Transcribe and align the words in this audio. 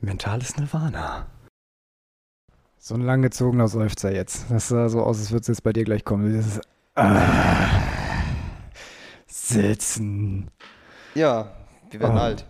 Mentales 0.00 0.56
Nirvana. 0.56 1.26
So 2.78 2.96
ein 2.96 3.02
langgezogener 3.02 3.68
Seufzer 3.68 4.12
jetzt. 4.12 4.50
Das 4.50 4.66
sah 4.66 4.88
so 4.88 5.02
aus, 5.02 5.20
als 5.20 5.30
würde 5.30 5.42
es 5.42 5.46
jetzt 5.46 5.62
bei 5.62 5.72
dir 5.72 5.84
gleich 5.84 6.04
kommen. 6.04 6.26
Dieses 6.32 6.60
ah, 6.96 7.80
Sitzen. 9.28 10.50
Ja, 11.14 11.52
wir 11.92 12.00
werden 12.00 12.16
Oh. 12.16 12.20
alt. 12.20 12.44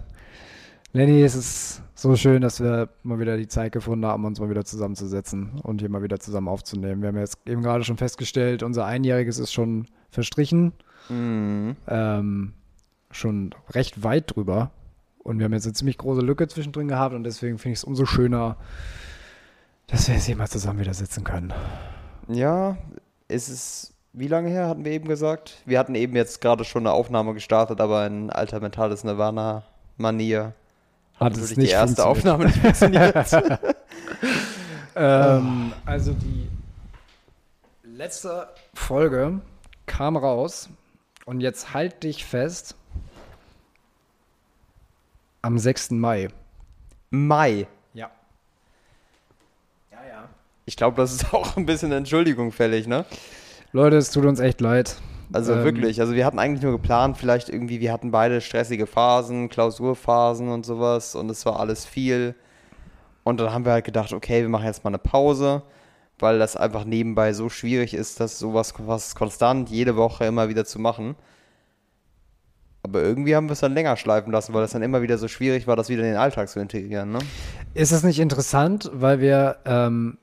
Lenny, 0.94 1.20
es 1.20 1.34
ist 1.34 1.82
so 1.94 2.16
schön, 2.16 2.40
dass 2.40 2.62
wir 2.62 2.88
mal 3.02 3.20
wieder 3.20 3.36
die 3.36 3.48
Zeit 3.48 3.72
gefunden 3.72 4.06
haben, 4.06 4.24
uns 4.24 4.40
mal 4.40 4.48
wieder 4.48 4.64
zusammenzusetzen 4.64 5.60
und 5.64 5.82
hier 5.82 5.90
mal 5.90 6.02
wieder 6.02 6.18
zusammen 6.18 6.48
aufzunehmen. 6.48 7.02
Wir 7.02 7.08
haben 7.08 7.18
jetzt 7.18 7.36
eben 7.46 7.60
gerade 7.60 7.84
schon 7.84 7.98
festgestellt, 7.98 8.62
unser 8.62 8.86
Einjähriges 8.86 9.38
ist 9.38 9.52
schon 9.52 9.86
verstrichen. 10.08 10.72
Mhm. 11.10 11.76
ähm, 11.86 12.54
schon 13.10 13.54
recht 13.70 14.02
weit 14.02 14.34
drüber. 14.34 14.70
Und 15.28 15.38
wir 15.38 15.44
haben 15.44 15.52
jetzt 15.52 15.66
eine 15.66 15.74
ziemlich 15.74 15.98
große 15.98 16.22
Lücke 16.22 16.48
zwischendrin 16.48 16.88
gehabt 16.88 17.14
und 17.14 17.22
deswegen 17.22 17.58
finde 17.58 17.74
ich 17.74 17.80
es 17.80 17.84
umso 17.84 18.06
schöner, 18.06 18.56
dass 19.86 20.08
wir 20.08 20.14
jetzt 20.14 20.24
hier 20.24 20.36
mal 20.36 20.48
zusammen 20.48 20.80
wieder 20.80 20.94
sitzen 20.94 21.22
können. 21.22 21.52
Ja, 22.28 22.78
ist 23.28 23.50
es, 23.50 23.92
wie 24.14 24.26
lange 24.26 24.48
her 24.48 24.68
hatten 24.68 24.86
wir 24.86 24.92
eben 24.92 25.06
gesagt? 25.06 25.58
Wir 25.66 25.78
hatten 25.78 25.94
eben 25.94 26.16
jetzt 26.16 26.40
gerade 26.40 26.64
schon 26.64 26.86
eine 26.86 26.92
Aufnahme 26.92 27.34
gestartet, 27.34 27.78
aber 27.82 28.06
in 28.06 28.30
alter 28.30 28.58
mentales 28.60 29.04
Nirvana-Manier. 29.04 30.54
Hat 31.20 31.36
es 31.36 31.54
nicht 31.56 31.68
die 31.68 31.74
erste. 31.74 32.06
Aufnahme 32.06 32.46
nicht 32.46 32.58
funktioniert. 32.58 33.14
Ähm, 35.00 35.72
also 35.86 36.12
die 36.12 36.48
letzte 37.84 38.48
Folge 38.74 39.40
kam 39.86 40.16
raus 40.16 40.70
und 41.24 41.40
jetzt 41.40 41.72
halt 41.72 42.02
dich 42.02 42.24
fest 42.24 42.74
am 45.42 45.58
6. 45.58 45.92
Mai. 45.92 46.28
Mai. 47.10 47.66
Ja. 47.94 48.10
Ja, 49.90 49.98
ja. 50.08 50.28
Ich 50.66 50.76
glaube, 50.76 50.96
das 50.96 51.12
ist 51.12 51.32
auch 51.34 51.56
ein 51.56 51.66
bisschen 51.66 51.92
Entschuldigung 51.92 52.52
fällig, 52.52 52.86
ne? 52.86 53.04
Leute, 53.72 53.96
es 53.96 54.10
tut 54.10 54.24
uns 54.24 54.40
echt 54.40 54.60
leid. 54.60 54.96
Also 55.32 55.52
Ähm, 55.52 55.64
wirklich, 55.64 56.00
also 56.00 56.14
wir 56.14 56.24
hatten 56.24 56.38
eigentlich 56.38 56.62
nur 56.62 56.72
geplant, 56.72 57.18
vielleicht 57.18 57.48
irgendwie, 57.50 57.80
wir 57.80 57.92
hatten 57.92 58.10
beide 58.10 58.40
stressige 58.40 58.86
Phasen, 58.86 59.48
Klausurphasen 59.50 60.48
und 60.48 60.64
sowas 60.64 61.14
und 61.14 61.30
es 61.30 61.44
war 61.44 61.60
alles 61.60 61.84
viel. 61.84 62.34
Und 63.24 63.38
dann 63.40 63.52
haben 63.52 63.66
wir 63.66 63.72
halt 63.72 63.84
gedacht, 63.84 64.14
okay, 64.14 64.40
wir 64.40 64.48
machen 64.48 64.64
jetzt 64.64 64.84
mal 64.84 64.90
eine 64.90 64.98
Pause, 64.98 65.62
weil 66.18 66.38
das 66.38 66.56
einfach 66.56 66.84
nebenbei 66.84 67.34
so 67.34 67.50
schwierig 67.50 67.92
ist, 67.92 68.20
dass 68.20 68.38
sowas 68.38 68.72
was 68.78 69.14
konstant 69.14 69.68
jede 69.68 69.96
Woche 69.96 70.24
immer 70.24 70.48
wieder 70.48 70.64
zu 70.64 70.78
machen. 70.78 71.14
Aber 72.88 73.02
irgendwie 73.02 73.36
haben 73.36 73.48
wir 73.48 73.52
es 73.52 73.60
dann 73.60 73.74
länger 73.74 73.96
schleifen 73.96 74.32
lassen, 74.32 74.54
weil 74.54 74.64
es 74.64 74.72
dann 74.72 74.82
immer 74.82 75.02
wieder 75.02 75.18
so 75.18 75.28
schwierig 75.28 75.66
war, 75.66 75.76
das 75.76 75.88
wieder 75.88 76.02
in 76.02 76.08
den 76.08 76.16
Alltag 76.16 76.48
zu 76.48 76.60
integrieren, 76.60 77.12
ne? 77.12 77.18
Ist 77.74 77.92
es 77.92 78.02
nicht 78.02 78.18
interessant, 78.18 78.90
weil 78.94 79.20
wir, 79.20 79.58
ähm, 79.66 80.18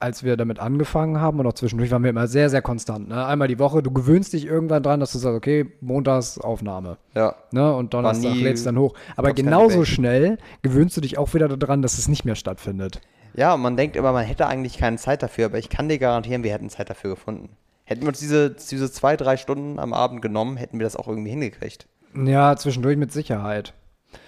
als 0.00 0.22
wir 0.22 0.36
damit 0.36 0.60
angefangen 0.60 1.20
haben 1.20 1.40
und 1.40 1.46
auch 1.46 1.54
zwischendurch 1.54 1.90
waren 1.90 2.02
wir 2.02 2.10
immer 2.10 2.28
sehr, 2.28 2.50
sehr 2.50 2.62
konstant. 2.62 3.08
Ne? 3.08 3.26
Einmal 3.26 3.48
die 3.48 3.58
Woche, 3.58 3.82
du 3.82 3.90
gewöhnst 3.90 4.32
dich 4.32 4.46
irgendwann 4.46 4.82
dran, 4.82 5.00
dass 5.00 5.12
du 5.12 5.18
sagst, 5.18 5.36
okay, 5.36 5.72
montags 5.80 6.38
Aufnahme. 6.38 6.98
Ja. 7.14 7.34
Ne? 7.50 7.74
Und 7.74 7.94
Donnerstag 7.94 8.34
lädst 8.36 8.64
dann 8.66 8.78
hoch. 8.78 8.94
Aber 9.16 9.32
genauso 9.32 9.84
schnell 9.84 10.38
gewöhnst 10.62 10.96
du 10.96 11.00
dich 11.00 11.18
auch 11.18 11.34
wieder 11.34 11.48
daran, 11.48 11.82
dass 11.82 11.98
es 11.98 12.06
nicht 12.06 12.24
mehr 12.24 12.36
stattfindet. 12.36 13.00
Ja, 13.34 13.56
man 13.56 13.76
denkt 13.76 13.96
immer, 13.96 14.12
man 14.12 14.24
hätte 14.24 14.46
eigentlich 14.46 14.78
keine 14.78 14.98
Zeit 14.98 15.22
dafür, 15.22 15.46
aber 15.46 15.58
ich 15.58 15.68
kann 15.68 15.88
dir 15.88 15.98
garantieren, 15.98 16.44
wir 16.44 16.52
hätten 16.52 16.70
Zeit 16.70 16.90
dafür 16.90 17.10
gefunden. 17.10 17.50
Hätten 17.88 18.02
wir 18.02 18.08
uns 18.08 18.18
diese, 18.18 18.50
diese 18.50 18.92
zwei, 18.92 19.16
drei 19.16 19.38
Stunden 19.38 19.78
am 19.78 19.94
Abend 19.94 20.20
genommen, 20.20 20.58
hätten 20.58 20.78
wir 20.78 20.84
das 20.84 20.94
auch 20.94 21.08
irgendwie 21.08 21.30
hingekriegt. 21.30 21.88
Ja, 22.14 22.54
zwischendurch 22.54 22.98
mit 22.98 23.12
Sicherheit. 23.12 23.72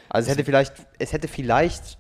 Also 0.09 0.31
es 0.31 0.33
hätte 0.35 0.47
vielleicht, 0.47 0.73
es 0.99 1.13
hätte 1.13 1.29
vielleicht 1.29 1.99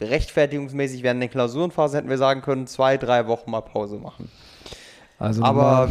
rechtfertigungsmäßig 0.00 1.04
während 1.04 1.22
der 1.22 1.28
Klausurenphase 1.28 1.96
hätten 1.98 2.08
wir 2.08 2.18
sagen 2.18 2.42
können, 2.42 2.66
zwei, 2.66 2.96
drei 2.96 3.28
Wochen 3.28 3.50
mal 3.52 3.60
Pause 3.60 3.98
machen. 3.98 4.28
Also 5.20 5.44
Aber 5.44 5.88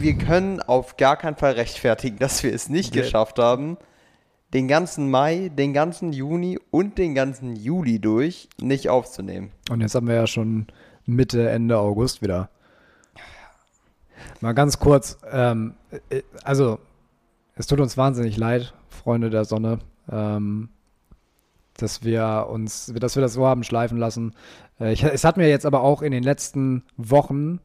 wir 0.00 0.14
können 0.18 0.60
auf 0.60 0.96
gar 0.96 1.16
keinen 1.16 1.36
Fall 1.36 1.52
rechtfertigen, 1.52 2.18
dass 2.18 2.42
wir 2.42 2.52
es 2.52 2.68
nicht 2.68 2.92
Nee. 2.92 3.02
geschafft 3.02 3.38
haben, 3.38 3.76
den 4.52 4.66
ganzen 4.66 5.10
Mai, 5.10 5.48
den 5.56 5.72
ganzen 5.72 6.12
Juni 6.12 6.58
und 6.72 6.98
den 6.98 7.14
ganzen 7.14 7.54
Juli 7.54 8.00
durch 8.00 8.48
nicht 8.60 8.88
aufzunehmen. 8.88 9.52
Und 9.70 9.80
jetzt 9.80 9.94
haben 9.94 10.08
wir 10.08 10.16
ja 10.16 10.26
schon 10.26 10.66
Mitte, 11.06 11.48
Ende 11.50 11.78
August 11.78 12.20
wieder. 12.20 12.50
Mal 14.40 14.52
ganz 14.52 14.78
kurz, 14.78 15.18
ähm, 15.30 15.74
äh, 16.10 16.22
also 16.44 16.78
es 17.54 17.66
tut 17.66 17.80
uns 17.80 17.96
wahnsinnig 17.96 18.36
leid, 18.36 18.74
Freunde 18.88 19.30
der 19.30 19.44
Sonne, 19.44 19.78
ähm, 20.10 20.68
dass 21.76 22.04
wir 22.04 22.46
uns, 22.50 22.92
dass 22.94 23.16
wir 23.16 23.22
das 23.22 23.34
so 23.34 23.46
haben 23.46 23.64
schleifen 23.64 23.98
lassen. 23.98 24.34
Äh, 24.78 24.92
ich, 24.92 25.02
es 25.04 25.24
hat 25.24 25.36
mir 25.36 25.48
jetzt 25.48 25.66
aber 25.66 25.82
auch 25.82 26.02
in 26.02 26.12
den 26.12 26.22
letzten 26.22 26.84
Wochen, 26.96 27.60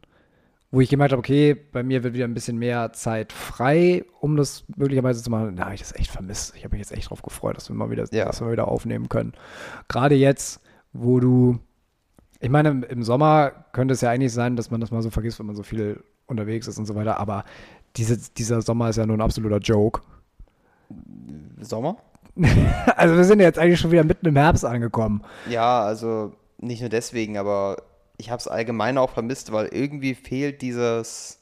wo 0.72 0.82
ich 0.82 0.90
gemerkt 0.90 1.12
habe, 1.14 1.20
okay, 1.20 1.54
bei 1.56 1.84
mir 1.84 2.04
wird 2.04 2.14
wieder 2.14 2.26
ein 2.26 2.34
bisschen 2.34 2.58
mehr 2.58 2.92
Zeit 2.94 3.32
frei, 3.32 4.04
um 4.20 4.36
das 4.36 4.66
möglicherweise 4.76 5.24
zu 5.24 5.30
machen. 5.30 5.56
Da 5.56 5.66
habe 5.66 5.76
ich 5.76 5.82
das 5.82 5.96
echt 5.96 6.12
vermisst. 6.12 6.54
Ich 6.58 6.64
habe 6.66 6.76
mich 6.76 6.86
jetzt 6.86 6.92
echt 6.98 7.10
drauf 7.10 7.22
gefreut, 7.22 7.56
dass 7.56 7.70
wir 7.70 7.76
mal 7.76 7.90
wieder, 7.90 8.06
Ja. 8.12 8.26
dass 8.26 8.42
wir 8.42 8.52
wieder 8.52 8.68
aufnehmen 8.68 9.08
können. 9.08 9.34
Gerade 9.88 10.16
jetzt, 10.16 10.62
wo 10.92 11.20
du 11.20 11.60
ich 12.42 12.50
meine, 12.50 12.70
im- 12.70 12.84
im 12.84 13.02
Sommer 13.04 13.52
könnte 13.72 13.94
es 13.94 14.02
ja 14.02 14.10
eigentlich 14.12 14.34
sein, 14.34 14.56
dass 14.58 14.70
man 14.70 14.82
das 14.82 14.92
mal 14.92 15.02
so 15.02 15.10
vergisst, 15.10 15.40
wenn 15.40 15.46
man 15.46 15.56
so 15.56 15.64
viel 15.64 16.04
unterwegs 16.28 16.68
ist 16.68 16.78
und 16.78 16.86
so 16.86 16.96
weiter. 16.96 17.20
Aber 17.20 17.46
diese, 17.96 18.18
dieser 18.18 18.62
Sommer 18.62 18.90
ist 18.90 18.98
ja 18.98 19.06
nur 19.06 19.18
ein 19.18 19.22
absoluter 19.22 19.60
Joke. 19.60 20.02
Sommer? 21.62 21.98
Also 22.98 23.16
wir 23.16 23.24
sind 23.24 23.40
ja 23.40 23.46
jetzt 23.46 23.60
eigentlich 23.60 23.80
schon 23.80 23.92
wieder 23.92 24.04
mitten 24.04 24.28
im 24.28 24.36
Herbst 24.36 24.66
angekommen. 24.66 25.24
Ja, 25.50 25.84
also 25.84 26.34
nicht 26.58 26.82
nur 26.82 26.90
deswegen, 26.90 27.38
aber 27.38 27.78
ich 28.18 28.30
habe 28.30 28.40
es 28.40 28.48
allgemein 28.48 28.98
auch 28.98 29.12
vermisst, 29.12 29.52
weil 29.52 29.68
irgendwie 29.68 30.16
fehlt 30.16 30.62
dieses 30.62 31.40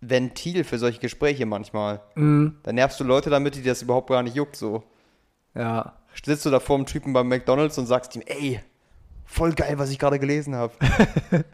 Ventil 0.00 0.64
für 0.64 0.78
solche 0.78 1.00
Gespräche 1.00 1.46
manchmal. 1.46 2.00
Mhm. 2.14 2.56
Da 2.62 2.72
nervst 2.72 3.00
du 3.00 3.04
Leute 3.04 3.30
damit, 3.30 3.56
die 3.56 3.62
das 3.62 3.82
überhaupt 3.82 4.10
gar 4.10 4.22
nicht 4.22 4.36
juckt 4.36 4.56
so. 4.56 4.82
Ja. 5.54 5.94
Sitzt 6.24 6.46
du 6.46 6.50
da 6.50 6.60
vor 6.60 6.76
dem 6.76 6.86
Typen 6.86 7.12
beim 7.12 7.28
McDonalds 7.28 7.78
und 7.78 7.86
sagst 7.86 8.16
ihm, 8.16 8.22
ey, 8.26 8.60
voll 9.24 9.52
geil, 9.52 9.78
was 9.78 9.90
ich 9.90 9.98
gerade 9.98 10.18
gelesen 10.18 10.54
habe. 10.54 10.72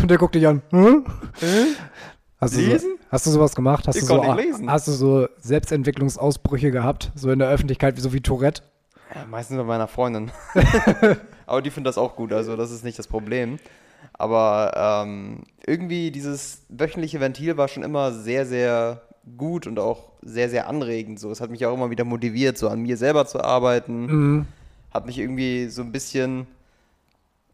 Und 0.00 0.10
der 0.10 0.18
guckt 0.18 0.34
dich 0.34 0.46
an. 0.46 0.62
Hm? 0.70 1.04
Hast, 2.40 2.56
du 2.56 2.78
so, 2.78 2.86
hast 3.10 3.26
du 3.26 3.30
sowas 3.30 3.54
gemacht? 3.54 3.86
Hast 3.86 3.96
Ich 3.96 4.02
du, 4.02 4.06
so, 4.08 4.24
hast 4.66 4.88
du 4.88 4.92
so 4.92 5.28
Selbstentwicklungsausbrüche 5.40 6.70
gehabt? 6.70 7.12
So 7.14 7.30
in 7.30 7.38
der 7.38 7.48
Öffentlichkeit, 7.48 7.98
so 7.98 8.12
wie 8.12 8.20
Tourette? 8.20 8.62
Ja, 9.14 9.24
meistens 9.30 9.58
bei 9.58 9.64
meiner 9.64 9.88
Freundin. 9.88 10.30
Aber 11.46 11.62
die 11.62 11.70
findet 11.70 11.90
das 11.90 11.98
auch 11.98 12.16
gut, 12.16 12.32
also 12.32 12.56
das 12.56 12.70
ist 12.70 12.84
nicht 12.84 12.98
das 12.98 13.06
Problem. 13.06 13.58
Aber 14.14 15.04
ähm, 15.04 15.44
irgendwie 15.66 16.10
dieses 16.10 16.62
wöchentliche 16.68 17.20
Ventil 17.20 17.56
war 17.56 17.68
schon 17.68 17.82
immer 17.82 18.12
sehr, 18.12 18.46
sehr 18.46 19.02
gut 19.36 19.66
und 19.66 19.78
auch 19.78 20.10
sehr, 20.22 20.48
sehr 20.48 20.68
anregend. 20.68 21.20
So. 21.20 21.30
Es 21.30 21.40
hat 21.40 21.50
mich 21.50 21.64
auch 21.66 21.74
immer 21.74 21.90
wieder 21.90 22.04
motiviert, 22.04 22.58
so 22.58 22.68
an 22.68 22.80
mir 22.82 22.96
selber 22.96 23.26
zu 23.26 23.40
arbeiten. 23.42 24.06
Mhm. 24.06 24.46
Hat 24.92 25.06
mich 25.06 25.18
irgendwie 25.18 25.68
so 25.68 25.82
ein 25.82 25.92
bisschen. 25.92 26.46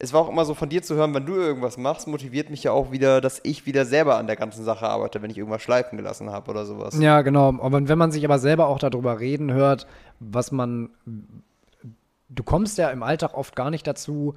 Es 0.01 0.13
war 0.13 0.21
auch 0.21 0.29
immer 0.29 0.45
so 0.45 0.55
von 0.55 0.69
dir 0.69 0.83
zu 0.83 0.95
hören, 0.95 1.13
wenn 1.15 1.27
du 1.27 1.35
irgendwas 1.35 1.77
machst, 1.77 2.07
motiviert 2.07 2.51
mich 2.51 2.63
ja 2.63 2.71
auch 2.71 2.93
wieder, 2.93 3.21
dass 3.21 3.41
ich 3.43 3.67
wieder 3.67 3.85
selber 3.85 4.17
an 4.17 4.29
der 4.29 4.37
ganzen 4.37 4.65
Sache 4.65 4.89
arbeite, 4.89 5.23
wenn 5.23 5.31
ich 5.31 5.39
irgendwas 5.39 5.63
schleifen 5.63 5.97
gelassen 5.99 6.31
habe 6.31 6.51
oder 6.51 6.67
sowas. 6.67 6.99
Ja, 7.01 7.23
genau. 7.23 7.49
Aber 7.61 7.89
wenn 7.89 7.99
man 7.99 8.13
sich 8.13 8.25
aber 8.25 8.39
selber 8.39 8.69
auch 8.69 8.79
darüber 8.79 9.19
reden 9.19 9.53
hört, 9.53 9.87
was 10.21 10.53
man. 10.53 10.91
Du 12.29 12.43
kommst 12.45 12.79
ja 12.79 12.91
im 12.91 13.03
Alltag 13.03 13.35
oft 13.35 13.57
gar 13.57 13.71
nicht 13.71 13.87
dazu, 13.87 14.35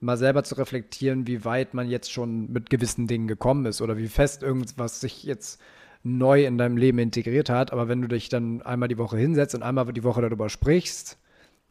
mal 0.00 0.16
selber 0.16 0.44
zu 0.44 0.54
reflektieren, 0.56 1.26
wie 1.26 1.44
weit 1.44 1.74
man 1.74 1.88
jetzt 1.88 2.10
schon 2.12 2.50
mit 2.50 2.70
gewissen 2.70 3.06
Dingen 3.06 3.28
gekommen 3.28 3.66
ist 3.66 3.82
oder 3.82 3.96
wie 3.98 4.08
fest 4.08 4.42
irgendwas 4.42 5.00
sich 5.00 5.24
jetzt 5.24 5.60
neu 6.04 6.44
in 6.44 6.58
deinem 6.58 6.76
Leben 6.76 6.98
integriert 6.98 7.50
hat. 7.50 7.72
Aber 7.72 7.88
wenn 7.88 8.00
du 8.00 8.08
dich 8.08 8.28
dann 8.28 8.62
einmal 8.62 8.88
die 8.88 8.98
Woche 8.98 9.18
hinsetzt 9.18 9.54
und 9.54 9.62
einmal 9.62 9.92
die 9.92 10.04
Woche 10.04 10.22
darüber 10.22 10.48
sprichst 10.48 11.18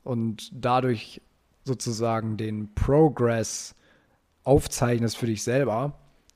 und 0.04 0.50
dadurch 0.54 1.22
sozusagen 1.64 2.38
den 2.38 2.74
Progress 2.74 3.76
aufzeichnest 4.44 5.18
für 5.18 5.28
dich 5.28 5.44
selber, 5.44 5.94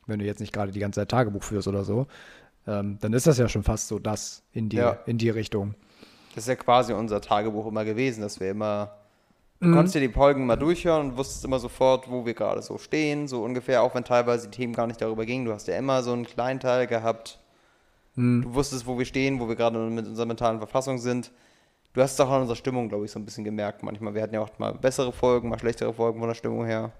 wenn 0.08 0.20
du 0.20 0.26
jetzt 0.26 0.40
nicht 0.40 0.54
gerade 0.54 0.72
die 0.72 0.80
ganze 0.80 1.02
Zeit 1.02 1.10
Tagebuch 1.10 1.44
führst 1.44 1.68
oder 1.68 1.84
so, 1.84 2.08
ähm, 2.68 2.98
dann 3.02 3.14
ist 3.14 3.28
das 3.28 3.38
ja 3.38 3.48
schon 3.50 3.64
fast 3.64 3.88
so 3.88 4.00
das 4.00 4.44
in 4.54 4.70
die, 4.70 4.78
Ja. 4.78 4.98
in 5.06 5.18
die 5.18 5.30
Richtung. 5.30 5.76
Das 6.36 6.44
ist 6.44 6.48
ja 6.50 6.56
quasi 6.56 6.94
unser 6.94 7.22
Tagebuch 7.22 7.66
immer 7.68 7.86
gewesen, 7.86 8.22
dass 8.22 8.40
wir 8.40 8.52
immer. 8.52 8.92
Du 9.62 9.68
Mhm. 9.68 9.74
konntest 9.76 9.96
dir 9.96 10.02
die 10.02 10.10
Folgen 10.10 10.46
mal 10.46 10.58
durchhören 10.58 11.12
und 11.12 11.18
wusstest 11.18 11.46
immer 11.46 11.60
sofort, 11.60 12.10
wo 12.12 12.26
wir 12.26 12.34
gerade 12.34 12.62
so 12.62 12.78
stehen, 12.78 13.28
so 13.30 13.42
ungefähr, 13.44 13.82
auch 13.84 13.96
wenn 13.96 14.04
teilweise 14.04 14.50
die 14.50 14.58
Themen 14.58 14.74
gar 14.74 14.86
nicht 14.86 15.02
darüber 15.02 15.26
gingen. 15.26 15.46
Du 15.46 15.54
hast 15.54 15.68
ja 15.70 15.78
immer 15.78 16.04
so 16.04 16.12
einen 16.12 16.26
kleinen 16.26 16.60
Teil 16.60 16.88
gehabt. 16.88 17.40
Mhm. 18.16 18.42
Du 18.42 18.54
wusstest, 18.54 18.86
wo 18.86 18.98
wir 18.98 19.06
stehen, 19.06 19.40
wo 19.40 19.48
wir 19.48 19.56
gerade 19.56 19.80
mit 19.80 20.06
unserer 20.06 20.26
mentalen 20.26 20.58
Verfassung 20.58 20.98
sind. 20.98 21.32
Du 21.96 22.02
hast 22.02 22.14
es 22.14 22.20
auch 22.20 22.30
an 22.30 22.42
unserer 22.42 22.58
Stimmung, 22.58 22.90
glaube 22.90 23.06
ich, 23.06 23.12
so 23.12 23.18
ein 23.18 23.26
bisschen 23.26 23.46
gemerkt 23.46 23.82
manchmal. 23.82 24.14
Wir 24.14 24.22
hatten 24.22 24.34
ja 24.34 24.42
auch 24.42 24.50
mal 24.60 24.74
bessere 24.74 25.14
Folgen, 25.14 25.48
mal 25.48 25.58
schlechtere 25.58 25.94
Folgen 25.94 26.20
von 26.20 26.28
der 26.28 26.36
Stimmung 26.36 26.66
her. 26.66 26.92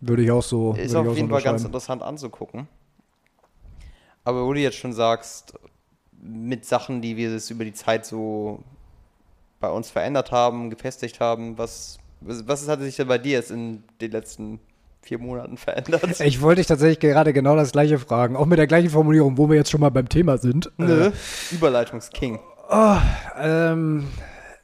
Würde 0.00 0.22
ich 0.22 0.30
auch 0.30 0.42
so. 0.42 0.72
Ist 0.72 0.94
auf 0.94 1.14
jeden 1.14 1.28
so 1.28 1.34
Fall 1.34 1.42
ganz 1.42 1.62
interessant 1.62 2.02
anzugucken. 2.02 2.68
Aber 4.24 4.46
wo 4.46 4.52
du 4.54 4.60
jetzt 4.60 4.78
schon 4.78 4.94
sagst, 4.94 5.54
mit 6.22 6.64
Sachen, 6.64 7.02
die 7.02 7.18
wir 7.18 7.32
jetzt 7.32 7.50
über 7.50 7.64
die 7.64 7.74
Zeit 7.74 8.06
so 8.06 8.60
bei 9.60 9.70
uns 9.70 9.90
verändert 9.90 10.32
haben, 10.32 10.70
gefestigt 10.70 11.20
haben? 11.20 11.58
Was, 11.58 11.98
was, 12.22 12.48
was 12.48 12.66
hat 12.68 12.80
sich 12.80 12.96
denn 12.96 13.08
bei 13.08 13.18
dir 13.18 13.32
jetzt 13.32 13.50
in 13.50 13.84
den 14.00 14.10
letzten 14.10 14.58
vier 15.02 15.18
Monaten 15.18 15.58
verändert? 15.58 16.02
Ich 16.20 16.40
wollte 16.40 16.60
dich 16.60 16.66
tatsächlich 16.66 17.00
gerade 17.00 17.34
genau 17.34 17.56
das 17.56 17.72
gleiche 17.72 17.98
fragen, 17.98 18.36
auch 18.36 18.46
mit 18.46 18.58
der 18.58 18.66
gleichen 18.66 18.88
Formulierung, 18.88 19.36
wo 19.36 19.50
wir 19.50 19.56
jetzt 19.56 19.70
schon 19.70 19.80
mal 19.80 19.90
beim 19.90 20.08
Thema 20.08 20.38
sind. 20.38 20.72
Nö. 20.78 21.08
Äh, 21.08 21.12
Überleitungsking. 21.50 22.40
Oh, 22.74 22.96
ähm, 23.36 24.08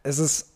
es 0.03 0.19
ist 0.19 0.55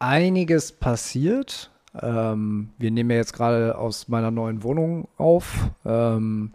einiges 0.00 0.72
passiert. 0.72 1.70
Ähm, 2.02 2.70
wir 2.78 2.90
nehmen 2.90 3.10
ja 3.10 3.16
jetzt 3.16 3.32
gerade 3.32 3.78
aus 3.78 4.08
meiner 4.08 4.32
neuen 4.32 4.64
Wohnung 4.64 5.06
auf. 5.18 5.70
Ähm, 5.84 6.52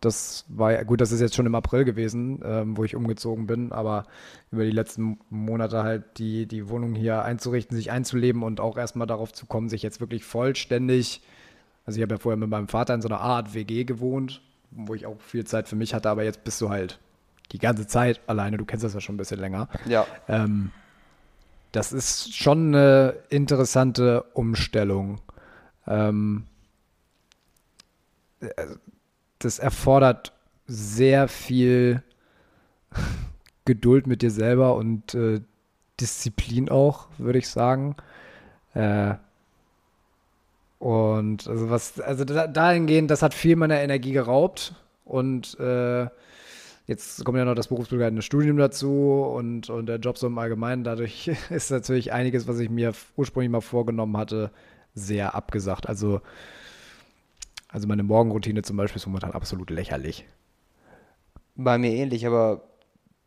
das 0.00 0.44
war 0.46 0.70
ja, 0.70 0.84
gut, 0.84 1.00
das 1.00 1.10
ist 1.10 1.20
jetzt 1.20 1.34
schon 1.34 1.46
im 1.46 1.54
April 1.56 1.84
gewesen, 1.84 2.42
ähm, 2.44 2.76
wo 2.76 2.84
ich 2.84 2.94
umgezogen 2.94 3.48
bin, 3.48 3.72
aber 3.72 4.04
über 4.52 4.64
die 4.64 4.70
letzten 4.70 5.18
Monate 5.30 5.82
halt 5.82 6.04
die, 6.18 6.46
die 6.46 6.68
Wohnung 6.68 6.94
hier 6.94 7.24
einzurichten, 7.24 7.76
sich 7.76 7.90
einzuleben 7.90 8.44
und 8.44 8.60
auch 8.60 8.76
erstmal 8.76 9.08
darauf 9.08 9.32
zu 9.32 9.46
kommen, 9.46 9.68
sich 9.68 9.82
jetzt 9.82 9.98
wirklich 9.98 10.24
vollständig, 10.24 11.22
also 11.86 11.96
ich 11.98 12.02
habe 12.04 12.14
ja 12.14 12.20
vorher 12.20 12.36
mit 12.36 12.50
meinem 12.50 12.68
Vater 12.68 12.94
in 12.94 13.02
so 13.02 13.08
einer 13.08 13.20
Art 13.20 13.52
WG 13.52 13.82
gewohnt, 13.82 14.42
wo 14.70 14.94
ich 14.94 15.06
auch 15.06 15.20
viel 15.20 15.44
Zeit 15.44 15.66
für 15.66 15.76
mich 15.76 15.92
hatte, 15.92 16.08
aber 16.08 16.22
jetzt 16.22 16.44
bist 16.44 16.60
du 16.60 16.70
halt 16.70 17.00
die 17.52 17.58
ganze 17.58 17.86
Zeit 17.86 18.20
alleine, 18.26 18.56
du 18.56 18.64
kennst 18.64 18.84
das 18.84 18.94
ja 18.94 19.00
schon 19.00 19.14
ein 19.14 19.18
bisschen 19.18 19.40
länger. 19.40 19.68
Ja. 19.86 20.06
Ähm, 20.28 20.72
das 21.72 21.92
ist 21.92 22.34
schon 22.34 22.74
eine 22.74 23.14
interessante 23.30 24.22
Umstellung. 24.34 25.20
Ähm, 25.86 26.44
das 29.38 29.58
erfordert 29.58 30.32
sehr 30.66 31.28
viel 31.28 32.02
Geduld 33.64 34.06
mit 34.06 34.22
dir 34.22 34.30
selber 34.30 34.76
und 34.76 35.14
äh, 35.14 35.40
Disziplin 36.00 36.68
auch, 36.68 37.08
würde 37.18 37.38
ich 37.38 37.48
sagen. 37.48 37.96
Äh, 38.74 39.14
und 40.78 41.48
also 41.48 41.70
was, 41.70 42.00
also 42.00 42.24
da, 42.24 42.46
dahingehend, 42.46 43.10
das 43.10 43.22
hat 43.22 43.32
viel 43.32 43.56
meiner 43.56 43.80
Energie 43.80 44.12
geraubt 44.12 44.74
und 45.04 45.58
äh, 45.58 46.08
jetzt 46.86 47.24
kommt 47.24 47.38
ja 47.38 47.44
noch 47.44 47.54
das 47.54 47.68
berufsbegleitende 47.68 48.22
Studium 48.22 48.56
dazu 48.56 49.22
und, 49.22 49.70
und 49.70 49.86
der 49.86 49.98
Job 49.98 50.18
so 50.18 50.26
im 50.26 50.38
Allgemeinen. 50.38 50.84
Dadurch 50.84 51.30
ist 51.50 51.70
natürlich 51.70 52.12
einiges, 52.12 52.46
was 52.48 52.58
ich 52.58 52.70
mir 52.70 52.92
ursprünglich 53.16 53.50
mal 53.50 53.60
vorgenommen 53.60 54.16
hatte, 54.16 54.50
sehr 54.94 55.34
abgesagt. 55.34 55.88
Also 55.88 56.20
also 57.74 57.88
meine 57.88 58.04
Morgenroutine 58.04 58.62
zum 58.62 58.76
Beispiel 58.76 59.00
ist 59.00 59.06
momentan 59.06 59.32
absolut 59.32 59.68
lächerlich. 59.68 60.24
Bei 61.56 61.76
mir 61.76 61.90
ähnlich, 61.90 62.24
aber 62.24 62.62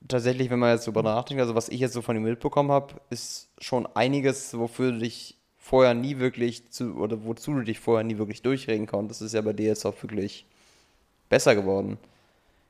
tatsächlich, 0.08 0.50
wenn 0.50 0.60
man 0.60 0.74
jetzt 0.74 0.88
drüber 0.88 1.04
nachdenkt, 1.04 1.42
also 1.42 1.54
was 1.54 1.68
ich 1.68 1.82
jetzt 1.82 1.92
so 1.92 2.02
von 2.02 2.16
ihm 2.16 2.24
mitbekommen 2.24 2.72
habe, 2.72 2.94
ist 3.10 3.50
schon 3.60 3.86
einiges, 3.94 4.58
wofür 4.58 4.94
du 4.94 5.00
dich 5.00 5.38
vorher 5.58 5.94
nie 5.94 6.20
wirklich 6.20 6.72
zu, 6.72 6.96
oder 6.96 7.26
wozu 7.26 7.56
du 7.56 7.62
dich 7.64 7.82
vorher 7.82 8.06
nie 8.06 8.18
wirklich 8.18 8.42
durchregen 8.42 8.88
konntest. 8.88 9.22
Ist 9.22 9.34
ja 9.34 9.42
bei 9.42 9.52
dir 9.52 9.68
jetzt 9.68 9.86
auch 9.86 10.02
wirklich 10.02 10.46
besser 11.28 11.54
geworden. 11.54 11.98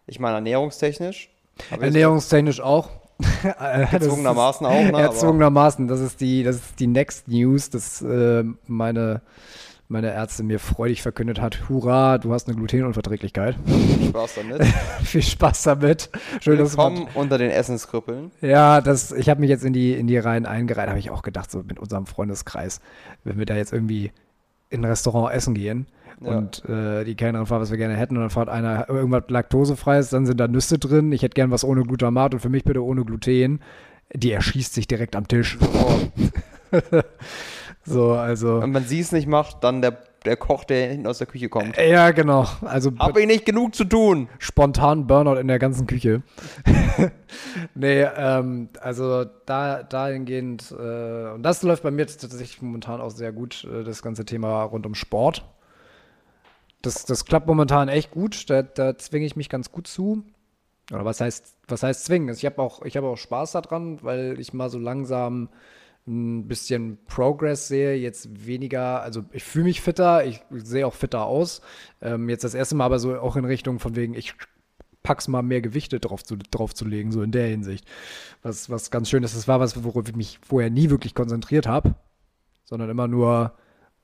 Ich 0.10 0.20
meine, 0.20 0.36
ernährungstechnisch. 0.36 1.30
Ernährungstechnisch 1.70 2.62
auch. 2.62 2.90
Erzwungenermaßen 3.44 4.66
auch, 4.66 4.72
ne? 4.72 5.02
Erzwungenermaßen, 5.02 5.88
das 5.88 6.00
ist 6.00 6.22
die, 6.22 6.44
das 6.44 6.58
ist 6.58 6.80
die 6.80 6.88
Next 6.88 7.28
News, 7.28 7.70
dass 7.70 8.02
äh, 8.02 8.44
meine 8.68 9.22
meine 9.90 10.10
Ärztin 10.10 10.48
mir 10.48 10.60
freudig 10.60 11.02
verkündet 11.02 11.40
hat, 11.40 11.70
hurra, 11.70 12.18
du 12.18 12.34
hast 12.34 12.48
eine 12.48 12.58
Glutenunverträglichkeit. 12.58 13.56
Viel 13.66 14.10
Spaß 14.10 14.36
damit. 14.36 14.64
Viel 15.04 15.22
Spaß 15.22 15.64
damit. 15.64 16.10
Schön, 16.42 16.58
Willkommen 16.58 17.08
unter 17.14 17.38
den 17.38 17.52
Essenskrüppeln. 17.52 18.32
Ja, 18.42 18.82
das, 18.82 19.14
ich 19.14 19.30
habe 19.30 19.40
mich 19.40 19.50
jetzt 19.50 19.64
in 19.64 19.72
die, 19.72 19.94
in 19.94 20.08
die 20.08 20.18
Reihen 20.18 20.46
eingereiht, 20.46 20.90
habe 20.90 21.00
ich 21.00 21.10
auch 21.10 21.22
gedacht, 21.22 21.50
so 21.50 21.64
mit 21.64 21.80
unserem 21.80 22.06
Freundeskreis, 22.06 22.82
wenn 23.24 23.40
wir 23.40 23.46
da 23.46 23.56
jetzt 23.56 23.72
irgendwie 23.72 24.12
in 24.70 24.82
ein 24.82 24.90
Restaurant 24.90 25.34
essen 25.34 25.54
gehen 25.54 25.88
ja. 26.22 26.38
und 26.38 26.64
äh, 26.66 27.04
die 27.04 27.16
Kellnerin 27.16 27.46
fragt, 27.46 27.62
was 27.62 27.72
wir 27.72 27.78
gerne 27.78 27.96
hätten 27.96 28.16
und 28.16 28.22
dann 28.22 28.30
fragt 28.30 28.50
einer 28.50 28.90
irgendwas 28.90 29.24
laktosefreies, 29.28 30.10
dann 30.10 30.26
sind 30.26 30.40
da 30.40 30.48
Nüsse 30.48 30.80
drin, 30.80 31.12
ich 31.12 31.22
hätte 31.24 31.36
gern 31.36 31.52
was 31.52 31.64
ohne 31.64 31.84
Glutamat 31.84 32.34
und 32.34 32.40
für 32.40 32.50
mich 32.50 32.64
bitte 32.64 32.84
ohne 32.84 33.04
Gluten. 33.06 33.60
Die 34.14 34.32
erschießt 34.32 34.74
sich 34.74 34.88
direkt 34.88 35.16
am 35.16 35.28
Tisch. 35.28 35.58
Oh. 35.62 36.00
So, 37.88 38.12
also. 38.12 38.62
Wenn 38.62 38.74
man 38.74 38.84
sie 38.84 39.00
es 39.00 39.14
nicht 39.14 39.28
macht, 39.28 39.64
dann 39.64 39.82
der, 39.82 39.98
der 40.26 40.36
Koch, 40.36 40.66
der 40.66 40.90
hinten 40.90 41.08
aus 41.08 41.20
der 41.20 41.28
Küche 41.28 41.48
kommt. 41.48 41.78
Ja, 41.78 42.12
genau. 42.12 42.46
Also 42.62 42.92
habe 43.00 43.22
ich 43.22 43.28
nicht 43.28 43.46
genug 43.46 43.76
zu 43.76 43.86
tun. 43.86 44.28
Spontan 44.40 45.08
Burnout 45.08 45.40
in 45.40 45.48
der 45.48 45.58
ganzen 45.58 45.88
Küche. 45.88 46.22
nee, 47.76 48.02
ähm, 48.02 48.68
also 48.82 49.24
da 49.46 49.84
dahingehend, 49.84 50.70
äh, 50.78 51.30
und 51.30 51.44
das 51.44 51.64
läuft 51.64 51.84
bei 51.84 51.92
mir 51.92 52.06
tatsächlich 52.08 52.62
momentan 52.62 53.00
auch 53.00 53.12
sehr 53.12 53.32
gut, 53.32 53.66
äh, 53.72 53.86
das 53.86 54.02
ganze 54.02 54.26
Thema 54.26 54.64
rund 54.64 54.86
um 54.86 54.94
Sport. 54.94 55.46
Das, 56.88 57.04
das 57.04 57.26
klappt 57.26 57.48
momentan 57.48 57.90
echt 57.90 58.12
gut. 58.12 58.50
Da, 58.50 58.62
da 58.64 58.98
zwinge 58.98 59.26
ich 59.26 59.36
mich 59.36 59.50
ganz 59.50 59.72
gut 59.72 59.88
zu. 59.88 60.24
Oder 60.92 61.04
was 61.04 61.20
heißt, 61.20 61.58
was 61.68 61.84
heißt 61.84 62.06
zwingen? 62.06 62.30
Also 62.30 62.40
ich 62.40 62.46
habe 62.46 62.62
auch, 62.62 62.86
hab 62.86 63.04
auch 63.04 63.18
Spaß 63.18 63.52
daran, 63.52 64.02
weil 64.04 64.40
ich 64.40 64.54
mal 64.54 64.70
so 64.70 64.80
langsam 64.80 65.50
ein 66.08 66.48
bisschen 66.48 66.98
Progress 67.06 67.68
sehe, 67.68 67.96
jetzt 67.96 68.48
weniger, 68.48 69.02
also 69.02 69.26
ich 69.34 69.44
fühle 69.44 69.66
mich 69.66 69.82
fitter, 69.82 70.26
ich 70.26 70.42
sehe 70.52 70.88
auch 70.88 70.94
fitter 70.94 71.26
aus. 71.26 71.62
Ähm, 72.02 72.30
jetzt 72.30 72.46
das 72.46 72.54
erste 72.54 72.76
Mal 72.76 72.86
aber 72.86 73.00
so 73.00 73.20
auch 73.20 73.36
in 73.36 73.44
Richtung 73.44 73.80
von 73.80 73.98
wegen, 73.98 74.14
ich 74.14 74.34
pack's 75.04 75.28
mal 75.28 75.42
mehr 75.42 75.60
Gewichte 75.60 76.00
drauf 76.00 76.24
zu, 76.24 76.38
drauf 76.38 76.74
zu 76.74 76.86
legen, 76.86 77.12
so 77.12 77.22
in 77.22 77.34
der 77.34 77.48
Hinsicht. 77.48 77.86
Was, 78.42 78.70
was 78.70 78.92
ganz 78.92 79.10
schön 79.10 79.24
ist, 79.24 79.36
das 79.36 79.50
war 79.50 79.60
was, 79.60 79.84
worauf 79.84 80.08
ich 80.08 80.16
mich 80.16 80.40
vorher 80.42 80.70
nie 80.70 80.90
wirklich 80.90 81.14
konzentriert 81.14 81.68
habe, 81.68 81.96
sondern 82.64 82.90
immer 82.90 83.10
nur 83.10 83.58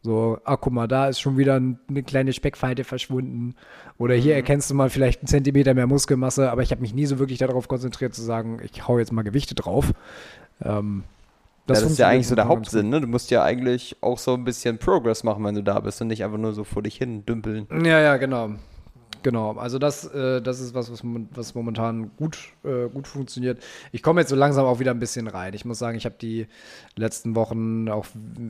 so, 0.04 0.38
ah, 0.44 0.58
guck 0.58 0.74
mal, 0.74 0.88
da 0.88 1.08
ist 1.08 1.22
schon 1.22 1.38
wieder 1.38 1.56
eine 1.56 2.04
kleine 2.04 2.34
Speckfalte 2.34 2.84
verschwunden. 2.84 3.56
Oder 3.98 4.16
hier 4.16 4.34
mhm. 4.34 4.40
erkennst 4.40 4.70
du 4.70 4.76
mal 4.76 4.90
vielleicht 4.90 5.22
einen 5.22 5.28
Zentimeter 5.28 5.74
mehr 5.74 5.88
Muskelmasse, 5.88 6.52
aber 6.52 6.62
ich 6.62 6.72
habe 6.72 6.82
mich 6.82 6.94
nie 6.94 7.06
so 7.06 7.20
wirklich 7.20 7.40
darauf 7.40 7.70
konzentriert 7.70 8.14
zu 8.14 8.22
sagen, 8.22 8.60
ich 8.64 8.86
hau 8.86 9.00
jetzt 9.00 9.14
mal 9.14 9.22
Gewichte 9.22 9.56
drauf. 9.56 9.94
Ähm, 10.62 11.04
das, 11.66 11.78
ja, 11.78 11.84
das 11.84 11.92
ist 11.94 12.00
ja 12.00 12.08
eigentlich 12.10 12.28
so 12.28 12.36
der 12.36 12.50
Hauptsinn, 12.50 12.90
ne? 12.90 13.00
Du 13.00 13.08
musst 13.08 13.32
ja 13.32 13.44
eigentlich 13.44 13.96
auch 14.02 14.18
so 14.18 14.34
ein 14.34 14.44
bisschen 14.44 14.78
Progress 14.78 15.24
machen, 15.24 15.46
wenn 15.46 15.56
du 15.56 15.64
da 15.64 15.80
bist 15.80 16.02
und 16.02 16.10
nicht 16.10 16.26
einfach 16.26 16.38
nur 16.38 16.52
so 16.52 16.66
vor 16.66 16.84
dich 16.84 16.98
hin 16.98 17.26
dümpeln. 17.26 17.68
Ja, 17.86 18.02
ja, 18.02 18.18
genau. 18.18 18.50
Genau, 19.24 19.54
also 19.54 19.80
das, 19.80 20.06
äh, 20.14 20.42
das 20.42 20.60
ist 20.60 20.74
was, 20.74 20.92
was, 20.92 21.02
was 21.32 21.56
momentan 21.56 22.12
gut, 22.18 22.38
äh, 22.66 22.90
gut 22.90 23.08
funktioniert. 23.08 23.64
Ich 23.94 24.04
komme 24.04 24.20
jetzt 24.20 24.30
so 24.30 24.36
langsam 24.36 24.66
auch 24.66 24.80
wieder 24.80 24.92
ein 24.92 25.00
bisschen 25.00 25.28
rein. 25.28 25.54
Ich 25.54 25.64
muss 25.64 25.80
sagen, 25.80 25.98
ich 25.98 26.06
habe 26.06 26.16
die 26.22 26.48
letzten 26.98 27.34
Wochen 27.34 27.88
auch, 27.88 28.06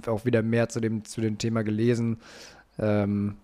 auch 0.08 0.26
wieder 0.26 0.42
mehr 0.42 0.70
zu 0.70 0.80
dem, 0.80 1.06
zu 1.06 1.22
dem 1.22 1.38
Thema 1.38 1.64
gelesen 1.64 2.18
ähm, 2.80 3.36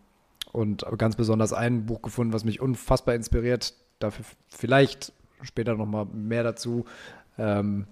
und 0.51 0.83
ganz 0.98 1.15
besonders 1.15 1.53
ein 1.53 1.86
Buch 1.86 2.01
gefunden, 2.01 2.33
was 2.33 2.45
mich 2.45 2.59
unfassbar 2.59 3.13
inspiriert. 3.13 3.75
Dafür 4.00 4.25
vielleicht 4.50 5.13
später 5.43 5.75
nochmal 5.75 6.07
mehr 6.12 6.43
dazu. 6.43 6.86
Ähm, 7.38 7.86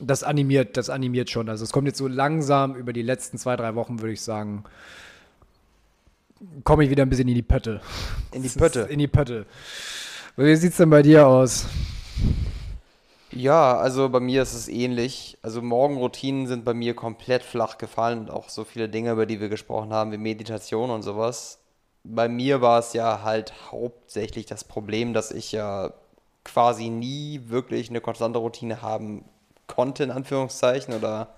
das 0.00 0.24
animiert, 0.24 0.76
das 0.76 0.90
animiert 0.90 1.30
schon. 1.30 1.48
Also 1.48 1.62
es 1.62 1.70
kommt 1.70 1.86
jetzt 1.86 1.98
so 1.98 2.08
langsam 2.08 2.74
über 2.74 2.92
die 2.92 3.02
letzten 3.02 3.38
zwei, 3.38 3.54
drei 3.54 3.76
Wochen, 3.76 4.00
würde 4.00 4.12
ich 4.12 4.22
sagen, 4.22 4.64
komme 6.64 6.84
ich 6.84 6.90
wieder 6.90 7.02
ein 7.02 7.08
bisschen 7.08 7.28
in 7.28 7.34
die 7.34 7.42
Pötte. 7.42 7.80
In 8.32 8.42
die 8.42 8.48
Pötte. 8.48 8.80
In 8.82 8.98
die 8.98 9.08
Pötte. 9.08 9.46
Wie 10.36 10.54
sieht 10.56 10.72
es 10.72 10.76
denn 10.76 10.90
bei 10.90 11.02
dir 11.02 11.26
aus? 11.26 11.66
Ja, 13.30 13.76
also 13.76 14.08
bei 14.08 14.20
mir 14.20 14.42
ist 14.42 14.54
es 14.54 14.68
ähnlich. 14.68 15.38
Also 15.42 15.62
Morgenroutinen 15.62 16.46
sind 16.46 16.64
bei 16.64 16.74
mir 16.74 16.94
komplett 16.94 17.42
flach 17.42 17.78
gefallen 17.78 18.20
und 18.20 18.30
auch 18.30 18.48
so 18.48 18.64
viele 18.64 18.88
Dinge, 18.88 19.12
über 19.12 19.26
die 19.26 19.40
wir 19.40 19.48
gesprochen 19.48 19.92
haben, 19.92 20.12
wie 20.12 20.18
Meditation 20.18 20.90
und 20.90 21.02
sowas. 21.02 21.60
Bei 22.04 22.28
mir 22.28 22.60
war 22.60 22.78
es 22.78 22.92
ja 22.94 23.22
halt 23.22 23.52
hauptsächlich 23.70 24.46
das 24.46 24.64
Problem, 24.64 25.12
dass 25.12 25.30
ich 25.30 25.52
ja 25.52 25.92
quasi 26.44 26.88
nie 26.88 27.42
wirklich 27.48 27.90
eine 27.90 28.00
konstante 28.00 28.38
Routine 28.38 28.80
haben 28.80 29.24
konnte, 29.66 30.04
in 30.04 30.10
Anführungszeichen, 30.10 30.94
oder 30.94 31.34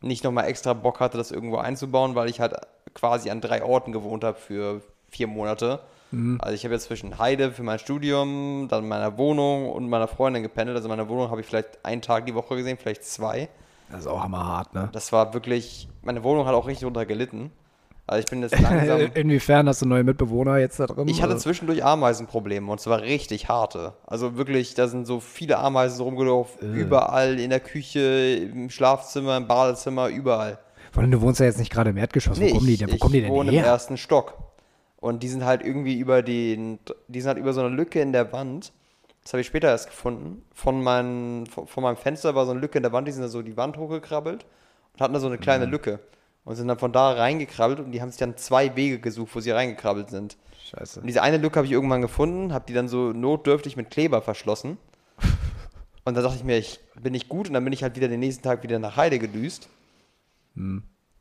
nicht 0.00 0.24
nochmal 0.24 0.46
extra 0.46 0.72
Bock 0.72 1.00
hatte, 1.00 1.18
das 1.18 1.30
irgendwo 1.30 1.58
einzubauen, 1.58 2.14
weil 2.14 2.30
ich 2.30 2.40
halt 2.40 2.54
quasi 2.96 3.30
an 3.30 3.40
drei 3.40 3.62
Orten 3.62 3.92
gewohnt 3.92 4.24
habe 4.24 4.38
für 4.38 4.80
vier 5.10 5.26
Monate. 5.26 5.80
Mhm. 6.10 6.38
Also 6.40 6.54
ich 6.54 6.64
habe 6.64 6.74
jetzt 6.74 6.84
zwischen 6.84 7.18
Heide 7.18 7.52
für 7.52 7.62
mein 7.62 7.78
Studium, 7.78 8.68
dann 8.70 8.88
meiner 8.88 9.18
Wohnung 9.18 9.70
und 9.70 9.88
meiner 9.88 10.08
Freundin 10.08 10.42
gependelt. 10.42 10.76
Also 10.76 10.88
meine 10.88 11.08
Wohnung 11.08 11.30
habe 11.30 11.40
ich 11.40 11.46
vielleicht 11.46 11.84
einen 11.84 12.02
Tag 12.02 12.26
die 12.26 12.34
Woche 12.34 12.56
gesehen, 12.56 12.78
vielleicht 12.80 13.04
zwei. 13.04 13.48
Das 13.90 14.00
ist 14.00 14.06
auch 14.06 14.22
hammerhart, 14.22 14.74
ne? 14.74 14.88
Das 14.92 15.12
war 15.12 15.34
wirklich, 15.34 15.88
meine 16.02 16.24
Wohnung 16.24 16.46
hat 16.46 16.54
auch 16.54 16.66
richtig 16.66 16.86
runter 16.86 17.06
gelitten. 17.06 17.52
Also 18.06 18.20
ich 18.20 18.26
bin 18.26 18.40
jetzt 18.40 18.58
langsam. 18.60 19.00
Inwiefern 19.14 19.68
hast 19.68 19.82
du 19.82 19.86
neue 19.86 20.04
Mitbewohner 20.04 20.58
jetzt 20.58 20.80
da 20.80 20.86
drin? 20.86 21.06
Ich 21.08 21.22
hatte 21.22 21.36
zwischendurch 21.36 21.84
Ameisenprobleme 21.84 22.70
und 22.70 22.80
zwar 22.80 23.02
richtig 23.02 23.48
harte. 23.48 23.92
Also 24.06 24.36
wirklich, 24.36 24.74
da 24.74 24.88
sind 24.88 25.06
so 25.06 25.20
viele 25.20 25.58
Ameisen 25.58 26.02
rumgelaufen, 26.02 26.74
äh. 26.74 26.78
überall 26.80 27.38
in 27.38 27.50
der 27.50 27.60
Küche, 27.60 28.48
im 28.52 28.70
Schlafzimmer, 28.70 29.36
im 29.36 29.46
Badezimmer, 29.46 30.08
überall. 30.08 30.58
Vor 30.96 31.02
allem, 31.02 31.10
du 31.10 31.20
wohnst 31.20 31.40
ja 31.40 31.46
jetzt 31.46 31.58
nicht 31.58 31.70
gerade 31.70 31.90
im 31.90 31.98
Erdgeschoss. 31.98 32.38
Nee, 32.38 32.52
wo 32.52 32.54
kommen 32.54 32.66
die 32.68 32.78
denn, 32.78 32.90
wo 32.90 32.96
kommen 32.96 33.12
die 33.12 33.20
denn 33.20 33.30
wohne 33.30 33.50
her? 33.50 33.60
im 33.60 33.66
ersten 33.66 33.98
Stock. 33.98 34.38
Und 34.96 35.22
die 35.22 35.28
sind 35.28 35.44
halt 35.44 35.62
irgendwie 35.62 35.98
über 35.98 36.22
den, 36.22 36.78
die 37.08 37.20
sind 37.20 37.28
halt 37.28 37.36
über 37.36 37.52
so 37.52 37.60
eine 37.60 37.68
Lücke 37.68 38.00
in 38.00 38.12
der 38.14 38.32
Wand, 38.32 38.72
das 39.22 39.34
habe 39.34 39.42
ich 39.42 39.46
später 39.46 39.68
erst 39.68 39.88
gefunden, 39.88 40.42
von, 40.54 40.82
mein, 40.82 41.44
von, 41.48 41.82
meinem 41.82 41.98
Fenster 41.98 42.34
war 42.34 42.46
so 42.46 42.52
eine 42.52 42.60
Lücke 42.60 42.78
in 42.78 42.82
der 42.82 42.92
Wand, 42.92 43.08
die 43.08 43.12
sind 43.12 43.20
da 43.20 43.28
so 43.28 43.42
die 43.42 43.58
Wand 43.58 43.76
hochgekrabbelt 43.76 44.46
und 44.94 45.00
hatten 45.02 45.12
da 45.12 45.20
so 45.20 45.26
eine 45.26 45.36
kleine 45.36 45.66
Lücke. 45.66 46.00
Und 46.46 46.56
sind 46.56 46.68
dann 46.68 46.78
von 46.78 46.92
da 46.92 47.12
reingekrabbelt 47.12 47.78
und 47.80 47.92
die 47.92 48.00
haben 48.00 48.10
sich 48.10 48.18
dann 48.18 48.38
zwei 48.38 48.74
Wege 48.74 48.98
gesucht, 48.98 49.34
wo 49.34 49.40
sie 49.40 49.50
reingekrabbelt 49.50 50.08
sind. 50.08 50.38
Scheiße. 50.70 51.00
Und 51.00 51.08
diese 51.08 51.20
eine 51.20 51.36
Lücke 51.36 51.56
habe 51.56 51.66
ich 51.66 51.72
irgendwann 51.72 52.00
gefunden, 52.00 52.54
habe 52.54 52.64
die 52.66 52.72
dann 52.72 52.88
so 52.88 53.12
notdürftig 53.12 53.76
mit 53.76 53.90
Kleber 53.90 54.22
verschlossen. 54.22 54.78
Und 56.04 56.14
dann 56.14 56.24
dachte 56.24 56.36
ich 56.36 56.44
mir, 56.44 56.56
ich 56.56 56.80
bin 57.02 57.12
nicht 57.12 57.28
gut 57.28 57.48
und 57.48 57.54
dann 57.54 57.64
bin 57.64 57.72
ich 57.72 57.82
halt 57.82 57.96
wieder 57.96 58.06
den 58.06 58.20
nächsten 58.20 58.44
Tag 58.44 58.62
wieder 58.62 58.78
nach 58.78 58.96
Heide 58.96 59.18
gedüst. 59.18 59.68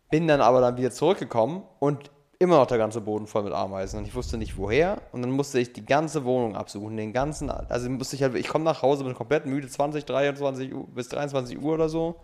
Bin 0.10 0.28
dann 0.28 0.42
aber 0.42 0.62
dann 0.62 0.78
wieder 0.78 0.92
zurückgekommen 0.92 1.64
und 1.80 2.12
immer 2.40 2.58
noch 2.58 2.68
der 2.68 2.78
ganze 2.78 3.02
Boden 3.02 3.28
voll 3.28 3.44
mit 3.44 3.54
Ameisen 3.54 4.00
und 4.00 4.08
ich 4.08 4.16
wusste 4.16 4.38
nicht 4.38 4.58
woher 4.58 5.02
und 5.12 5.22
dann 5.22 5.32
musste 5.32 5.60
ich 5.60 5.74
die 5.74 5.86
ganze 5.86 6.26
Wohnung 6.26 6.56
absuchen, 6.56 6.98
den 6.98 7.14
ganzen, 7.14 7.50
also 7.50 7.90
musste 7.90 8.16
ich 8.16 8.24
halt, 8.24 8.36
ich 8.36 8.48
komme 8.48 8.66
nach 8.66 8.82
Hause, 8.82 9.04
bin 9.04 9.14
komplett 9.14 9.46
müde, 9.46 9.68
20, 9.68 10.06
23 10.06 10.74
Uhr, 10.74 10.88
bis 10.88 11.10
23 11.10 11.58
Uhr 11.62 11.74
oder 11.74 11.90
so, 11.90 12.16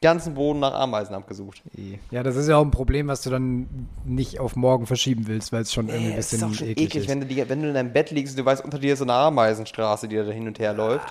ganzen 0.00 0.34
Boden 0.34 0.60
nach 0.60 0.74
Ameisen 0.74 1.14
abgesucht. 1.14 1.62
Ja, 2.10 2.22
das 2.22 2.36
ist 2.36 2.48
ja 2.48 2.56
auch 2.56 2.64
ein 2.64 2.70
Problem, 2.70 3.08
was 3.08 3.22
du 3.22 3.30
dann 3.30 3.88
nicht 4.04 4.40
auf 4.40 4.56
morgen 4.56 4.86
verschieben 4.86 5.26
willst, 5.26 5.52
weil 5.52 5.62
es 5.62 5.72
schon 5.72 5.88
irgendwie 5.88 6.10
ein 6.10 6.16
bisschen 6.16 6.50
ist 6.50 6.56
schon 6.56 6.68
eklig, 6.68 6.86
eklig, 6.86 7.02
ist. 7.04 7.08
wenn 7.08 7.20
du, 7.20 7.26
die, 7.26 7.48
wenn 7.48 7.62
du 7.62 7.68
in 7.68 7.74
deinem 7.74 7.92
Bett 7.92 8.10
liegst 8.10 8.34
und 8.34 8.38
du 8.38 8.44
weißt, 8.46 8.64
unter 8.64 8.78
dir 8.78 8.94
ist 8.94 9.00
so 9.00 9.04
eine 9.04 9.12
Ameisenstraße, 9.12 10.08
die 10.08 10.16
da 10.16 10.24
hin 10.24 10.46
und 10.46 10.58
her 10.58 10.72
läuft. 10.72 11.08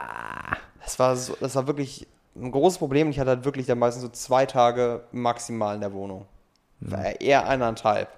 Das 0.83 0.97
war, 0.97 1.15
so, 1.15 1.35
das 1.39 1.53
war 1.55 1.67
wirklich 1.67 2.07
ein 2.35 2.51
großes 2.51 2.77
Problem. 2.77 3.09
Ich 3.09 3.19
hatte 3.19 3.31
halt 3.31 3.45
wirklich 3.45 3.65
dann 3.65 3.79
meistens 3.79 4.03
so 4.03 4.09
zwei 4.09 4.45
Tage 4.45 5.03
maximal 5.11 5.75
in 5.75 5.81
der 5.81 5.93
Wohnung. 5.93 6.25
War 6.79 7.19
eher 7.19 7.47
eineinhalb. 7.47 8.09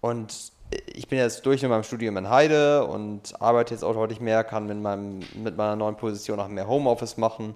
Und 0.00 0.52
ich 0.86 1.08
bin 1.08 1.18
jetzt 1.18 1.46
durch 1.46 1.62
mit 1.62 1.70
meinem 1.70 1.82
Studium 1.82 2.16
in 2.16 2.28
Heide 2.28 2.84
und 2.84 3.40
arbeite 3.40 3.72
jetzt 3.72 3.82
auch 3.82 3.94
deutlich 3.94 4.20
mehr, 4.20 4.44
kann 4.44 4.66
mit, 4.66 4.78
meinem, 4.78 5.20
mit 5.34 5.56
meiner 5.56 5.76
neuen 5.76 5.96
Position 5.96 6.38
auch 6.40 6.48
mehr 6.48 6.68
Homeoffice 6.68 7.16
machen. 7.16 7.54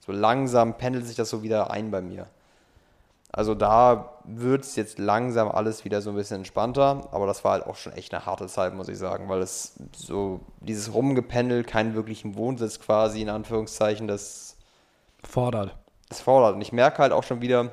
So 0.00 0.12
langsam 0.12 0.76
pendelt 0.76 1.06
sich 1.06 1.16
das 1.16 1.30
so 1.30 1.42
wieder 1.42 1.70
ein 1.70 1.90
bei 1.90 2.02
mir. 2.02 2.26
Also 3.32 3.56
da 3.56 4.12
wird 4.22 4.62
es 4.62 4.76
jetzt 4.76 4.98
langsam 5.00 5.48
alles 5.48 5.84
wieder 5.84 6.00
so 6.00 6.10
ein 6.10 6.16
bisschen 6.16 6.38
entspannter, 6.38 7.08
aber 7.10 7.26
das 7.26 7.42
war 7.42 7.52
halt 7.52 7.66
auch 7.66 7.74
schon 7.74 7.92
echt 7.94 8.14
eine 8.14 8.26
harte 8.26 8.46
Zeit, 8.46 8.74
muss 8.74 8.88
ich 8.88 8.96
sagen, 8.96 9.28
weil 9.28 9.40
es 9.40 9.74
so 9.96 10.38
dieses 10.60 10.94
Rumgependel, 10.94 11.64
keinen 11.64 11.94
wirklichen 11.96 12.36
Wohnsitz 12.36 12.78
quasi, 12.78 13.22
in 13.22 13.30
Anführungszeichen, 13.30 14.06
das, 14.06 14.53
Fordert. 15.24 15.76
das 16.08 16.20
fordert. 16.20 16.54
Und 16.56 16.60
ich 16.62 16.72
merke 16.72 16.98
halt 16.98 17.12
auch 17.12 17.22
schon 17.24 17.40
wieder, 17.40 17.70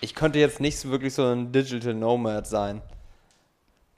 ich 0.00 0.14
könnte 0.14 0.38
jetzt 0.38 0.60
nicht 0.60 0.78
so 0.78 0.90
wirklich 0.90 1.12
so 1.14 1.24
ein 1.24 1.52
Digital 1.52 1.94
Nomad 1.94 2.46
sein 2.46 2.80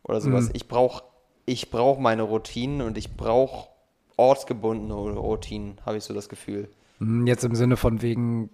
oder 0.05 0.21
sowas. 0.21 0.47
Mhm. 0.47 0.53
Ich 0.55 0.67
brauche 0.69 1.05
ich 1.47 1.71
brauch 1.71 1.99
meine 1.99 2.23
Routinen 2.23 2.81
und 2.83 2.97
ich 2.99 3.17
brauche 3.17 3.69
ortsgebundene 4.17 4.95
Routinen, 4.95 5.79
habe 5.85 5.97
ich 5.97 6.05
so 6.05 6.15
das 6.15 6.29
Gefühl. 6.29 6.69
Hm, 6.99 7.27
Jetzt 7.27 7.45
im 7.45 7.55
Sinne 7.55 7.77
von 7.77 8.03
wegen 8.03 8.51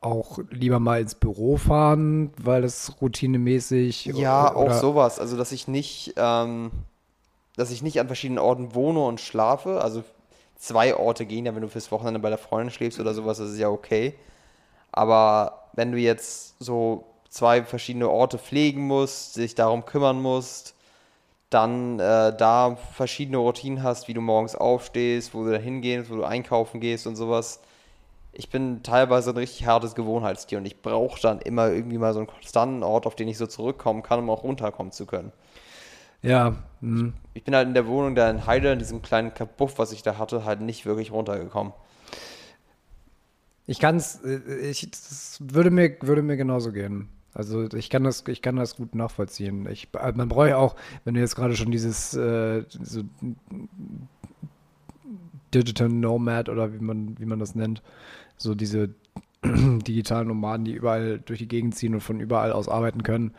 auch 0.00 0.38
lieber 0.50 0.78
mal 0.78 1.00
ins 1.00 1.14
Büro 1.14 1.56
fahren, 1.58 2.32
weil 2.38 2.64
es 2.64 3.00
routinemäßig 3.00 4.06
Ja, 4.06 4.54
auch 4.54 4.62
oder- 4.66 4.78
sowas. 4.78 5.18
Also, 5.18 5.36
dass 5.36 5.52
ich 5.52 5.68
nicht, 5.68 6.14
ähm, 6.16 6.70
dass 7.56 7.70
ich 7.70 7.82
nicht 7.82 8.00
an 8.00 8.06
verschiedenen 8.06 8.38
Orten 8.38 8.74
wohne 8.74 9.00
und 9.00 9.20
schlafe. 9.20 9.82
Also 9.82 10.02
zwei 10.60 10.94
Orte 10.94 11.26
gehen 11.26 11.46
ja, 11.46 11.54
wenn 11.54 11.62
du 11.62 11.68
fürs 11.68 11.90
Wochenende 11.90 12.20
bei 12.20 12.28
der 12.28 12.38
Freundin 12.38 12.70
schläfst 12.70 13.00
oder 13.00 13.14
sowas, 13.14 13.38
das 13.38 13.50
ist 13.50 13.58
ja 13.58 13.68
okay. 13.68 14.14
Aber 14.92 15.64
wenn 15.72 15.90
du 15.90 15.98
jetzt 15.98 16.54
so 16.62 17.04
zwei 17.28 17.64
verschiedene 17.64 18.08
Orte 18.08 18.38
pflegen 18.38 18.86
musst, 18.86 19.36
dich 19.36 19.54
darum 19.54 19.86
kümmern 19.86 20.20
musst, 20.20 20.74
dann 21.48 21.98
äh, 21.98 22.36
da 22.36 22.76
verschiedene 22.94 23.38
Routinen 23.38 23.82
hast, 23.82 24.06
wie 24.06 24.14
du 24.14 24.20
morgens 24.20 24.54
aufstehst, 24.54 25.34
wo 25.34 25.44
du 25.44 25.52
da 25.52 25.58
hingehst, 25.58 26.10
wo 26.10 26.16
du 26.16 26.24
einkaufen 26.24 26.80
gehst 26.80 27.06
und 27.06 27.16
sowas. 27.16 27.60
Ich 28.32 28.50
bin 28.50 28.82
teilweise 28.82 29.30
ein 29.30 29.36
richtig 29.36 29.66
hartes 29.66 29.94
Gewohnheitstier 29.94 30.58
und 30.58 30.66
ich 30.66 30.82
brauche 30.82 31.20
dann 31.20 31.40
immer 31.40 31.68
irgendwie 31.68 31.98
mal 31.98 32.12
so 32.12 32.20
einen 32.20 32.28
konstanten 32.28 32.82
Ort, 32.84 33.06
auf 33.06 33.16
den 33.16 33.26
ich 33.28 33.38
so 33.38 33.46
zurückkommen 33.46 34.02
kann, 34.02 34.20
um 34.20 34.30
auch 34.30 34.44
runterkommen 34.44 34.92
zu 34.92 35.06
können. 35.06 35.32
Ja, 36.22 36.56
hm. 36.80 37.14
Ich 37.34 37.44
bin 37.44 37.54
halt 37.54 37.68
in 37.68 37.74
der 37.74 37.86
Wohnung 37.86 38.14
da 38.14 38.30
in 38.30 38.46
Heide, 38.46 38.72
in 38.72 38.78
diesem 38.78 39.02
kleinen 39.02 39.34
Kabuff, 39.34 39.78
was 39.78 39.92
ich 39.92 40.02
da 40.02 40.18
hatte, 40.18 40.44
halt 40.44 40.60
nicht 40.60 40.86
wirklich 40.86 41.12
runtergekommen. 41.12 41.72
ich 43.66 43.78
kann 43.78 43.96
es, 43.96 44.20
ich, 44.24 44.90
das 44.90 45.38
würde 45.40 45.70
mir, 45.70 45.96
würde 46.00 46.22
mir 46.22 46.36
genauso 46.36 46.72
gehen. 46.72 47.08
Also 47.32 47.72
ich 47.74 47.90
kann 47.90 48.02
das, 48.02 48.24
ich 48.26 48.42
kann 48.42 48.56
das 48.56 48.76
gut 48.76 48.94
nachvollziehen. 48.94 49.68
Ich, 49.70 49.88
äh, 49.98 50.12
man 50.12 50.28
braucht 50.28 50.48
ja 50.48 50.56
auch, 50.56 50.74
wenn 51.04 51.14
du 51.14 51.20
jetzt 51.20 51.36
gerade 51.36 51.54
schon 51.54 51.70
dieses 51.70 52.12
äh, 52.14 52.64
so 52.68 53.02
Digital 55.54 55.88
Nomad 55.88 56.48
oder 56.48 56.72
wie 56.72 56.80
man, 56.80 57.18
wie 57.18 57.26
man 57.26 57.38
das 57.38 57.54
nennt, 57.54 57.82
so 58.36 58.54
diese 58.56 58.94
digitalen 59.44 60.28
Nomaden, 60.28 60.64
die 60.64 60.72
überall 60.72 61.20
durch 61.20 61.38
die 61.38 61.48
Gegend 61.48 61.76
ziehen 61.76 61.94
und 61.94 62.00
von 62.00 62.20
überall 62.20 62.52
aus 62.52 62.68
arbeiten 62.68 63.04
können, 63.04 63.34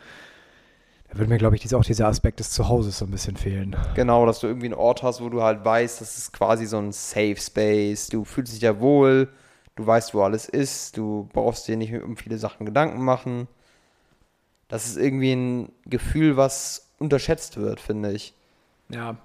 da 1.12 1.18
würde 1.18 1.28
mir, 1.28 1.36
glaube 1.36 1.56
ich, 1.56 1.60
dieser, 1.60 1.76
auch 1.76 1.84
dieser 1.84 2.08
Aspekt 2.08 2.40
des 2.40 2.50
Zuhauses 2.50 2.96
so 2.96 3.04
ein 3.04 3.10
bisschen 3.10 3.36
fehlen. 3.36 3.76
Genau, 3.94 4.24
dass 4.24 4.40
du 4.40 4.46
irgendwie 4.46 4.66
einen 4.66 4.74
Ort 4.74 5.02
hast, 5.02 5.20
wo 5.20 5.28
du 5.28 5.42
halt 5.42 5.62
weißt, 5.62 6.00
das 6.00 6.16
ist 6.16 6.32
quasi 6.32 6.64
so 6.64 6.78
ein 6.78 6.90
Safe 6.90 7.36
Space. 7.36 8.08
Du 8.08 8.24
fühlst 8.24 8.54
dich 8.54 8.60
da 8.60 8.80
wohl, 8.80 9.28
du 9.76 9.86
weißt, 9.86 10.14
wo 10.14 10.22
alles 10.22 10.48
ist, 10.48 10.96
du 10.96 11.28
brauchst 11.34 11.68
dir 11.68 11.76
nicht 11.76 11.92
um 11.94 12.16
viele 12.16 12.38
Sachen 12.38 12.64
Gedanken 12.64 13.04
machen. 13.04 13.46
Das 14.68 14.86
ist 14.86 14.96
irgendwie 14.96 15.32
ein 15.32 15.72
Gefühl, 15.84 16.38
was 16.38 16.88
unterschätzt 16.98 17.58
wird, 17.58 17.78
finde 17.78 18.12
ich, 18.12 18.32
Ja, 18.88 19.18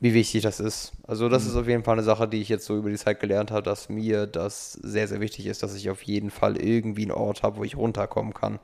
wie 0.00 0.14
wichtig 0.14 0.42
das 0.42 0.60
ist. 0.60 0.92
Also 1.06 1.28
das 1.28 1.46
ist 1.46 1.56
auf 1.56 1.68
jeden 1.68 1.84
Fall 1.84 1.94
eine 1.94 2.02
Sache, 2.02 2.26
die 2.26 2.40
ich 2.40 2.48
jetzt 2.48 2.64
so 2.64 2.76
über 2.76 2.90
die 2.90 2.96
Zeit 2.96 3.20
gelernt 3.20 3.50
habe, 3.50 3.62
dass 3.62 3.88
mir 3.88 4.26
das 4.26 4.72
sehr, 4.72 5.06
sehr 5.08 5.20
wichtig 5.20 5.46
ist, 5.46 5.62
dass 5.62 5.74
ich 5.74 5.90
auf 5.90 6.02
jeden 6.02 6.30
Fall 6.30 6.56
irgendwie 6.56 7.02
einen 7.02 7.12
Ort 7.12 7.42
habe, 7.42 7.58
wo 7.58 7.64
ich 7.64 7.76
runterkommen 7.76 8.32
kann. 8.34 8.58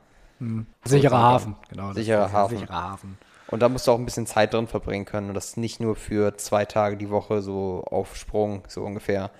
Sicherer 0.83 1.17
Hafen. 1.17 1.55
Genau, 1.69 1.93
Sicherer 1.93 2.31
Hafen. 2.31 2.57
Sicherer 2.57 2.83
Hafen. 2.83 3.17
Und 3.47 3.61
da 3.61 3.69
musst 3.69 3.87
du 3.87 3.91
auch 3.91 3.97
ein 3.97 4.05
bisschen 4.05 4.27
Zeit 4.27 4.53
drin 4.53 4.67
verbringen 4.67 5.05
können 5.05 5.29
und 5.29 5.33
das 5.33 5.57
nicht 5.57 5.79
nur 5.79 5.95
für 5.95 6.37
zwei 6.37 6.65
Tage 6.65 6.97
die 6.97 7.09
Woche 7.09 7.41
so 7.41 7.83
auf 7.89 8.15
Sprung, 8.15 8.63
so 8.67 8.83
ungefähr. 8.83 9.31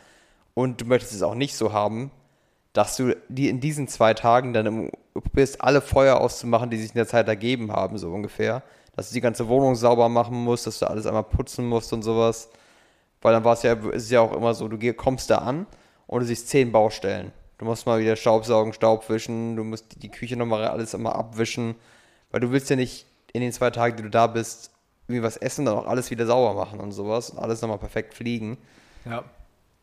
Und 0.54 0.82
du 0.82 0.86
möchtest 0.86 1.14
es 1.14 1.22
auch 1.22 1.36
nicht 1.36 1.56
so 1.56 1.74
haben, 1.74 2.12
dass 2.74 2.96
du 2.96 3.16
die 3.28 3.50
in 3.50 3.60
diesen 3.60 3.88
zwei 3.88 4.14
Tagen 4.14 4.54
dann 4.54 4.66
im, 4.66 4.92
probierst, 5.14 5.62
alle 5.62 5.82
Feuer 5.82 6.18
auszumachen, 6.22 6.70
die 6.70 6.78
sich 6.78 6.92
in 6.92 6.98
der 6.98 7.08
Zeit 7.08 7.28
ergeben 7.28 7.72
haben, 7.72 7.98
so 7.98 8.12
ungefähr. 8.12 8.64
Dass 8.96 9.10
du 9.10 9.14
die 9.14 9.22
ganze 9.22 9.48
Wohnung 9.48 9.76
sauber 9.76 10.10
machen 10.10 10.36
musst, 10.36 10.68
dass 10.68 10.80
du 10.80 10.90
alles 10.90 11.06
einmal 11.06 11.24
putzen 11.24 11.68
musst 11.68 11.92
und 11.92 12.02
sowas. 12.02 12.50
Weil 13.22 13.34
dann 13.34 13.44
war 13.44 13.54
es 13.54 13.64
ja, 13.64 13.74
ist 13.74 14.10
ja 14.10 14.22
auch 14.22 14.34
immer 14.34 14.54
so, 14.54 14.68
du 14.68 14.94
kommst 14.94 15.30
da 15.30 15.40
an 15.40 15.66
und 16.08 16.22
du 16.22 16.26
siehst 16.26 16.50
zehn 16.50 16.72
Baustellen. 16.72 17.32
Du 17.58 17.66
musst 17.66 17.86
mal 17.86 18.00
wieder 18.00 18.16
Staubsaugen, 18.16 18.74
Staub 18.74 19.10
wischen, 19.10 19.56
du 19.56 19.64
musst 19.64 20.02
die- 20.04 20.10
Küche 20.10 20.36
nochmal 20.38 20.66
alles 20.68 20.94
immer 20.94 21.16
abwischen, 21.16 21.76
weil 22.32 22.40
du 22.40 22.52
willst 22.52 22.70
ja 22.70 22.76
nicht 22.76 23.06
in 23.34 23.42
den 23.42 23.52
zwei 23.52 23.72
Tagen, 23.72 23.98
die 23.98 24.04
du 24.04 24.10
da 24.10 24.28
bist, 24.28 24.72
irgendwie 25.08 25.24
was 25.24 25.38
essen, 25.38 25.66
dann 25.66 25.76
auch 25.76 25.88
alles 25.88 26.12
wieder 26.12 26.26
sauber 26.26 26.54
machen 26.54 26.80
und 26.80 26.92
sowas 26.92 27.30
und 27.32 27.40
alles 27.40 27.62
nochmal 27.62 27.78
perfekt 27.80 28.14
fliegen. 28.14 28.58
Ja. 29.06 29.24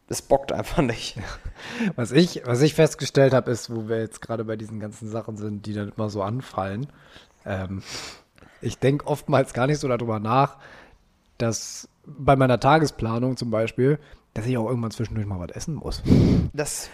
Das 0.07 0.21
bockt 0.21 0.52
einfach 0.52 0.83
nicht. 0.83 1.16
Was 1.97 2.12
ich, 2.12 2.43
was 2.45 2.61
ich 2.61 2.75
festgestellt 2.75 3.33
habe, 3.33 3.50
ist, 3.50 3.75
wo 3.75 3.88
wir 3.88 4.00
jetzt 4.00 4.21
gerade 4.21 4.45
bei 4.45 4.54
diesen 4.54 4.78
ganzen 4.78 5.09
Sachen 5.09 5.38
sind, 5.38 5.64
die 5.64 5.73
dann 5.73 5.93
immer 5.97 6.11
so 6.11 6.23
anfallen. 6.23 6.88
Ähm, 7.47 7.83
ich 8.61 8.78
denke 8.78 9.07
oftmals 9.07 9.54
gar 9.54 9.66
nicht 9.66 9.78
so 9.78 9.88
darüber 9.88 10.21
nach, 10.21 10.59
dass 11.38 11.88
bei 12.07 12.37
meiner 12.37 12.61
Tagesplanung 12.61 13.38
zum 13.38 13.50
Beispiel, 13.50 13.99
dass 14.35 14.45
ich 14.45 14.59
auch 14.59 14.69
irgendwann 14.69 14.90
zwischendurch 14.90 15.26
mal 15.26 15.40
was 15.40 15.57
essen 15.57 15.75
muss. 15.76 16.02
Das, 16.52 16.90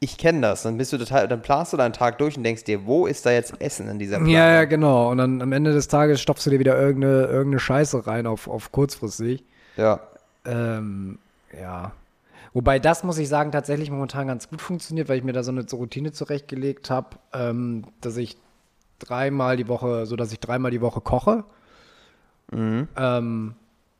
ich 0.00 0.16
kenne 0.18 0.40
das. 0.40 0.62
Dann 0.62 0.76
bist 0.78 0.92
du 0.92 0.98
total, 0.98 1.28
dann 1.28 1.42
planst 1.42 1.72
du 1.72 1.76
deinen 1.76 1.92
Tag 1.92 2.18
durch 2.18 2.36
und 2.36 2.44
denkst 2.44 2.64
dir, 2.64 2.86
wo 2.86 3.06
ist 3.06 3.26
da 3.26 3.30
jetzt 3.30 3.60
Essen 3.60 3.88
in 3.88 3.98
dieser 3.98 4.16
Planung? 4.16 4.32
Ja, 4.32 4.52
ja, 4.52 4.64
genau. 4.64 5.10
Und 5.10 5.18
dann 5.18 5.42
am 5.42 5.52
Ende 5.52 5.72
des 5.72 5.88
Tages 5.88 6.20
stopfst 6.20 6.46
du 6.46 6.50
dir 6.50 6.58
wieder 6.58 6.78
irgendeine, 6.78 7.24
irgendeine 7.24 7.60
Scheiße 7.60 8.06
rein 8.06 8.26
auf, 8.26 8.48
auf 8.48 8.72
kurzfristig. 8.72 9.44
ja. 9.76 10.00
Ähm, 10.44 11.18
ja. 11.58 11.92
Wobei 12.54 12.78
das, 12.78 13.04
muss 13.04 13.18
ich 13.18 13.28
sagen, 13.28 13.52
tatsächlich 13.52 13.90
momentan 13.90 14.26
ganz 14.26 14.48
gut 14.48 14.62
funktioniert, 14.62 15.08
weil 15.08 15.18
ich 15.18 15.24
mir 15.24 15.32
da 15.32 15.42
so 15.42 15.50
eine 15.50 15.64
Routine 15.70 16.12
zurechtgelegt 16.12 16.90
habe, 16.90 17.16
ähm, 17.34 17.84
dass 18.00 18.16
ich 18.16 18.38
dreimal 18.98 19.56
die 19.56 19.68
Woche, 19.68 20.06
so 20.06 20.16
dass 20.16 20.32
ich 20.32 20.40
dreimal 20.40 20.70
die 20.70 20.80
Woche 20.80 21.00
koche. 21.00 21.44
Ähm, 22.52 23.54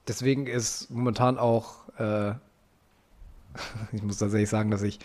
deswegen 0.07 0.47
ist 0.47 0.91
momentan 0.91 1.39
auch, 1.39 1.89
äh, 1.99 2.33
ich 3.93 4.03
muss 4.03 4.19
tatsächlich 4.19 4.49
sagen, 4.49 4.71
dass 4.71 4.83
ich 4.83 4.99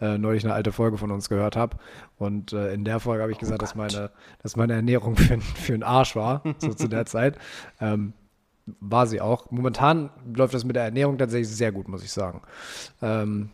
äh, 0.00 0.18
neulich 0.18 0.44
eine 0.44 0.54
alte 0.54 0.72
Folge 0.72 0.98
von 0.98 1.10
uns 1.10 1.28
gehört 1.28 1.56
habe. 1.56 1.76
Und 2.18 2.52
äh, 2.52 2.72
in 2.72 2.84
der 2.84 3.00
Folge 3.00 3.22
habe 3.22 3.32
ich 3.32 3.38
gesagt, 3.38 3.62
dass 3.62 3.74
meine, 3.74 4.10
dass 4.42 4.56
meine 4.56 4.74
Ernährung 4.74 5.16
für, 5.16 5.40
für 5.40 5.74
einen 5.74 5.82
Arsch 5.82 6.16
war, 6.16 6.42
so 6.58 6.74
zu 6.74 6.88
der 6.88 7.06
Zeit. 7.06 7.36
Ähm, 7.80 8.12
war 8.80 9.06
sie 9.06 9.20
auch. 9.20 9.50
Momentan 9.50 10.10
läuft 10.34 10.54
das 10.54 10.64
mit 10.64 10.76
der 10.76 10.84
Ernährung 10.84 11.18
tatsächlich 11.18 11.48
sehr 11.48 11.72
gut, 11.72 11.88
muss 11.88 12.04
ich 12.04 12.12
sagen. 12.12 12.42
Ähm, 13.02 13.50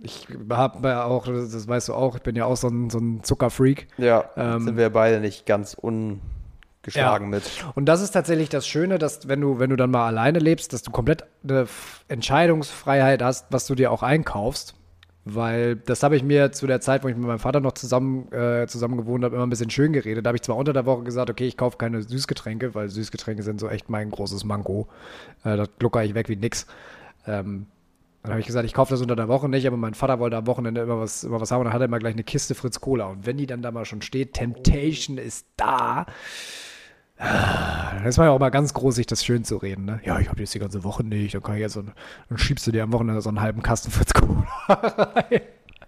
ich 0.00 0.28
habe 0.50 0.88
ja 0.88 1.04
auch, 1.04 1.26
das 1.26 1.66
weißt 1.66 1.88
du 1.88 1.94
auch, 1.94 2.16
ich 2.16 2.22
bin 2.22 2.36
ja 2.36 2.44
auch 2.44 2.56
so 2.56 2.68
ein, 2.68 2.90
so 2.90 2.98
ein 2.98 3.22
Zuckerfreak. 3.22 3.88
Ja, 3.96 4.24
Ähm, 4.36 4.64
sind 4.64 4.76
wir 4.76 4.90
beide 4.90 5.20
nicht 5.20 5.46
ganz 5.46 5.74
geschlagen 6.84 7.28
mit. 7.30 7.42
Und 7.74 7.86
das 7.86 8.00
ist 8.00 8.12
tatsächlich 8.12 8.48
das 8.48 8.66
Schöne, 8.66 8.98
dass 8.98 9.26
wenn 9.28 9.40
du, 9.40 9.58
wenn 9.58 9.70
du 9.70 9.76
dann 9.76 9.90
mal 9.90 10.06
alleine 10.06 10.38
lebst, 10.38 10.72
dass 10.72 10.82
du 10.82 10.90
komplett 10.90 11.24
eine 11.42 11.66
Entscheidungsfreiheit 12.08 13.22
hast, 13.22 13.46
was 13.50 13.66
du 13.66 13.74
dir 13.74 13.90
auch 13.90 14.02
einkaufst. 14.02 14.74
Weil 15.26 15.76
das 15.76 16.02
habe 16.02 16.16
ich 16.16 16.22
mir 16.22 16.52
zu 16.52 16.66
der 16.66 16.82
Zeit, 16.82 17.02
wo 17.02 17.08
ich 17.08 17.16
mit 17.16 17.26
meinem 17.26 17.38
Vater 17.38 17.60
noch 17.60 17.72
zusammen, 17.72 18.30
äh, 18.30 18.66
zusammen 18.66 18.98
gewohnt 18.98 19.24
habe, 19.24 19.34
immer 19.34 19.46
ein 19.46 19.50
bisschen 19.50 19.70
schön 19.70 19.94
geredet. 19.94 20.26
Da 20.26 20.28
habe 20.28 20.36
ich 20.36 20.42
zwar 20.42 20.56
unter 20.56 20.74
der 20.74 20.84
Woche 20.84 21.02
gesagt, 21.02 21.30
okay, 21.30 21.46
ich 21.46 21.56
kaufe 21.56 21.78
keine 21.78 22.02
Süßgetränke, 22.02 22.74
weil 22.74 22.90
Süßgetränke 22.90 23.42
sind 23.42 23.58
so 23.58 23.68
echt 23.68 23.88
mein 23.88 24.10
großes 24.10 24.44
Manko. 24.44 24.86
Äh, 25.44 25.56
das 25.56 25.70
glucker 25.78 26.04
ich 26.04 26.14
weg 26.14 26.28
wie 26.28 26.36
nix. 26.36 26.66
Ähm, 27.26 27.66
dann 28.24 28.32
habe 28.32 28.40
ich 28.40 28.46
gesagt, 28.46 28.64
ich 28.64 28.72
kaufe 28.72 28.90
das 28.90 29.02
unter 29.02 29.16
der 29.16 29.28
Woche 29.28 29.50
nicht, 29.50 29.66
aber 29.66 29.76
mein 29.76 29.92
Vater 29.92 30.18
wollte 30.18 30.36
am 30.38 30.46
Wochenende 30.46 30.80
immer 30.80 30.98
was, 30.98 31.24
immer 31.24 31.40
was 31.42 31.50
haben 31.50 31.60
und 31.60 31.66
dann 31.66 31.74
hat 31.74 31.82
er 31.82 31.86
immer 31.86 31.98
gleich 31.98 32.14
eine 32.14 32.24
Kiste 32.24 32.54
Fritz 32.54 32.80
Cola. 32.80 33.06
Und 33.06 33.26
wenn 33.26 33.36
die 33.36 33.46
dann 33.46 33.60
da 33.60 33.70
mal 33.70 33.84
schon 33.84 34.00
steht, 34.00 34.32
Temptation 34.32 35.18
ist 35.18 35.46
da, 35.58 36.06
ist 38.08 38.18
man 38.18 38.26
ja 38.26 38.32
auch 38.32 38.38
mal 38.38 38.50
ganz 38.50 38.74
groß, 38.74 38.94
sich 38.96 39.06
das 39.06 39.24
schön 39.24 39.44
zu 39.44 39.56
reden. 39.56 39.84
Ne? 39.84 40.00
Ja, 40.04 40.18
ich 40.18 40.28
habe 40.28 40.40
jetzt 40.40 40.54
die 40.54 40.58
ganze 40.58 40.84
Woche 40.84 41.04
nicht, 41.04 41.34
dann 41.34 41.42
kann 41.42 41.54
ich 41.54 41.60
jetzt 41.60 41.74
so, 41.74 41.82
dann 41.82 42.38
schiebst 42.38 42.66
du 42.66 42.72
dir 42.72 42.82
am 42.82 42.92
Wochenende 42.92 43.20
so 43.20 43.28
einen 43.28 43.40
halben 43.40 43.62
Kasten 43.62 43.90
Fritz 43.90 44.12
Cola 44.12 44.46
rein. 44.68 45.40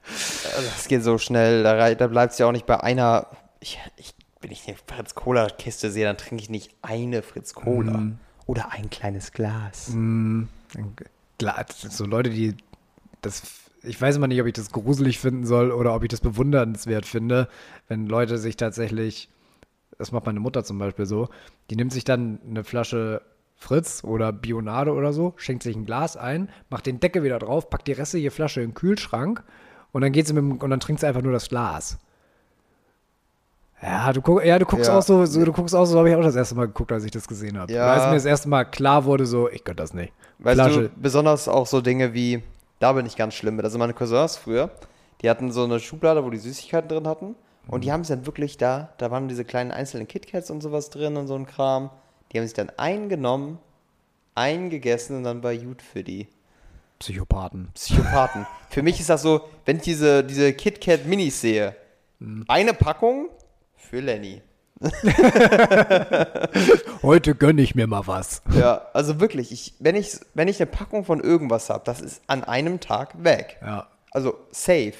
Das 0.04 0.88
geht 0.88 1.02
so 1.02 1.18
schnell, 1.18 1.62
da, 1.62 1.94
da 1.94 2.06
bleibt 2.06 2.32
es 2.32 2.38
ja 2.38 2.46
auch 2.46 2.52
nicht 2.52 2.66
bei 2.66 2.80
einer. 2.80 3.26
Ich, 3.60 3.78
ich, 3.96 4.14
wenn 4.40 4.52
ich 4.52 4.66
eine 4.66 4.76
Fritz 4.76 5.14
Cola-Kiste 5.14 5.90
sehe, 5.90 6.04
dann 6.04 6.16
trinke 6.16 6.42
ich 6.42 6.50
nicht 6.50 6.74
eine 6.82 7.22
Fritz 7.22 7.54
Cola. 7.54 8.12
Oder 8.46 8.70
ein 8.70 8.90
kleines 8.90 9.32
Glas. 9.32 9.90
Das 11.38 11.80
sind 11.80 11.92
so 11.92 12.06
Leute, 12.06 12.30
die 12.30 12.56
das, 13.20 13.42
ich 13.82 14.00
weiß 14.00 14.16
immer 14.16 14.28
nicht, 14.28 14.40
ob 14.40 14.46
ich 14.46 14.52
das 14.52 14.70
gruselig 14.70 15.18
finden 15.18 15.44
soll 15.44 15.72
oder 15.72 15.94
ob 15.94 16.02
ich 16.02 16.08
das 16.08 16.20
bewundernswert 16.20 17.06
finde, 17.06 17.48
wenn 17.88 18.06
Leute 18.06 18.38
sich 18.38 18.56
tatsächlich, 18.56 19.28
das 19.98 20.12
macht 20.12 20.26
meine 20.26 20.40
Mutter 20.40 20.64
zum 20.64 20.78
Beispiel 20.78 21.06
so, 21.06 21.28
die 21.70 21.76
nimmt 21.76 21.92
sich 21.92 22.04
dann 22.04 22.38
eine 22.48 22.64
Flasche 22.64 23.22
Fritz 23.56 24.04
oder 24.04 24.32
Bionade 24.32 24.92
oder 24.92 25.12
so, 25.12 25.32
schenkt 25.36 25.62
sich 25.62 25.74
ein 25.76 25.86
Glas 25.86 26.16
ein, 26.16 26.50
macht 26.68 26.86
den 26.86 27.00
Deckel 27.00 27.22
wieder 27.22 27.38
drauf, 27.38 27.70
packt 27.70 27.88
die 27.88 27.92
restliche 27.92 28.30
Flasche 28.30 28.60
in 28.60 28.70
den 28.70 28.74
Kühlschrank 28.74 29.42
und 29.92 30.02
dann 30.02 30.12
geht 30.12 30.26
sie 30.26 30.34
mit 30.34 30.42
dem, 30.42 30.58
und 30.58 30.70
dann 30.70 30.80
trinkt 30.80 31.00
sie 31.00 31.06
einfach 31.06 31.22
nur 31.22 31.32
das 31.32 31.48
Glas. 31.48 31.98
Ja, 33.82 34.12
du, 34.12 34.22
guck, 34.22 34.44
ja, 34.44 34.58
du 34.58 34.64
guckst 34.64 34.88
Ja. 34.88 34.98
auch 34.98 35.02
so, 35.02 35.24
so, 35.26 35.44
du 35.44 35.52
guckst 35.52 35.74
auch 35.74 35.84
so, 35.84 35.98
habe 35.98 36.08
ich 36.10 36.16
auch 36.16 36.22
das 36.22 36.34
erste 36.36 36.54
Mal 36.54 36.66
geguckt, 36.66 36.92
als 36.92 37.04
ich 37.04 37.10
das 37.10 37.28
gesehen 37.28 37.58
habe. 37.58 37.72
Ja. 37.72 37.92
Als 37.92 38.06
mir 38.06 38.14
das 38.14 38.24
erste 38.24 38.48
Mal 38.48 38.64
klar 38.64 39.04
wurde, 39.04 39.26
so, 39.26 39.50
ich 39.50 39.64
könnte 39.64 39.82
das 39.82 39.92
nicht. 39.92 40.12
Weißt 40.38 40.54
Flasche. 40.60 40.82
du, 40.84 40.90
besonders 40.96 41.46
auch 41.46 41.66
so 41.66 41.80
Dinge 41.80 42.14
wie, 42.14 42.42
da 42.78 42.92
bin 42.92 43.04
ich 43.06 43.16
ganz 43.16 43.34
schlimm 43.34 43.56
mit. 43.56 43.64
Also 43.64 43.78
meine 43.78 43.92
Cousins 43.92 44.36
früher, 44.36 44.70
die 45.22 45.28
hatten 45.30 45.52
so 45.52 45.64
eine 45.64 45.78
Schublade, 45.78 46.24
wo 46.24 46.30
die 46.30 46.38
Süßigkeiten 46.38 46.88
drin 46.88 47.06
hatten. 47.06 47.34
Und 47.68 47.84
die 47.84 47.92
haben 47.92 48.02
es 48.02 48.08
dann 48.08 48.26
wirklich 48.26 48.58
da, 48.58 48.92
da 48.98 49.10
waren 49.10 49.28
diese 49.28 49.44
kleinen 49.44 49.72
einzelnen 49.72 50.06
KitKats 50.06 50.50
und 50.50 50.60
sowas 50.60 50.90
drin 50.90 51.16
und 51.16 51.26
so 51.26 51.34
ein 51.34 51.46
Kram. 51.46 51.90
Die 52.30 52.38
haben 52.38 52.46
sich 52.46 52.54
dann 52.54 52.70
eingenommen, 52.76 53.58
eingegessen 54.34 55.16
und 55.16 55.24
dann 55.24 55.42
war 55.42 55.54
gut 55.56 55.82
für 55.82 56.04
die. 56.04 56.28
Psychopathen. 56.98 57.68
Psychopathen. 57.74 58.46
für 58.70 58.82
mich 58.82 59.00
ist 59.00 59.10
das 59.10 59.22
so, 59.22 59.42
wenn 59.64 59.76
ich 59.76 59.82
diese, 59.82 60.24
diese 60.24 60.52
KitKat 60.52 61.06
Minis 61.06 61.40
sehe, 61.40 61.74
eine 62.48 62.72
Packung 62.72 63.28
für 63.74 64.00
Lenny. 64.00 64.42
Heute 67.02 67.34
gönne 67.34 67.62
ich 67.62 67.74
mir 67.74 67.86
mal 67.86 68.06
was. 68.06 68.42
Ja, 68.54 68.86
also 68.92 69.20
wirklich, 69.20 69.52
ich, 69.52 69.74
wenn, 69.78 69.96
ich, 69.96 70.18
wenn 70.34 70.48
ich 70.48 70.60
eine 70.60 70.70
Packung 70.70 71.04
von 71.04 71.20
irgendwas 71.20 71.70
habe, 71.70 71.84
das 71.84 72.00
ist 72.00 72.22
an 72.26 72.44
einem 72.44 72.80
Tag 72.80 73.24
weg. 73.24 73.58
Ja. 73.62 73.88
Also 74.10 74.38
safe. 74.50 74.94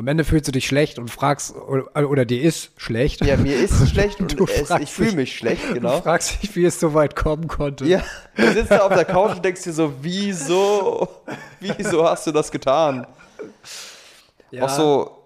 Am 0.00 0.08
Ende 0.08 0.24
fühlst 0.24 0.48
du 0.48 0.52
dich 0.52 0.66
schlecht 0.66 0.98
und 0.98 1.10
fragst, 1.10 1.54
oder, 1.54 2.08
oder 2.08 2.24
dir 2.24 2.40
ist 2.40 2.70
schlecht. 2.78 3.22
Ja, 3.22 3.36
mir 3.36 3.54
ist 3.54 3.86
schlecht 3.90 4.18
und 4.18 4.40
Du 4.40 4.46
es, 4.46 4.66
fragst 4.66 4.82
ich 4.82 4.90
fühle 4.90 5.12
mich 5.12 5.36
schlecht, 5.36 5.62
Du 5.68 5.74
genau. 5.74 6.00
fragst 6.00 6.42
dich, 6.42 6.56
wie 6.56 6.64
es 6.64 6.80
so 6.80 6.94
weit 6.94 7.14
kommen 7.14 7.48
konnte. 7.48 7.84
Ja, 7.84 8.02
du 8.34 8.50
sitzt 8.50 8.70
da 8.70 8.78
auf 8.78 8.94
der 8.94 9.04
Couch 9.04 9.32
und 9.32 9.44
denkst 9.44 9.62
dir 9.62 9.74
so, 9.74 9.92
wieso, 10.00 11.06
wieso 11.60 12.02
hast 12.08 12.26
du 12.26 12.32
das 12.32 12.50
getan? 12.50 13.06
ja. 14.50 14.64
Auch 14.64 14.70
so 14.70 15.18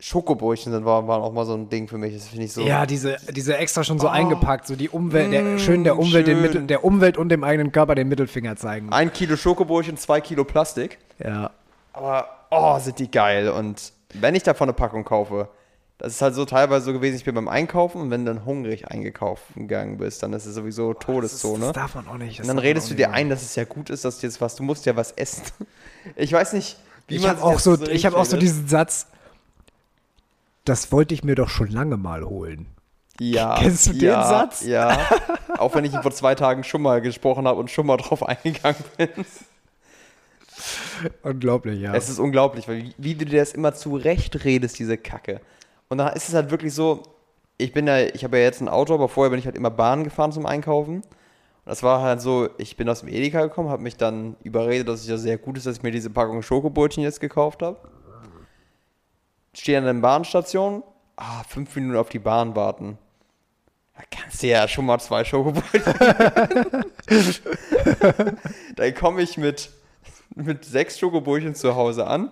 Schokobrötchen 0.00 0.72
sind, 0.72 0.84
waren, 0.84 1.06
waren 1.06 1.22
auch 1.22 1.32
mal 1.32 1.46
so 1.46 1.54
ein 1.54 1.68
Ding 1.68 1.86
für 1.86 1.96
mich. 1.96 2.14
Das 2.14 2.26
finde 2.26 2.46
ich 2.46 2.52
so. 2.52 2.62
Ja, 2.62 2.86
diese, 2.86 3.16
diese 3.30 3.56
extra 3.56 3.84
schon 3.84 4.00
so 4.00 4.08
eingepackt, 4.08 4.66
so 4.66 4.74
die 4.74 4.88
Umwelt, 4.88 5.32
der, 5.32 5.56
schön 5.60 5.84
der 5.84 5.96
Umwelt, 5.96 6.26
den 6.26 6.38
schön. 6.38 6.42
Mittel, 6.42 6.62
der 6.62 6.84
Umwelt 6.84 7.16
und 7.16 7.28
dem 7.28 7.44
eigenen 7.44 7.70
Körper 7.70 7.94
den 7.94 8.08
Mittelfinger 8.08 8.56
zeigen. 8.56 8.92
Ein 8.92 9.12
Kilo 9.12 9.36
Schokobrötchen, 9.36 9.96
zwei 9.98 10.20
Kilo 10.20 10.42
Plastik. 10.42 10.98
Ja. 11.24 11.52
Aber, 11.92 12.28
oh, 12.54 12.78
sind 12.78 12.98
die 12.98 13.10
geil. 13.10 13.48
Und 13.48 13.92
wenn 14.14 14.34
ich 14.34 14.42
davon 14.42 14.68
eine 14.68 14.74
Packung 14.74 15.04
kaufe, 15.04 15.48
das 15.98 16.14
ist 16.14 16.22
halt 16.22 16.34
so 16.34 16.44
teilweise 16.44 16.86
so 16.86 16.92
gewesen, 16.92 17.16
ich 17.16 17.24
bin 17.24 17.34
beim 17.34 17.48
Einkaufen 17.48 18.00
und 18.00 18.10
wenn 18.10 18.24
du 18.24 18.34
dann 18.34 18.44
hungrig 18.44 18.88
eingekauft 18.88 19.44
gegangen 19.54 19.96
bist, 19.98 20.22
dann 20.22 20.32
ist 20.32 20.44
es 20.44 20.54
sowieso 20.54 20.92
Todeszone. 20.92 21.66
Das 21.66 21.72
darf 21.72 21.94
man 21.94 22.08
auch 22.08 22.18
nicht. 22.18 22.40
Und 22.40 22.48
dann 22.48 22.58
redest 22.58 22.90
du 22.90 22.94
dir 22.94 23.12
ein, 23.12 23.28
dass 23.28 23.42
es 23.42 23.54
ja 23.54 23.64
gut 23.64 23.90
ist, 23.90 24.04
dass 24.04 24.18
du 24.18 24.26
jetzt 24.26 24.40
was, 24.40 24.56
du 24.56 24.62
musst 24.62 24.86
ja 24.86 24.96
was 24.96 25.12
essen. 25.12 25.44
Ich 26.16 26.30
weiß 26.30 26.52
nicht, 26.52 26.76
wie 27.08 27.16
Ich 27.16 27.22
man 27.22 27.30
habe 27.30 27.42
auch, 27.42 27.54
das 27.54 27.64
so, 27.64 27.82
ich 27.86 28.04
hab 28.04 28.12
auch 28.12 28.26
so 28.26 28.36
diesen 28.36 28.68
Satz, 28.68 29.06
das 30.66 30.92
wollte 30.92 31.14
ich 31.14 31.24
mir 31.24 31.34
doch 31.34 31.48
schon 31.48 31.68
lange 31.68 31.96
mal 31.96 32.24
holen. 32.24 32.66
Ja, 33.20 33.56
Kennst 33.58 33.86
du 33.86 33.92
den 33.92 34.02
ja, 34.02 34.26
Satz? 34.26 34.64
Ja. 34.64 34.98
Auch 35.58 35.74
wenn 35.74 35.84
ich 35.84 35.94
ihn 35.94 36.02
vor 36.02 36.10
zwei 36.10 36.34
Tagen 36.34 36.64
schon 36.64 36.82
mal 36.82 37.00
gesprochen 37.00 37.46
habe 37.46 37.60
und 37.60 37.70
schon 37.70 37.86
mal 37.86 37.96
drauf 37.96 38.26
eingegangen 38.26 38.82
bin. 38.96 39.08
Unglaublich, 41.22 41.80
ja. 41.80 41.94
Es 41.94 42.08
ist 42.08 42.18
unglaublich, 42.18 42.68
weil 42.68 42.84
wie, 42.84 42.94
wie 42.98 43.14
du 43.14 43.24
dir 43.24 43.40
das 43.40 43.52
immer 43.52 43.74
zurecht 43.74 44.44
redest, 44.44 44.78
diese 44.78 44.96
Kacke. 44.96 45.40
Und 45.88 45.98
da 45.98 46.08
ist 46.08 46.28
es 46.28 46.34
halt 46.34 46.50
wirklich 46.50 46.74
so, 46.74 47.02
ich 47.58 47.72
bin 47.72 47.86
ja, 47.86 48.00
ich 48.00 48.24
habe 48.24 48.38
ja 48.38 48.44
jetzt 48.44 48.60
ein 48.60 48.68
Auto, 48.68 48.94
aber 48.94 49.08
vorher 49.08 49.30
bin 49.30 49.38
ich 49.38 49.46
halt 49.46 49.56
immer 49.56 49.70
Bahn 49.70 50.04
gefahren 50.04 50.32
zum 50.32 50.46
Einkaufen. 50.46 50.96
Und 50.96 51.04
das 51.64 51.82
war 51.82 52.02
halt 52.02 52.20
so, 52.20 52.48
ich 52.58 52.76
bin 52.76 52.88
aus 52.88 53.00
dem 53.00 53.08
Edeka 53.08 53.42
gekommen, 53.42 53.68
habe 53.68 53.82
mich 53.82 53.96
dann 53.96 54.36
überredet, 54.42 54.88
dass 54.88 55.00
es 55.00 55.08
ja 55.08 55.16
sehr 55.16 55.38
gut 55.38 55.56
ist, 55.56 55.66
dass 55.66 55.76
ich 55.76 55.82
mir 55.82 55.92
diese 55.92 56.10
Packung 56.10 56.42
Schokobrötchen 56.42 57.02
jetzt 57.02 57.20
gekauft 57.20 57.62
habe. 57.62 57.78
Stehe 59.54 59.78
an 59.78 59.84
der 59.84 59.94
Bahnstation, 59.94 60.82
ah, 61.16 61.42
fünf 61.48 61.74
Minuten 61.76 61.96
auf 61.96 62.08
die 62.08 62.18
Bahn 62.18 62.56
warten. 62.56 62.98
Da 63.96 64.02
kannst 64.10 64.42
du 64.42 64.48
ja 64.48 64.66
schon 64.66 64.86
mal 64.86 64.98
zwei 64.98 65.24
Schokobrötchen. 65.24 65.94
dann 68.76 68.94
komme 68.94 69.22
ich 69.22 69.36
mit, 69.38 69.70
mit 70.34 70.64
sechs 70.64 70.98
Schokobrötchen 70.98 71.54
zu 71.54 71.74
Hause 71.76 72.06
an. 72.06 72.30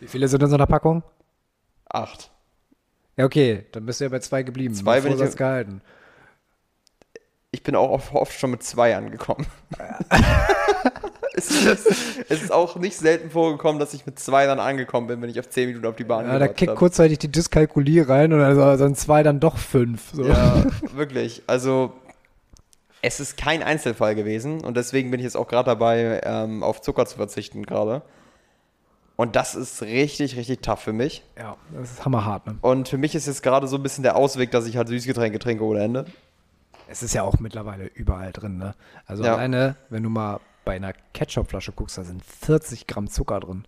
Wie 0.00 0.08
viele 0.08 0.28
sind 0.28 0.42
in 0.42 0.48
so 0.48 0.54
einer 0.56 0.66
Packung? 0.66 1.02
Acht. 1.88 2.30
Ja, 3.16 3.24
okay, 3.24 3.64
dann 3.72 3.86
bist 3.86 4.00
du 4.00 4.04
ja 4.04 4.08
bei 4.10 4.18
zwei 4.18 4.42
geblieben. 4.42 4.74
Zwei 4.74 5.00
bin 5.00 5.12
ich- 5.12 5.18
Vorsatz 5.18 5.36
gehalten. 5.36 5.80
Ich 7.52 7.62
bin 7.62 7.76
auch 7.76 7.90
oft, 8.12 8.32
schon 8.36 8.50
mit 8.50 8.64
zwei 8.64 8.96
angekommen. 8.96 9.46
es, 11.34 11.50
ist, 11.64 11.86
es 12.28 12.42
ist 12.42 12.52
auch 12.52 12.74
nicht 12.76 12.96
selten 12.96 13.30
vorgekommen, 13.30 13.78
dass 13.78 13.94
ich 13.94 14.06
mit 14.06 14.18
zwei 14.18 14.46
dann 14.46 14.58
angekommen 14.58 15.06
bin, 15.06 15.22
wenn 15.22 15.30
ich 15.30 15.38
auf 15.38 15.48
zehn 15.48 15.68
Minuten 15.68 15.86
auf 15.86 15.94
die 15.94 16.02
Bahn 16.02 16.26
Ja, 16.26 16.40
da 16.40 16.48
kickt 16.48 16.70
hab. 16.72 16.78
kurzzeitig 16.78 17.20
die 17.20 17.30
Dyskalkulie 17.30 18.08
rein 18.08 18.32
und 18.32 18.40
also 18.40 18.76
sind 18.76 18.98
zwei 18.98 19.22
dann 19.22 19.38
doch 19.38 19.56
fünf. 19.56 20.10
So. 20.12 20.24
Ja, 20.24 20.64
wirklich. 20.94 21.42
Also, 21.46 21.92
es 23.06 23.20
ist 23.20 23.36
kein 23.36 23.62
Einzelfall 23.62 24.14
gewesen 24.14 24.62
und 24.64 24.76
deswegen 24.76 25.10
bin 25.10 25.20
ich 25.20 25.24
jetzt 25.24 25.36
auch 25.36 25.46
gerade 25.48 25.66
dabei, 25.66 26.20
ähm, 26.24 26.62
auf 26.62 26.80
Zucker 26.80 27.06
zu 27.06 27.16
verzichten 27.16 27.64
gerade. 27.64 28.02
Und 29.16 29.36
das 29.36 29.54
ist 29.54 29.82
richtig, 29.82 30.36
richtig 30.36 30.60
tough 30.62 30.80
für 30.80 30.92
mich. 30.92 31.22
Ja, 31.38 31.56
das 31.72 31.92
ist 31.92 32.04
hammerhart, 32.04 32.46
ne? 32.46 32.56
Und 32.62 32.88
für 32.88 32.98
mich 32.98 33.14
ist 33.14 33.26
jetzt 33.26 33.42
gerade 33.42 33.68
so 33.68 33.76
ein 33.76 33.82
bisschen 33.82 34.02
der 34.02 34.16
Ausweg, 34.16 34.50
dass 34.50 34.66
ich 34.66 34.76
halt 34.76 34.88
Süßgetränke 34.88 35.38
trinke 35.38 35.62
ohne 35.64 35.80
Ende. 35.84 36.06
Es 36.88 37.02
ist 37.02 37.14
ja 37.14 37.22
auch 37.22 37.38
mittlerweile 37.38 37.86
überall 37.86 38.32
drin, 38.32 38.58
ne? 38.58 38.74
Also 39.06 39.22
Ja. 39.24 39.34
alleine, 39.34 39.76
wenn 39.90 40.02
du 40.02 40.08
mal 40.10 40.40
bei 40.64 40.76
einer 40.76 40.92
Ketchupflasche 41.12 41.72
guckst, 41.72 41.98
da 41.98 42.04
sind 42.04 42.24
40 42.24 42.86
Gramm 42.86 43.08
Zucker 43.08 43.38
drin. 43.40 43.64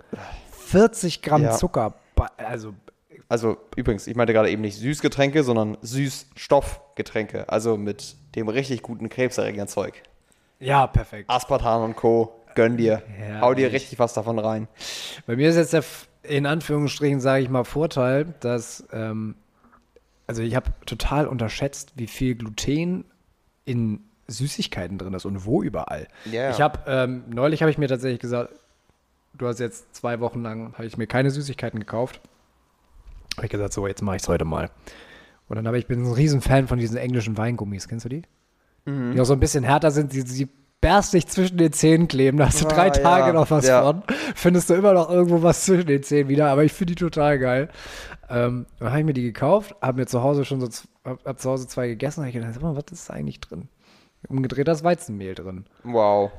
40 0.53 1.23
Gramm 1.23 1.43
Ja. 1.43 1.53
Zucker. 1.53 1.95
Also, 2.39 2.75
Also 3.29 3.57
übrigens, 3.77 4.07
ich 4.07 4.17
meinte 4.17 4.33
gerade 4.33 4.51
eben 4.51 4.63
nicht 4.63 4.79
Süßgetränke, 4.79 5.45
sondern 5.45 5.77
Süßstoffgetränke. 5.83 7.49
Also 7.49 7.77
mit 7.77 8.17
dem 8.37 8.49
richtig 8.49 8.83
guten 8.83 9.09
krebserregenden 9.09 9.69
Zeug. 9.69 10.03
ja, 10.61 10.87
perfekt. 10.87 11.29
Aspartan 11.31 11.83
und 11.83 11.97
Co. 11.97 12.33
Gönn 12.55 12.77
dir. 12.79 13.03
Ja, 13.21 13.43
Hau 13.43 13.53
dir 13.53 13.71
richtig 13.71 13.99
was 13.99 14.15
davon 14.15 14.39
rein. 14.39 14.67
Bei 15.27 15.37
mir 15.37 15.51
ist 15.51 15.57
jetzt 15.57 15.75
der, 15.75 15.85
in 16.23 16.47
Anführungsstrichen, 16.47 17.21
sage 17.21 17.43
ich 17.43 17.51
mal, 17.51 17.65
Vorteil, 17.65 18.35
dass, 18.41 18.87
ähm, 18.93 19.35
also 20.27 20.43
ich 20.43 20.57
habe 20.57 20.71
total 20.87 21.27
unterschätzt, 21.29 21.93
wie 21.97 22.07
viel 22.07 22.35
Gluten 22.35 23.05
in 23.67 24.01
Süßigkeiten 24.27 24.97
drin 24.97 25.13
ist 25.13 25.27
und 25.27 25.45
wo 25.45 25.63
überall. 25.63 26.09
Ja. 26.25 26.51
Ich 26.51 26.61
habe, 26.61 26.81
ähm, 26.87 27.25
neulich 27.29 27.61
habe 27.61 27.71
ich 27.71 27.79
mir 27.79 27.89
tatsächlich 27.89 28.21
gesagt, 28.21 28.55
du 29.35 29.47
hast 29.47 29.61
jetzt 29.61 29.95
zwei 29.95 30.21
Wochen 30.21 30.43
lang, 30.43 30.73
habe 30.75 30.87
ich 30.87 30.97
mir 30.97 31.07
keine 31.07 31.31
Süßigkeiten 31.31 31.79
gekauft. 31.79 32.21
Habe 33.37 33.47
ich 33.47 33.53
gesagt, 33.53 33.75
so, 33.75 33.87
jetzt 33.87 34.03
mache 34.03 34.17
ich 34.17 34.23
es 34.23 34.29
heute 34.29 34.47
mal. 34.47 34.71
Und 35.49 35.57
dann 35.57 35.67
habe 35.67 35.79
ich, 35.79 35.87
bin 35.87 36.03
ein 36.05 36.13
riesen 36.13 36.41
Fan 36.41 36.67
von 36.67 36.79
diesen 36.79 36.97
englischen 36.97 37.37
Weingummis. 37.37 37.89
Kennst 37.89 38.05
du 38.05 38.09
die? 38.09 38.23
Die 38.87 39.21
auch 39.21 39.25
so 39.25 39.33
ein 39.33 39.41
bisschen 39.41 39.65
härter 39.65 39.91
sind, 39.91 40.13
die, 40.13 40.23
die 40.23 40.49
dich 41.13 41.27
zwischen 41.27 41.59
den 41.59 41.73
Zähnen 41.73 42.07
kleben. 42.07 42.39
Da 42.39 42.47
hast 42.47 42.61
du 42.61 42.67
drei 42.67 42.89
Ah, 42.89 42.91
Tage 42.91 43.27
ja, 43.29 43.33
noch 43.33 43.51
was 43.51 43.67
ja. 43.67 43.83
von. 43.83 44.03
Findest 44.37 44.71
du 44.71 44.75
immer 44.75 44.93
noch 44.93 45.11
irgendwo 45.11 45.43
was 45.43 45.65
zwischen 45.65 45.87
den 45.89 46.05
Zähnen 46.05 46.29
wieder, 46.29 46.51
aber 46.51 46.63
ich 46.63 46.73
finde 46.73 46.95
die 46.95 47.01
total 47.01 47.39
geil. 47.41 47.69
Ähm, 48.29 48.67
dann 48.79 48.91
habe 48.91 49.01
ich 49.01 49.07
mir 49.07 49.13
die 49.13 49.23
gekauft, 49.23 49.75
habe 49.83 49.99
mir 49.99 50.07
zu 50.07 50.23
Hause 50.23 50.45
schon 50.45 50.61
so, 50.61 50.69
hab, 51.05 51.25
hab 51.25 51.41
zu 51.41 51.51
Hause 51.51 51.67
zwei 51.67 51.89
gegessen, 51.89 52.21
habe 52.21 52.29
ich 52.29 52.35
gedacht, 52.35 52.55
sag 52.55 52.63
mal, 52.63 52.77
was 52.77 52.85
ist 52.93 53.11
da 53.11 53.15
eigentlich 53.15 53.41
drin? 53.41 53.69
Umgedrehtes 54.29 54.85
Weizenmehl 54.85 55.35
drin. 55.35 55.65
Wow. 55.83 56.31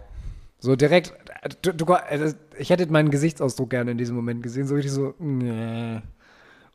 So 0.60 0.76
direkt, 0.76 1.14
du, 1.62 1.74
du, 1.74 1.86
also 1.94 2.36
ich 2.58 2.70
hätte 2.70 2.92
meinen 2.92 3.12
Gesichtsausdruck 3.12 3.70
gerne 3.70 3.92
in 3.92 3.98
diesem 3.98 4.16
Moment 4.16 4.44
gesehen, 4.44 4.68
so 4.68 4.76
richtig 4.76 4.92
so, 4.92 5.14
nee. 5.20 6.02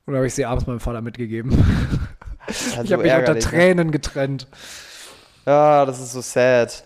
Und 0.06 0.12
dann 0.12 0.16
habe 0.16 0.26
ich 0.26 0.34
sie 0.34 0.44
abends 0.44 0.66
meinem 0.66 0.80
Vater 0.80 1.00
mitgegeben. 1.00 1.52
Also 2.48 2.82
ich 2.82 2.92
habe 2.92 3.04
mich 3.04 3.12
unter 3.12 3.34
ne? 3.34 3.38
Tränen 3.38 3.92
getrennt. 3.92 4.48
Ja, 5.46 5.86
das 5.86 6.00
ist 6.00 6.12
so 6.12 6.20
sad. 6.20 6.84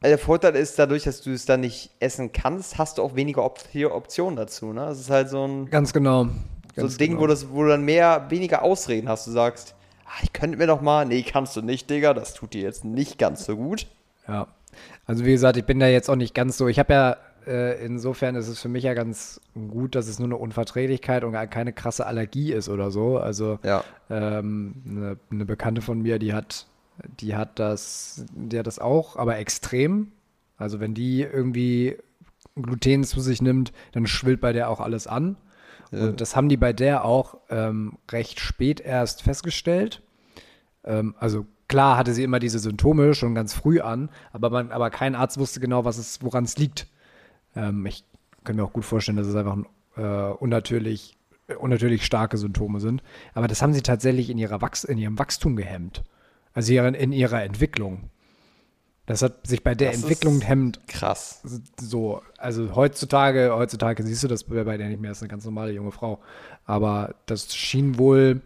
Also 0.00 0.16
Der 0.16 0.18
Vorteil 0.18 0.56
ist, 0.56 0.78
dadurch, 0.78 1.04
dass 1.04 1.20
du 1.20 1.30
es 1.30 1.44
dann 1.44 1.60
nicht 1.60 1.90
essen 2.00 2.32
kannst, 2.32 2.78
hast 2.78 2.98
du 2.98 3.02
auch 3.02 3.14
weniger 3.14 3.44
Op 3.44 3.60
Optionen 3.90 4.36
dazu. 4.36 4.72
Ne? 4.72 4.86
Das 4.86 4.98
ist 4.98 5.10
halt 5.10 5.28
so 5.28 5.44
ein, 5.46 5.68
Ganz 5.70 5.92
genau. 5.92 6.24
so 6.24 6.30
Ganz 6.76 6.94
ein 6.94 6.98
Ding, 6.98 7.10
genau. 7.10 7.22
wo, 7.22 7.26
das, 7.26 7.50
wo 7.50 7.64
du 7.64 7.68
dann 7.68 7.84
mehr, 7.84 8.26
weniger 8.30 8.62
Ausreden 8.62 9.08
hast. 9.08 9.26
Du 9.26 9.30
sagst, 9.32 9.74
ah, 10.06 10.22
ich 10.22 10.32
könnte 10.32 10.56
mir 10.56 10.66
doch 10.66 10.80
mal, 10.80 11.04
nee, 11.04 11.22
kannst 11.22 11.56
du 11.56 11.62
nicht, 11.62 11.90
Digga, 11.90 12.14
das 12.14 12.34
tut 12.34 12.54
dir 12.54 12.62
jetzt 12.62 12.84
nicht 12.84 13.18
ganz 13.18 13.44
so 13.44 13.56
gut. 13.56 13.86
Ja. 14.26 14.46
Also 15.06 15.24
wie 15.24 15.32
gesagt, 15.32 15.56
ich 15.56 15.64
bin 15.64 15.80
da 15.80 15.86
jetzt 15.86 16.08
auch 16.08 16.16
nicht 16.16 16.34
ganz 16.34 16.56
so. 16.56 16.68
Ich 16.68 16.78
habe 16.78 16.92
ja, 16.92 17.16
äh, 17.48 17.84
insofern 17.84 18.34
ist 18.36 18.48
es 18.48 18.60
für 18.60 18.68
mich 18.68 18.84
ja 18.84 18.94
ganz 18.94 19.40
gut, 19.54 19.94
dass 19.94 20.06
es 20.06 20.18
nur 20.18 20.28
eine 20.28 20.36
Unverträglichkeit 20.36 21.24
und 21.24 21.32
gar 21.32 21.46
keine 21.46 21.72
krasse 21.72 22.06
Allergie 22.06 22.52
ist 22.52 22.68
oder 22.68 22.90
so. 22.90 23.18
Also 23.18 23.58
Ja. 23.64 23.82
ähm, 24.10 24.74
eine, 24.86 25.16
eine 25.30 25.44
Bekannte 25.46 25.80
von 25.82 26.00
mir, 26.02 26.18
die 26.18 26.32
hat, 26.34 26.66
die 27.20 27.34
hat 27.34 27.58
das, 27.58 28.24
die 28.34 28.58
hat 28.58 28.66
das 28.66 28.78
auch, 28.78 29.16
aber 29.16 29.38
extrem. 29.38 30.12
Also 30.56 30.78
wenn 30.80 30.94
die 30.94 31.22
irgendwie 31.22 31.96
Gluten 32.54 33.04
zu 33.04 33.20
sich 33.20 33.40
nimmt, 33.40 33.72
dann 33.92 34.06
schwillt 34.06 34.40
bei 34.40 34.52
der 34.52 34.68
auch 34.70 34.80
alles 34.80 35.06
an. 35.06 35.36
Und 35.90 36.20
das 36.20 36.36
haben 36.36 36.50
die 36.50 36.58
bei 36.58 36.74
der 36.74 37.04
auch 37.04 37.38
ähm, 37.48 37.96
recht 38.10 38.40
spät 38.40 38.80
erst 38.80 39.22
festgestellt. 39.22 40.02
Ähm, 40.84 41.14
also 41.18 41.46
klar 41.66 41.96
hatte 41.96 42.12
sie 42.12 42.24
immer 42.24 42.40
diese 42.40 42.58
Symptome 42.58 43.14
schon 43.14 43.34
ganz 43.34 43.54
früh 43.54 43.80
an, 43.80 44.10
aber, 44.32 44.50
man, 44.50 44.70
aber 44.70 44.90
kein 44.90 45.14
Arzt 45.14 45.38
wusste 45.38 45.60
genau, 45.60 45.86
was 45.86 45.96
es, 45.96 46.22
woran 46.22 46.44
es 46.44 46.58
liegt. 46.58 46.88
Ähm, 47.58 47.84
ich 47.86 48.04
kann 48.44 48.56
mir 48.56 48.64
auch 48.64 48.72
gut 48.72 48.84
vorstellen, 48.84 49.16
dass 49.18 49.26
es 49.26 49.34
einfach 49.34 49.56
ein, 49.56 49.66
äh, 49.96 50.32
unnatürlich, 50.32 51.16
äh, 51.48 51.54
unnatürlich 51.54 52.04
starke 52.04 52.38
Symptome 52.38 52.80
sind. 52.80 53.02
Aber 53.34 53.48
das 53.48 53.60
haben 53.60 53.74
sie 53.74 53.82
tatsächlich 53.82 54.30
in, 54.30 54.38
ihrer 54.38 54.62
Wachs 54.62 54.84
in 54.84 54.98
ihrem 54.98 55.18
Wachstum 55.18 55.56
gehemmt. 55.56 56.04
Also 56.54 56.72
ihren, 56.72 56.94
in 56.94 57.12
ihrer 57.12 57.42
Entwicklung. 57.42 58.10
Das 59.06 59.22
hat 59.22 59.46
sich 59.46 59.64
bei 59.64 59.74
der 59.74 59.92
Das 59.92 60.02
Entwicklung 60.02 60.42
hemmt 60.42 60.86
Krass. 60.86 61.42
so, 61.80 62.20
also 62.36 62.74
heutzutage, 62.74 63.52
heutzutage 63.54 64.02
siehst 64.02 64.22
du 64.22 64.28
das 64.28 64.44
bei 64.44 64.76
der 64.76 64.88
nicht 64.88 65.00
mehr, 65.00 65.12
ist 65.12 65.22
eine 65.22 65.30
ganz 65.30 65.46
normale 65.46 65.72
junge 65.72 65.92
Frau. 65.92 66.20
Aber 66.66 67.14
das 67.24 67.54
schien 67.56 67.98
wohl 67.98 68.42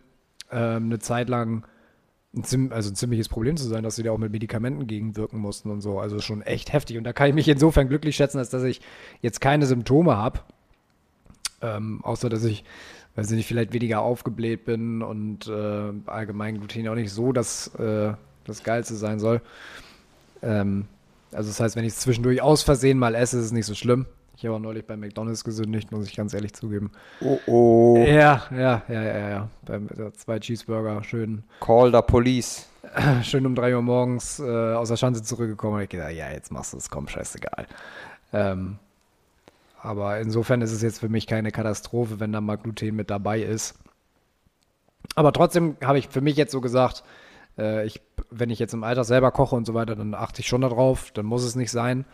ähm, 0.52 0.84
eine 0.84 1.00
Zeit 1.00 1.28
lang 1.28 1.66
also 2.34 2.90
ein 2.90 2.96
ziemliches 2.96 3.28
Problem 3.28 3.56
zu 3.56 3.64
sein, 3.64 3.82
dass 3.82 3.96
sie 3.96 4.02
da 4.02 4.10
auch 4.10 4.18
mit 4.18 4.32
Medikamenten 4.32 4.86
gegenwirken 4.86 5.38
mussten 5.38 5.70
und 5.70 5.82
so. 5.82 5.98
Also 5.98 6.20
schon 6.20 6.40
echt 6.42 6.72
heftig. 6.72 6.96
Und 6.96 7.04
da 7.04 7.12
kann 7.12 7.28
ich 7.28 7.34
mich 7.34 7.48
insofern 7.48 7.88
glücklich 7.88 8.16
schätzen, 8.16 8.38
als 8.38 8.48
dass 8.48 8.62
ich 8.62 8.80
jetzt 9.20 9.40
keine 9.40 9.66
Symptome 9.66 10.16
habe. 10.16 10.40
Ähm, 11.60 12.00
außer 12.02 12.30
dass 12.30 12.44
ich, 12.44 12.64
weiß 13.16 13.30
ich 13.30 13.36
nicht, 13.36 13.46
vielleicht 13.46 13.74
weniger 13.74 14.00
aufgebläht 14.00 14.64
bin 14.64 15.02
und 15.02 15.46
äh, 15.46 15.92
allgemein 16.06 16.58
Gluten 16.58 16.88
auch 16.88 16.94
nicht 16.94 17.12
so 17.12 17.32
das, 17.32 17.74
äh, 17.74 18.14
das 18.44 18.64
Geilste 18.64 18.94
sein 18.94 19.20
soll. 19.20 19.42
Ähm, 20.42 20.86
also 21.32 21.50
das 21.50 21.60
heißt, 21.60 21.76
wenn 21.76 21.84
ich 21.84 21.92
es 21.92 22.00
zwischendurch 22.00 22.40
aus 22.40 22.62
Versehen 22.62 22.98
mal 22.98 23.14
esse, 23.14 23.38
ist 23.38 23.46
es 23.46 23.52
nicht 23.52 23.66
so 23.66 23.74
schlimm. 23.74 24.06
Ich 24.36 24.44
habe 24.46 24.56
auch 24.56 24.60
neulich 24.60 24.86
bei 24.86 24.96
McDonalds 24.96 25.44
gesündigt, 25.44 25.92
muss 25.92 26.06
ich 26.06 26.16
ganz 26.16 26.34
ehrlich 26.34 26.54
zugeben. 26.54 26.90
Oh 27.20 27.38
oh. 27.46 27.96
Ja, 27.98 28.42
ja, 28.50 28.82
ja, 28.88 29.02
ja, 29.02 29.28
ja. 29.28 29.48
Beim 29.64 29.88
äh, 29.88 30.12
zwei 30.12 30.38
Cheeseburger, 30.40 31.04
schön, 31.04 31.44
Call 31.60 31.92
the 31.92 32.00
police. 32.00 32.68
schön 33.22 33.46
um 33.46 33.54
3 33.54 33.76
Uhr 33.76 33.82
morgens 33.82 34.38
äh, 34.40 34.74
aus 34.74 34.88
der 34.88 34.96
Schanze 34.96 35.22
zurückgekommen. 35.22 35.76
Und 35.76 35.82
ich 35.82 35.88
gedacht, 35.88 36.12
ja, 36.12 36.30
jetzt 36.30 36.50
machst 36.50 36.72
du 36.72 36.78
es, 36.78 36.90
komm, 36.90 37.08
scheißegal. 37.08 37.66
Ähm, 38.32 38.78
aber 39.80 40.20
insofern 40.20 40.62
ist 40.62 40.72
es 40.72 40.82
jetzt 40.82 41.00
für 41.00 41.08
mich 41.08 41.26
keine 41.26 41.50
Katastrophe, 41.50 42.20
wenn 42.20 42.32
da 42.32 42.40
mal 42.40 42.56
Gluten 42.56 42.94
mit 42.94 43.10
dabei 43.10 43.40
ist. 43.40 43.74
Aber 45.14 45.32
trotzdem 45.32 45.76
habe 45.82 45.98
ich 45.98 46.08
für 46.08 46.20
mich 46.20 46.36
jetzt 46.36 46.52
so 46.52 46.60
gesagt, 46.60 47.02
äh, 47.58 47.84
ich, 47.86 48.00
wenn 48.30 48.50
ich 48.50 48.58
jetzt 48.58 48.74
im 48.74 48.84
Alter 48.84 49.04
selber 49.04 49.30
koche 49.32 49.56
und 49.56 49.66
so 49.66 49.74
weiter, 49.74 49.96
dann 49.96 50.14
achte 50.14 50.40
ich 50.40 50.46
schon 50.46 50.60
darauf, 50.60 51.10
dann 51.10 51.26
muss 51.26 51.44
es 51.44 51.56
nicht 51.56 51.70
sein. 51.70 52.04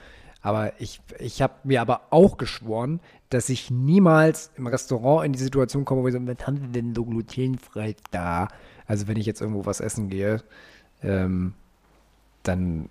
Aber 0.40 0.72
ich, 0.80 1.00
ich 1.18 1.42
habe 1.42 1.54
mir 1.64 1.80
aber 1.80 2.02
auch 2.10 2.36
geschworen, 2.38 3.00
dass 3.28 3.48
ich 3.48 3.70
niemals 3.70 4.50
im 4.56 4.66
Restaurant 4.66 5.26
in 5.26 5.32
die 5.32 5.38
Situation 5.38 5.84
komme, 5.84 6.02
wo 6.02 6.08
ich 6.08 6.14
so, 6.14 6.20
was 6.26 6.46
haben 6.46 6.60
wir 6.60 6.68
denn 6.68 6.94
so 6.94 7.04
glutenfrei 7.04 7.96
da? 8.10 8.48
Also 8.86 9.08
wenn 9.08 9.16
ich 9.16 9.26
jetzt 9.26 9.40
irgendwo 9.40 9.66
was 9.66 9.80
essen 9.80 10.08
gehe, 10.08 10.42
ähm, 11.02 11.54
dann 12.44 12.88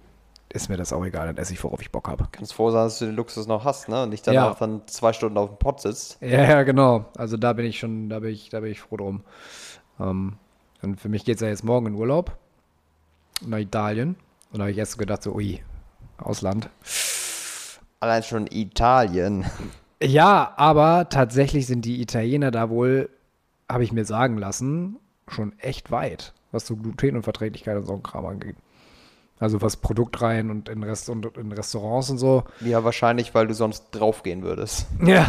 ist 0.50 0.70
mir 0.70 0.78
das 0.78 0.94
auch 0.94 1.04
egal, 1.06 1.28
dann 1.28 1.38
esse 1.38 1.54
ich, 1.54 1.64
worauf 1.64 1.82
ich 1.82 1.92
Bock 1.92 2.08
habe. 2.08 2.28
Kannst 2.32 2.54
froh 2.54 2.72
sein, 2.72 2.86
dass 2.86 3.00
du 3.00 3.06
den 3.06 3.16
Luxus 3.16 3.48
noch 3.48 3.66
hast, 3.66 3.90
ne? 3.90 4.04
Und 4.04 4.10
nicht 4.10 4.26
dann 4.28 4.34
Ja. 4.34 4.56
dann 4.58 4.82
zwei 4.88 5.12
Stunden 5.14 5.38
auf 5.38 5.50
dem 5.50 5.58
Pott 5.58 5.82
sitzt. 5.82 6.18
Ja, 6.22 6.44
ja, 6.44 6.64
genau. 6.64 7.06
Also 7.18 7.38
da 7.38 7.54
bin 7.54 7.66
ich 7.66 7.80
schon, 7.80 8.10
da 8.10 8.20
bin 8.20 8.32
ich, 8.32 8.50
da 8.50 8.60
bin 8.60 8.72
ich 8.72 8.80
froh 8.80 8.98
drum. 8.98 9.24
Ähm, 10.00 10.38
und 10.82 11.00
für 11.02 11.10
mich 11.10 11.26
geht 11.26 11.36
es 11.36 11.42
ja 11.42 11.48
jetzt 11.48 11.64
morgen 11.64 11.88
in 11.88 11.96
Urlaub 11.96 12.38
nach 13.46 13.58
Italien. 13.58 14.16
Und 14.52 14.60
da 14.60 14.64
habe 14.66 14.72
ich 14.72 14.78
erst 14.78 14.94
so 14.94 14.98
gedacht, 14.98 15.24
so, 15.24 15.34
ui, 15.34 15.62
Ausland. 16.18 16.70
Allein 18.00 18.24
schon 18.24 18.48
Italien. 18.48 19.46
Ja, 20.02 20.54
aber 20.58 21.10
tatsächlich 21.10 21.66
sind 21.66 21.86
die 21.86 22.02
Italiener 22.02 22.52
da 22.52 22.70
wohl, 22.70 23.10
habe 23.68 23.84
ich 23.84 23.92
mir 23.92 24.06
sagen 24.06 24.38
lassen, 24.38 24.98
schon 25.28 25.58
echt 25.60 25.90
weit, 25.92 26.34
was 26.52 26.68
so 26.68 26.76
Glutenunverträglichkeit 26.76 27.78
und 27.78 27.86
so 27.86 27.94
ein 27.94 28.04
Kram 28.04 28.26
angeht. 28.26 28.56
Also 29.40 29.62
was 29.62 29.78
Produktreihen 29.78 30.50
und 30.50 30.70
in, 30.70 30.84
Rest 30.84 31.10
und 31.10 31.38
in 31.38 31.52
Restaurants 31.52 32.10
und 32.10 32.18
so. 32.18 32.44
Ja, 32.62 32.84
wahrscheinlich, 32.84 33.36
weil 33.36 33.48
du 33.48 33.54
sonst 33.54 33.86
draufgehen 33.92 34.44
würdest. 34.44 34.88
Ja. 35.06 35.28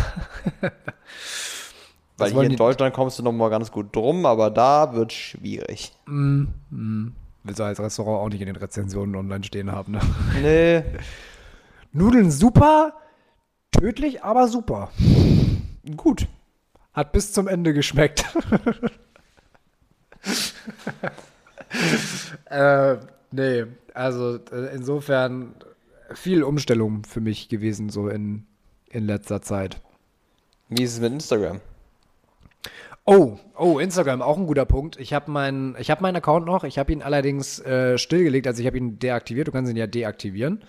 Weil 2.17 2.33
hier 2.33 2.43
in 2.43 2.57
Deutschland 2.57 2.95
kommst 2.95 3.21
du 3.21 3.23
noch 3.23 3.31
mal 3.31 3.49
ganz 3.49 3.71
gut 3.71 3.95
drum, 3.95 4.27
aber 4.27 4.51
da 4.51 4.93
wird 4.93 5.13
schwierig. 5.13 5.93
Willst 6.07 7.61
du 7.61 7.63
als 7.63 7.79
Restaurant 7.79 8.19
auch 8.19 8.29
nicht 8.29 8.41
in 8.41 8.49
den 8.49 8.57
Rezensionen 8.57 9.15
online 9.15 9.45
stehen 9.45 9.71
haben, 9.71 9.93
ne? 9.93 10.01
Nee. 10.43 10.83
Nudeln 11.93 12.31
super, 12.31 12.95
tödlich, 13.71 14.23
aber 14.23 14.49
super. 14.49 14.91
Gut. 15.97 16.27
Hat 16.93 17.13
bis 17.13 17.33
zum 17.33 17.49
Ende 17.49 17.73
geschmeckt. 17.75 18.25
äh, 22.47 22.97
nee, 23.31 23.67
also 23.95 24.37
äh, 24.51 24.75
insofern 24.75 25.55
viel 26.15 26.43
Umstellung 26.43 27.05
für 27.05 27.21
mich 27.21 27.49
gewesen, 27.49 27.91
so 27.91 28.09
in, 28.09 28.47
in 28.91 29.07
letzter 29.07 29.43
Zeit. 29.43 29.81
Wie 30.69 30.83
ist 30.83 30.95
es 30.95 31.01
mit 31.01 31.13
Instagram? 31.13 31.61
Oh, 33.05 33.39
oh, 33.57 33.79
Instagram, 33.79 34.21
auch 34.21 34.37
ein 34.37 34.47
guter 34.47 34.67
Punkt. 34.67 35.01
Ich 35.01 35.15
habe 35.15 35.31
meinen 35.31 35.77
ich 35.79 35.91
hab 35.91 36.03
meinen 36.03 36.17
Account 36.17 36.45
noch, 36.45 36.65
ich 36.65 36.79
habe 36.79 36.93
ihn 36.93 37.03
allerdings 37.03 37.59
äh, 37.61 37.97
stillgelegt, 37.97 38.47
also 38.47 38.61
ich 38.61 38.67
habe 38.67 38.77
ihn 38.77 38.99
deaktiviert, 38.99 39.49
du 39.49 39.53
kannst 39.53 39.71
ihn 39.71 39.79
ja 39.79 39.87
deaktivieren. 39.87 40.63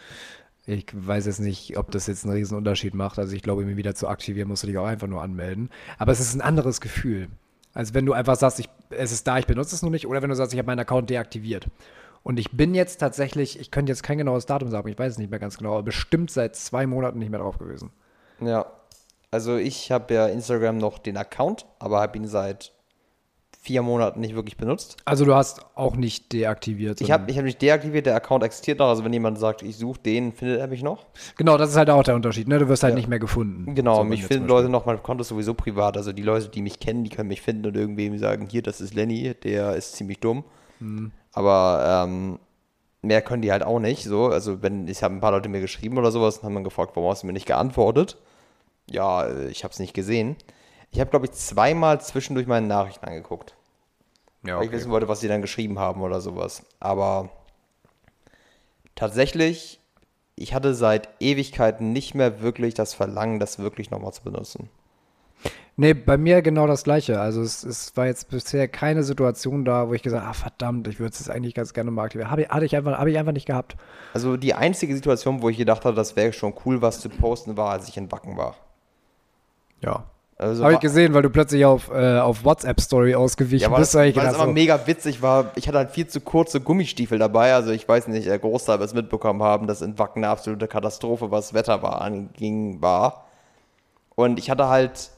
Ich 0.69 0.85
weiß 0.93 1.25
jetzt 1.25 1.39
nicht, 1.39 1.77
ob 1.77 1.89
das 1.89 2.05
jetzt 2.05 2.25
einen 2.25 2.33
riesen 2.33 2.55
Unterschied 2.55 2.93
macht. 2.93 3.17
Also 3.17 3.35
ich 3.35 3.41
glaube, 3.41 3.63
ihn 3.63 3.75
wieder 3.75 3.95
zu 3.95 4.07
aktivieren, 4.07 4.47
musst 4.47 4.61
du 4.61 4.67
dich 4.67 4.77
auch 4.77 4.85
einfach 4.85 5.07
nur 5.07 5.23
anmelden. 5.23 5.71
Aber 5.97 6.11
es 6.11 6.19
ist 6.19 6.35
ein 6.35 6.41
anderes 6.41 6.79
Gefühl. 6.79 7.27
als 7.73 7.93
wenn 7.93 8.05
du 8.05 8.13
einfach 8.13 8.35
sagst, 8.35 8.59
ich, 8.59 8.69
es 8.89 9.11
ist 9.11 9.27
da, 9.27 9.39
ich 9.39 9.47
benutze 9.47 9.73
es 9.73 9.81
nur 9.81 9.89
nicht, 9.89 10.07
oder 10.07 10.21
wenn 10.21 10.29
du 10.29 10.35
sagst, 10.35 10.53
ich 10.53 10.59
habe 10.59 10.67
meinen 10.67 10.79
Account 10.79 11.09
deaktiviert. 11.09 11.67
Und 12.21 12.37
ich 12.37 12.51
bin 12.51 12.75
jetzt 12.75 12.97
tatsächlich, 12.97 13.59
ich 13.59 13.71
könnte 13.71 13.91
jetzt 13.91 14.03
kein 14.03 14.17
genaues 14.17 14.45
Datum 14.45 14.69
sagen, 14.69 14.87
ich 14.89 14.99
weiß 14.99 15.13
es 15.13 15.17
nicht 15.17 15.31
mehr 15.31 15.39
ganz 15.39 15.57
genau, 15.57 15.73
aber 15.73 15.83
bestimmt 15.83 16.29
seit 16.29 16.55
zwei 16.55 16.85
Monaten 16.85 17.17
nicht 17.17 17.31
mehr 17.31 17.39
drauf 17.39 17.57
gewesen. 17.57 17.91
Ja. 18.39 18.65
Also 19.31 19.57
ich 19.57 19.91
habe 19.91 20.13
ja 20.13 20.27
Instagram 20.27 20.77
noch 20.77 20.99
den 20.99 21.17
Account, 21.17 21.65
aber 21.79 22.01
habe 22.01 22.17
ihn 22.17 22.27
seit 22.27 22.73
vier 23.61 23.81
Monaten 23.81 24.21
nicht 24.21 24.35
wirklich 24.35 24.55
benutzt. 24.57 24.95
Also 25.05 25.25
du 25.25 25.35
hast 25.35 25.65
auch 25.75 25.95
nicht 25.97 26.31
deaktiviert. 26.31 27.01
Ich 27.01 27.11
habe 27.11 27.29
ich 27.29 27.37
hab 27.37 27.43
mich 27.43 27.57
deaktiviert, 27.57 28.05
der 28.05 28.15
Account 28.15 28.43
existiert 28.43 28.79
noch. 28.79 28.87
Also 28.87 29.03
wenn 29.03 29.11
jemand 29.11 29.37
sagt, 29.37 29.61
ich 29.63 29.75
suche 29.77 29.99
den, 29.99 30.31
findet 30.31 30.59
er 30.59 30.67
mich 30.67 30.81
noch. 30.81 31.05
Genau, 31.37 31.57
das 31.57 31.71
ist 31.71 31.75
halt 31.75 31.89
auch 31.89 32.03
der 32.03 32.15
Unterschied, 32.15 32.47
ne? 32.47 32.57
Du 32.57 32.69
wirst 32.69 32.83
halt 32.83 32.93
Ja. 32.93 32.95
nicht 32.97 33.09
mehr 33.09 33.19
gefunden. 33.19 33.75
Genau, 33.75 33.97
So 33.97 34.03
mich 34.05 34.25
finden 34.25 34.47
Leute 34.47 34.69
noch, 34.69 34.85
mein 34.85 35.03
Konto 35.03 35.21
ist 35.21 35.27
sowieso 35.27 35.53
privat. 35.53 35.97
Also 35.97 36.13
die 36.13 36.21
Leute, 36.23 36.47
die 36.47 36.61
mich 36.61 36.79
kennen, 36.79 37.03
die 37.03 37.09
können 37.09 37.27
mich 37.27 37.41
finden 37.41 37.65
und 37.67 37.75
irgendwem 37.75 38.17
sagen, 38.17 38.47
hier, 38.49 38.61
das 38.61 38.79
ist 38.79 38.93
Lenny, 38.93 39.33
der 39.43 39.75
ist 39.75 39.95
ziemlich 39.95 40.19
dumm. 40.19 40.45
Mhm. 40.79 41.11
Aber 41.33 42.05
ähm, 42.07 42.39
mehr 43.01 43.21
können 43.21 43.41
die 43.41 43.51
halt 43.51 43.63
auch 43.63 43.79
nicht. 43.79 44.03
So, 44.05 44.27
also 44.27 44.61
wenn, 44.61 44.87
ich 44.87 45.03
habe 45.03 45.13
ein 45.15 45.19
paar 45.21 45.31
Leute 45.31 45.49
mir 45.49 45.59
geschrieben 45.61 45.97
oder 45.97 46.11
sowas 46.11 46.37
und 46.37 46.43
haben 46.45 46.53
dann 46.55 46.63
gefragt, 46.63 46.91
warum 46.95 47.09
hast 47.11 47.23
du 47.23 47.27
mir 47.27 47.33
nicht 47.33 47.45
geantwortet? 47.45 48.17
Ja, 48.89 49.25
äh, 49.25 49.49
ich 49.49 49.63
habe 49.65 49.73
es 49.73 49.79
nicht 49.79 49.93
gesehen. 49.93 50.37
Ich 50.91 50.99
habe, 50.99 51.09
glaube 51.09 51.27
ich, 51.27 51.31
zweimal 51.33 52.01
zwischendurch 52.01 52.47
meine 52.47 52.67
Nachrichten 52.67 53.05
angeguckt. 53.05 53.55
Ja, 54.43 54.55
weil 54.55 54.63
ich 54.63 54.69
okay. 54.69 54.77
wissen 54.77 54.91
wollte, 54.91 55.07
was 55.07 55.19
sie 55.19 55.27
dann 55.27 55.41
geschrieben 55.41 55.79
haben 55.79 56.01
oder 56.01 56.21
sowas. 56.21 56.63
Aber 56.79 57.29
tatsächlich, 58.95 59.79
ich 60.35 60.53
hatte 60.53 60.73
seit 60.73 61.09
Ewigkeiten 61.19 61.91
nicht 61.91 62.15
mehr 62.15 62.41
wirklich 62.41 62.73
das 62.73 62.93
Verlangen, 62.93 63.39
das 63.39 63.59
wirklich 63.59 63.91
nochmal 63.91 64.13
zu 64.13 64.23
benutzen. 64.23 64.69
Nee, 65.77 65.93
bei 65.93 66.17
mir 66.17 66.41
genau 66.41 66.67
das 66.67 66.83
Gleiche. 66.83 67.21
Also 67.21 67.41
es, 67.41 67.63
es 67.63 67.95
war 67.95 68.05
jetzt 68.05 68.29
bisher 68.29 68.67
keine 68.67 69.01
Situation 69.01 69.63
da, 69.63 69.87
wo 69.87 69.93
ich 69.93 70.03
gesagt 70.03 70.23
habe, 70.23 70.31
ah 70.31 70.33
verdammt, 70.33 70.89
ich 70.89 70.99
würde 70.99 71.13
es 71.17 71.29
eigentlich 71.29 71.55
ganz 71.55 71.73
gerne 71.73 71.89
mal 71.89 72.03
aktivieren. 72.03 72.29
Habe 72.29 72.41
ich, 72.41 72.49
hatte 72.49 72.65
ich, 72.65 72.75
einfach, 72.75 72.97
habe 72.97 73.09
ich 73.09 73.17
einfach 73.17 73.31
nicht 73.31 73.45
gehabt. 73.45 73.77
Also 74.13 74.35
die 74.35 74.53
einzige 74.53 74.93
Situation, 74.93 75.41
wo 75.41 75.47
ich 75.47 75.57
gedacht 75.57 75.85
habe, 75.85 75.95
das 75.95 76.17
wäre 76.17 76.33
schon 76.33 76.53
cool, 76.65 76.81
was 76.81 76.99
zu 76.99 77.07
posten, 77.07 77.55
war, 77.55 77.71
als 77.71 77.87
ich 77.87 77.95
in 77.95 78.11
Wacken 78.11 78.35
war. 78.35 78.57
Ja. 79.79 80.03
Also 80.39 80.63
Habe 80.63 80.75
ich 80.75 80.79
gesehen, 80.79 81.13
weil 81.13 81.21
du 81.21 81.29
plötzlich 81.29 81.65
auf, 81.65 81.91
äh, 81.91 82.17
auf 82.17 82.45
WhatsApp-Story 82.45 83.13
ausgewichen 83.13 83.69
Ja, 83.69 83.77
bist. 83.77 83.93
ich 83.93 83.99
weil 83.99 84.13
gedacht, 84.13 84.35
aber 84.35 84.45
so, 84.45 84.53
mega 84.53 84.87
witzig 84.87 85.21
war. 85.21 85.51
Ich 85.55 85.67
hatte 85.67 85.77
halt 85.77 85.91
viel 85.91 86.07
zu 86.07 86.21
kurze 86.21 86.61
Gummistiefel 86.61 87.19
dabei. 87.19 87.53
Also 87.53 87.71
ich 87.71 87.85
weiß 87.85 88.07
nicht, 88.07 88.25
der 88.25 88.39
Großteil 88.39 88.79
wird 88.79 88.87
es 88.87 88.93
mitbekommen 88.93 89.43
haben, 89.43 89.67
dass 89.67 89.81
in 89.81 89.99
Wacken 89.99 90.23
eine 90.23 90.31
absolute 90.31 90.69
Katastrophe, 90.69 91.29
was 91.29 91.53
Wetter 91.53 91.83
war, 91.83 92.01
anging, 92.01 92.81
war. 92.81 93.25
Und 94.15 94.39
ich 94.39 94.49
hatte 94.49 94.69
halt, 94.69 95.09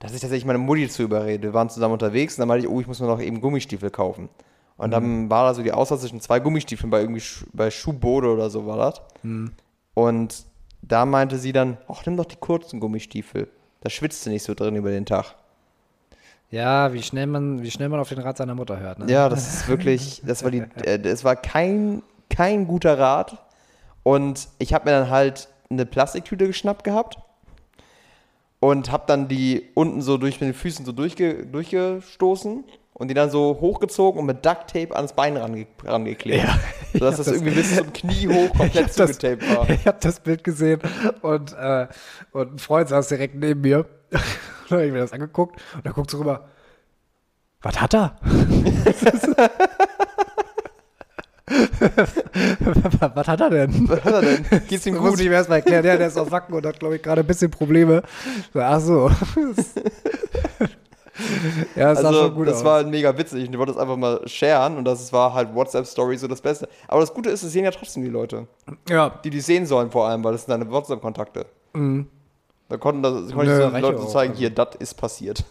dass 0.00 0.12
ich 0.12 0.20
tatsächlich 0.20 0.44
meine 0.44 0.58
Mutti 0.58 0.88
zu 0.88 1.04
überrede. 1.04 1.44
Wir 1.44 1.54
waren 1.54 1.70
zusammen 1.70 1.92
unterwegs 1.92 2.34
und 2.34 2.40
dann 2.40 2.48
meinte 2.48 2.66
ich, 2.66 2.72
oh, 2.72 2.80
ich 2.80 2.88
muss 2.88 2.98
mir 2.98 3.06
noch 3.06 3.20
eben 3.20 3.40
Gummistiefel 3.40 3.90
kaufen. 3.90 4.28
Und 4.78 4.90
dann 4.90 5.30
war 5.30 5.46
da 5.46 5.54
so 5.54 5.62
die 5.62 5.72
Auswahl 5.72 5.98
zwischen 6.00 6.20
zwei 6.20 6.40
Gummistiefeln 6.40 6.90
bei 6.90 7.00
irgendwie 7.00 7.22
bei 7.52 7.70
Schuhbode 7.70 8.28
oder 8.28 8.50
so 8.50 8.66
war 8.66 8.76
das. 8.76 9.00
Und 9.94 10.44
da 10.82 11.06
meinte 11.06 11.38
sie 11.38 11.52
dann, 11.52 11.78
ach, 11.88 12.04
nimm 12.04 12.16
doch 12.16 12.26
die 12.26 12.36
kurzen 12.36 12.80
Gummistiefel. 12.80 13.48
Da 13.80 13.90
schwitzt 13.90 14.26
du 14.26 14.30
nicht 14.30 14.42
so 14.42 14.54
drin 14.54 14.76
über 14.76 14.90
den 14.90 15.06
Tag. 15.06 15.34
ja, 16.50 16.92
wie 16.92 17.02
schnell, 17.02 17.26
man, 17.26 17.62
wie 17.62 17.70
schnell 17.70 17.88
man 17.88 18.00
auf 18.00 18.08
den 18.08 18.18
Rat 18.18 18.36
seiner 18.36 18.54
Mutter 18.54 18.78
hört. 18.78 18.98
Ne? 19.00 19.10
Ja, 19.10 19.28
das 19.28 19.52
ist 19.52 19.68
wirklich, 19.68 20.22
das 20.24 20.42
war 20.44 20.50
die, 20.50 20.58
äh, 20.82 20.98
das 20.98 21.24
war 21.24 21.36
kein, 21.36 22.02
kein 22.30 22.66
guter 22.66 22.98
Rat. 22.98 23.42
Und 24.02 24.48
ich 24.58 24.72
habe 24.72 24.84
mir 24.84 24.92
dann 24.92 25.10
halt 25.10 25.48
eine 25.68 25.84
Plastiktüte 25.84 26.46
geschnappt 26.46 26.84
gehabt 26.84 27.18
und 28.60 28.90
habe 28.90 29.04
dann 29.06 29.28
die 29.28 29.68
unten 29.74 30.00
so 30.02 30.16
durch 30.16 30.40
mit 30.40 30.48
den 30.48 30.54
Füßen 30.54 30.84
so 30.84 30.92
durchge, 30.92 31.46
durchgestoßen 31.46 32.64
und 32.98 33.08
die 33.08 33.14
dann 33.14 33.30
so 33.30 33.58
hochgezogen 33.60 34.18
und 34.20 34.26
mit 34.26 34.44
Duct 34.44 34.68
Tape 34.72 34.96
ans 34.96 35.12
Bein 35.12 35.36
range, 35.36 35.66
rangeklebt. 35.84 36.42
Ja, 36.44 36.58
sodass 36.94 37.16
das, 37.16 37.26
das- 37.26 37.34
irgendwie 37.36 37.54
bis 37.54 37.76
zum 37.76 37.92
Knie 37.92 38.28
hoch 38.28 38.52
komplett 38.56 38.92
zugetaped 38.92 39.42
war. 39.54 39.68
ich 39.70 39.86
habe 39.86 39.98
das 40.00 40.20
Bild 40.20 40.42
gesehen 40.44 40.80
und, 41.22 41.52
äh, 41.52 41.86
und 42.32 42.54
ein 42.54 42.58
Freund 42.58 42.88
saß 42.88 43.08
direkt 43.08 43.34
neben 43.34 43.60
mir. 43.60 43.86
und 44.10 44.70
habe 44.70 44.86
ich 44.86 44.92
mir 44.92 45.00
das 45.00 45.12
angeguckt 45.12 45.60
und 45.74 45.84
da 45.86 45.90
guckt 45.92 46.10
so 46.10 46.18
rüber. 46.18 46.48
Was 47.62 47.80
hat 47.80 47.94
er? 47.94 48.16
Was 53.14 53.28
hat 53.28 53.40
er 53.40 53.50
denn? 53.50 53.88
Was 53.88 54.02
hat 54.04 54.12
er 54.14 54.22
denn? 54.22 54.44
Geht's 54.68 54.86
ihm 54.86 54.94
Das 54.94 55.02
muss 55.02 55.10
gut? 55.12 55.20
ich 55.20 55.26
erstmal 55.26 55.58
erklären. 55.58 55.84
Ja, 55.84 55.96
der 55.96 56.08
ist 56.08 56.16
auf 56.16 56.30
Wacken 56.30 56.54
und 56.54 56.66
hat, 56.66 56.78
glaube 56.80 56.96
ich, 56.96 57.02
gerade 57.02 57.20
ein 57.22 57.26
bisschen 57.26 57.50
Probleme. 57.50 58.02
So, 58.52 58.60
ach 58.60 58.80
so. 58.80 59.10
Ja, 61.74 61.94
sah 61.94 62.08
Also, 62.08 62.30
gut 62.32 62.46
das 62.48 62.58
aus. 62.58 62.64
war 62.64 62.74
halt 62.76 62.88
mega 62.88 63.16
witzig. 63.16 63.48
Ich 63.50 63.58
wollte 63.58 63.72
das 63.72 63.80
einfach 63.80 63.96
mal 63.96 64.26
sharen 64.26 64.76
und 64.76 64.84
das 64.84 65.12
war 65.12 65.34
halt 65.34 65.54
WhatsApp-Story 65.54 66.16
so 66.18 66.28
das 66.28 66.40
Beste. 66.40 66.68
Aber 66.88 67.00
das 67.00 67.12
Gute 67.14 67.30
ist, 67.30 67.42
es 67.42 67.52
sehen 67.52 67.64
ja 67.64 67.70
trotzdem 67.70 68.02
die 68.02 68.08
Leute. 68.10 68.46
ja, 68.88 69.10
die 69.24 69.30
die 69.30 69.40
sehen 69.40 69.66
sollen 69.66 69.90
vor 69.90 70.06
allem, 70.08 70.22
weil 70.24 70.32
das 70.32 70.44
sind 70.44 70.50
deine 70.52 70.70
WhatsApp-Kontakte. 70.70 71.46
Da 72.68 72.76
konnten 72.78 73.02
das, 73.02 73.32
konnte 73.32 73.52
Mhm. 73.52 73.72
Nö, 73.72 73.78
ich 73.78 73.84
so 73.84 73.96
so 73.98 74.02
auch, 74.04 74.12
zeigen, 74.12 74.30
also. 74.32 74.40
hier, 74.40 74.50
das 74.50 74.68
ist 74.78 74.94
passiert. 74.94 75.44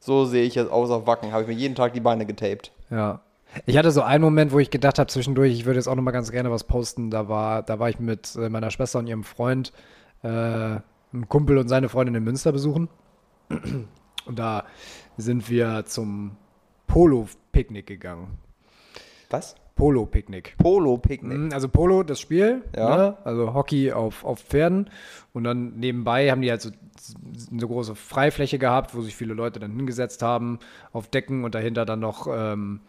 So 0.00 0.24
sehe 0.26 0.44
ich 0.44 0.54
jetzt 0.54 0.70
aus 0.70 0.90
auf 0.90 1.06
Wacken, 1.06 1.32
habe 1.32 1.42
ich 1.42 1.48
mir 1.48 1.54
jeden 1.54 1.74
Tag 1.74 1.92
die 1.94 2.00
Beine 2.00 2.26
getaped. 2.26 2.70
Ja. 2.90 3.20
Ich 3.66 3.76
hatte 3.78 3.90
so 3.90 4.02
einen 4.02 4.22
Moment, 4.22 4.52
wo 4.52 4.58
ich 4.58 4.70
gedacht 4.70 4.98
habe 4.98 5.08
zwischendurch, 5.08 5.52
ich 5.52 5.64
würde 5.64 5.78
jetzt 5.78 5.88
auch 5.88 5.94
noch 5.94 6.02
mal 6.02 6.10
ganz 6.10 6.30
gerne 6.30 6.50
was 6.50 6.64
posten. 6.64 7.10
Da 7.10 7.28
war, 7.28 7.62
da 7.62 7.78
war 7.78 7.88
ich 7.88 7.98
mit 7.98 8.36
äh, 8.36 8.48
meiner 8.50 8.70
Schwester 8.70 8.98
und 8.98 9.06
ihrem 9.06 9.24
Freund, 9.24 9.72
äh, 10.22 10.28
einen 10.28 10.82
Kumpel 11.28 11.56
und 11.58 11.68
seine 11.68 11.88
Freundin 11.88 12.14
in 12.14 12.24
Münster 12.24 12.52
besuchen. 12.52 12.88
Und 14.28 14.38
da 14.38 14.64
sind 15.16 15.48
wir 15.50 15.84
zum 15.86 16.36
Polo-Picknick 16.86 17.86
gegangen. 17.86 18.38
Was? 19.30 19.56
Polo-Picknick. 19.74 20.56
Polo-Picknick. 20.58 21.38
Mhm, 21.38 21.52
Also 21.52 21.68
Polo, 21.68 22.02
das 22.02 22.20
Spiel, 22.20 22.62
Ja. 22.76 22.96
ne? 22.96 23.16
also 23.24 23.54
Hockey 23.54 23.92
auf, 23.92 24.24
auf 24.24 24.40
Pferden. 24.40 24.90
Und 25.32 25.44
dann 25.44 25.78
nebenbei 25.78 26.30
haben 26.30 26.42
die 26.42 26.50
halt 26.50 26.62
so 26.62 26.70
eine 27.50 27.66
große 27.66 27.94
Freifläche 27.94 28.58
gehabt, 28.58 28.94
wo 28.94 29.02
sich 29.02 29.14
viele 29.16 29.34
Leute 29.34 29.60
dann 29.60 29.74
hingesetzt 29.76 30.22
haben 30.22 30.58
auf 30.92 31.08
Decken 31.08 31.44
und 31.44 31.54
dahinter 31.54 31.84
dann 31.86 32.00
noch, 32.00 32.26
ähm, 32.30 32.80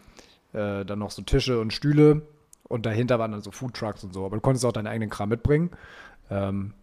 äh, 0.54 0.84
dann 0.84 1.00
noch 1.00 1.12
so 1.12 1.22
Tische 1.22 1.60
und 1.60 1.74
Stühle. 1.74 2.24
Und 2.68 2.86
dahinter 2.86 3.18
waren 3.20 3.32
dann 3.32 3.42
so 3.42 3.52
Foodtrucks 3.52 4.04
und 4.04 4.14
so. 4.14 4.26
Aber 4.26 4.38
du 4.38 4.42
konntest 4.42 4.66
auch 4.66 4.72
deinen 4.72 4.88
eigenen 4.88 5.10
Kram 5.10 5.30
mitbringen. 5.30 5.72
Ähm, 6.32 6.74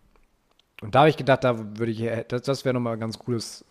und 0.83 0.95
da 0.95 1.01
habe 1.01 1.09
ich 1.11 1.16
gedacht, 1.16 1.42
da 1.45 1.59
würde 1.79 1.90
ich, 1.90 2.05
das, 2.29 2.42
das 2.42 2.64
wäre 2.64 2.75
nochmal 2.75 2.95
ein 2.95 3.01
ganz 3.01 3.19
cooles 3.19 3.64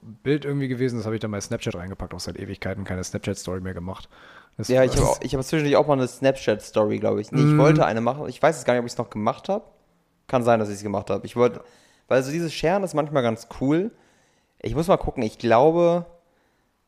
Bild 0.00 0.44
irgendwie 0.44 0.68
gewesen. 0.68 0.96
Das 0.96 1.06
habe 1.06 1.16
ich 1.16 1.20
dann 1.20 1.30
bei 1.30 1.40
Snapchat 1.40 1.74
reingepackt. 1.74 2.14
Auch 2.14 2.20
seit 2.20 2.38
Ewigkeiten 2.38 2.84
keine 2.84 3.02
Snapchat-Story 3.02 3.60
mehr 3.60 3.74
gemacht. 3.74 4.08
Das, 4.56 4.68
Ja, 4.68 4.84
ich 4.84 4.96
habe 4.96 5.16
ich 5.20 5.34
habe 5.34 5.44
zwischendurch 5.44 5.76
auch 5.76 5.86
mal 5.86 5.94
eine 5.94 6.06
Snapchat-Story, 6.06 6.98
glaube 6.98 7.20
ich. 7.20 7.32
Nee, 7.32 7.52
ich 7.52 7.58
wollte 7.58 7.84
eine 7.86 8.00
machen. 8.00 8.28
Ich 8.28 8.42
weiß 8.42 8.56
jetzt 8.56 8.64
gar 8.64 8.74
nicht, 8.74 8.80
ob 8.80 8.86
ich 8.86 8.92
es 8.92 8.98
noch 8.98 9.10
gemacht 9.10 9.48
habe. 9.48 9.64
Kann 10.28 10.44
sein, 10.44 10.60
dass 10.60 10.68
ich 10.68 10.76
es 10.76 10.82
gemacht 10.82 11.10
habe. 11.10 11.26
Ich 11.26 11.36
wollte, 11.36 11.62
weil 12.08 12.22
so 12.22 12.30
dieses 12.30 12.52
Sharen 12.52 12.84
ist 12.84 12.94
manchmal 12.94 13.22
ganz 13.22 13.48
cool. 13.60 13.90
Ich 14.60 14.74
muss 14.74 14.88
mal 14.88 14.96
gucken. 14.98 15.22
Ich 15.22 15.38
glaube, 15.38 16.06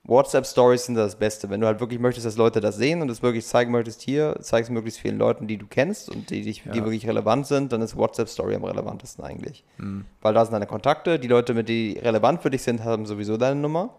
WhatsApp-Stories 0.06 0.84
sind 0.84 0.96
das 0.96 1.16
Beste. 1.16 1.48
Wenn 1.48 1.60
du 1.60 1.66
halt 1.66 1.80
wirklich 1.80 1.98
möchtest, 1.98 2.26
dass 2.26 2.36
Leute 2.36 2.60
das 2.60 2.76
sehen 2.76 3.00
und 3.00 3.10
es 3.10 3.22
wirklich 3.22 3.46
zeigen 3.46 3.72
möchtest, 3.72 4.02
hier, 4.02 4.36
zeig 4.40 4.64
es 4.64 4.70
möglichst 4.70 5.00
vielen 5.00 5.16
Leuten, 5.18 5.46
die 5.46 5.56
du 5.56 5.66
kennst 5.66 6.10
und 6.10 6.28
die, 6.28 6.42
dich, 6.42 6.62
die 6.62 6.68
Ja. 6.78 6.84
wirklich 6.84 7.06
relevant 7.08 7.46
sind, 7.46 7.72
dann 7.72 7.80
ist 7.80 7.96
WhatsApp-Story 7.96 8.54
am 8.54 8.64
relevantesten 8.64 9.24
eigentlich. 9.24 9.64
Weil 10.20 10.34
da 10.34 10.44
sind 10.44 10.52
deine 10.52 10.66
Kontakte, 10.66 11.18
die 11.18 11.28
Leute, 11.28 11.54
mit 11.54 11.68
die 11.70 11.98
relevant 12.02 12.42
für 12.42 12.50
dich 12.50 12.62
sind, 12.62 12.84
haben 12.84 13.06
sowieso 13.06 13.38
deine 13.38 13.58
Nummer. 13.58 13.94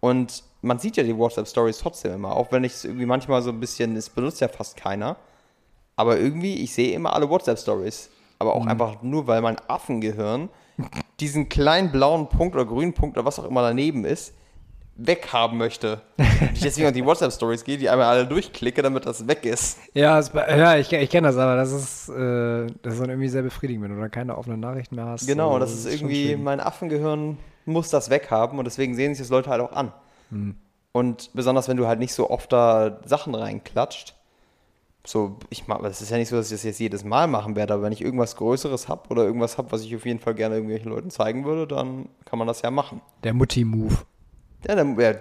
Und 0.00 0.42
man 0.62 0.80
sieht 0.80 0.96
ja 0.96 1.04
die 1.04 1.16
WhatsApp-Stories 1.16 1.78
trotzdem 1.78 2.14
immer, 2.14 2.34
auch 2.34 2.50
wenn 2.50 2.64
ich 2.64 2.72
es 2.72 2.84
irgendwie 2.84 3.06
manchmal 3.06 3.42
so 3.42 3.50
ein 3.50 3.60
bisschen, 3.60 3.94
es 3.94 4.10
benutzt 4.10 4.40
ja 4.40 4.48
fast 4.48 4.76
keiner. 4.76 5.16
Aber 5.94 6.18
irgendwie, 6.18 6.56
ich 6.64 6.74
sehe 6.74 6.92
immer 6.94 7.12
alle 7.14 7.30
WhatsApp-Stories. 7.30 8.10
Aber 8.40 8.56
auch 8.56 8.66
einfach 8.66 9.02
nur, 9.02 9.28
weil 9.28 9.40
mein 9.40 9.56
Affengehirn 9.68 10.48
diesen 11.20 11.48
kleinen 11.48 11.92
blauen 11.92 12.28
Punkt 12.28 12.56
oder 12.56 12.64
grünen 12.64 12.92
Punkt 12.92 13.16
oder 13.16 13.24
was 13.24 13.38
auch 13.38 13.44
immer 13.44 13.62
daneben 13.62 14.04
ist, 14.04 14.34
weghaben 14.96 15.58
möchte. 15.58 16.02
Ich 16.54 16.60
deswegen 16.60 16.88
auf 16.88 16.92
die 16.92 17.04
WhatsApp-Stories 17.04 17.64
gehe, 17.64 17.78
die 17.78 17.88
einmal 17.88 18.06
alle 18.06 18.26
durchklicke, 18.26 18.82
damit 18.82 19.06
das 19.06 19.26
weg 19.26 19.44
ist. 19.44 19.78
Ja, 19.94 20.18
es, 20.18 20.32
ja 20.32 20.76
ich, 20.76 20.92
ich 20.92 21.10
kenne 21.10 21.28
das, 21.28 21.36
aber 21.36 21.56
das 21.56 21.72
ist, 21.72 22.08
äh, 22.08 22.66
das 22.82 22.94
ist 22.94 23.00
dann 23.00 23.10
irgendwie 23.10 23.28
sehr 23.28 23.42
befriedigend, 23.42 23.84
wenn 23.84 23.94
du 23.94 24.00
dann 24.00 24.10
keine 24.10 24.36
offenen 24.36 24.60
Nachrichten 24.60 24.96
mehr 24.96 25.06
hast. 25.06 25.26
Genau, 25.26 25.54
So, 25.54 25.58
das 25.60 25.72
ist 25.72 25.86
irgendwie, 25.86 26.36
mein 26.36 26.60
Affengehirn 26.60 27.38
muss 27.64 27.90
das 27.90 28.10
weghaben 28.10 28.58
und 28.58 28.64
deswegen 28.64 28.94
sehen 28.94 29.14
sich 29.14 29.22
das 29.22 29.30
Leute 29.30 29.50
halt 29.50 29.60
auch 29.60 29.72
an. 29.72 29.92
Hm. 30.30 30.56
Und 30.92 31.30
besonders 31.32 31.68
wenn 31.68 31.76
du 31.76 31.86
halt 31.86 31.98
nicht 31.98 32.12
so 32.12 32.28
oft 32.30 32.52
da 32.52 33.00
Sachen 33.04 33.34
reinklatscht. 33.34 34.14
So, 35.04 35.38
ich 35.50 35.66
mach, 35.66 35.82
das 35.82 36.00
ist 36.00 36.10
ja 36.10 36.16
nicht 36.16 36.28
so, 36.28 36.36
dass 36.36 36.46
ich 36.46 36.52
das 36.52 36.62
jetzt 36.62 36.78
jedes 36.78 37.02
Mal 37.02 37.26
machen 37.26 37.56
werde, 37.56 37.74
aber 37.74 37.82
wenn 37.82 37.92
ich 37.92 38.02
irgendwas 38.02 38.36
Größeres 38.36 38.88
habe 38.88 39.08
oder 39.08 39.24
irgendwas 39.24 39.58
habe, 39.58 39.72
was 39.72 39.82
ich 39.82 39.96
auf 39.96 40.06
jeden 40.06 40.20
Fall 40.20 40.34
gerne 40.34 40.56
irgendwelchen 40.56 40.90
Leuten 40.90 41.10
zeigen 41.10 41.44
würde, 41.44 41.66
dann 41.66 42.08
kann 42.24 42.38
man 42.38 42.46
das 42.46 42.62
ja 42.62 42.70
machen. 42.70 43.00
Der 43.24 43.34
Mutti-Move. 43.34 43.96
Ja, 44.66 44.74
dann, 44.74 44.98
ja, 44.98 45.14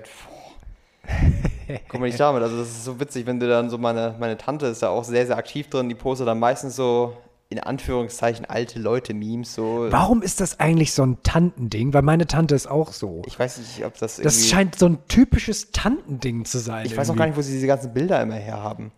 Komm 1.88 2.02
mal 2.02 2.08
nicht 2.08 2.20
damit. 2.20 2.42
Also 2.44 2.58
das 2.58 2.70
ist 2.70 2.86
so 2.86 3.00
witzig, 3.00 3.26
wenn 3.26 3.40
du 3.40 3.48
dann 3.48 3.70
so 3.70 3.78
meine, 3.78 4.16
meine 4.20 4.38
Tante 4.38 4.68
ist 4.68 4.84
da 4.84 4.90
auch 4.90 5.04
sehr, 5.04 5.26
sehr 5.26 5.38
aktiv 5.38 5.70
drin, 5.70 5.90
die 5.90 5.96
postet 5.96 6.28
dann 6.28 6.40
meistens 6.40 6.76
so 6.76 7.16
in 7.50 7.60
Anführungszeichen 7.60 8.46
alte 8.46 8.80
Leute-Memes, 8.80 9.56
so. 9.56 9.88
Warum 9.90 10.22
ist 10.22 10.40
das 10.40 10.62
eigentlich 10.62 10.94
so 10.94 11.04
ein 11.04 11.18
Tantending? 11.22 11.94
Weil 11.94 12.02
meine 12.02 12.26
Tante 12.26 12.56
ist 12.56 12.68
auch 12.68 12.94
so. 12.94 13.24
Ich 13.26 13.38
weiß 13.38 13.58
nicht, 13.58 13.86
ob 13.86 13.98
das 13.98 14.20
irgendwie. 14.20 14.24
Das 14.24 14.48
scheint 14.48 14.80
so 14.80 14.86
ein 14.86 15.00
typisches 15.10 15.72
Tantending 15.72 16.46
zu 16.46 16.60
sein. 16.60 16.86
ich 16.86 16.96
weiß 16.96 17.10
auch 17.10 17.16
gar 17.16 17.28
nicht, 17.28 17.36
wo 17.36 17.42
sie 17.42 17.52
diese 17.52 17.68
ganzen 17.68 17.94
Bilder 17.94 18.22
immer 18.22 18.36
herhaben. 18.36 18.94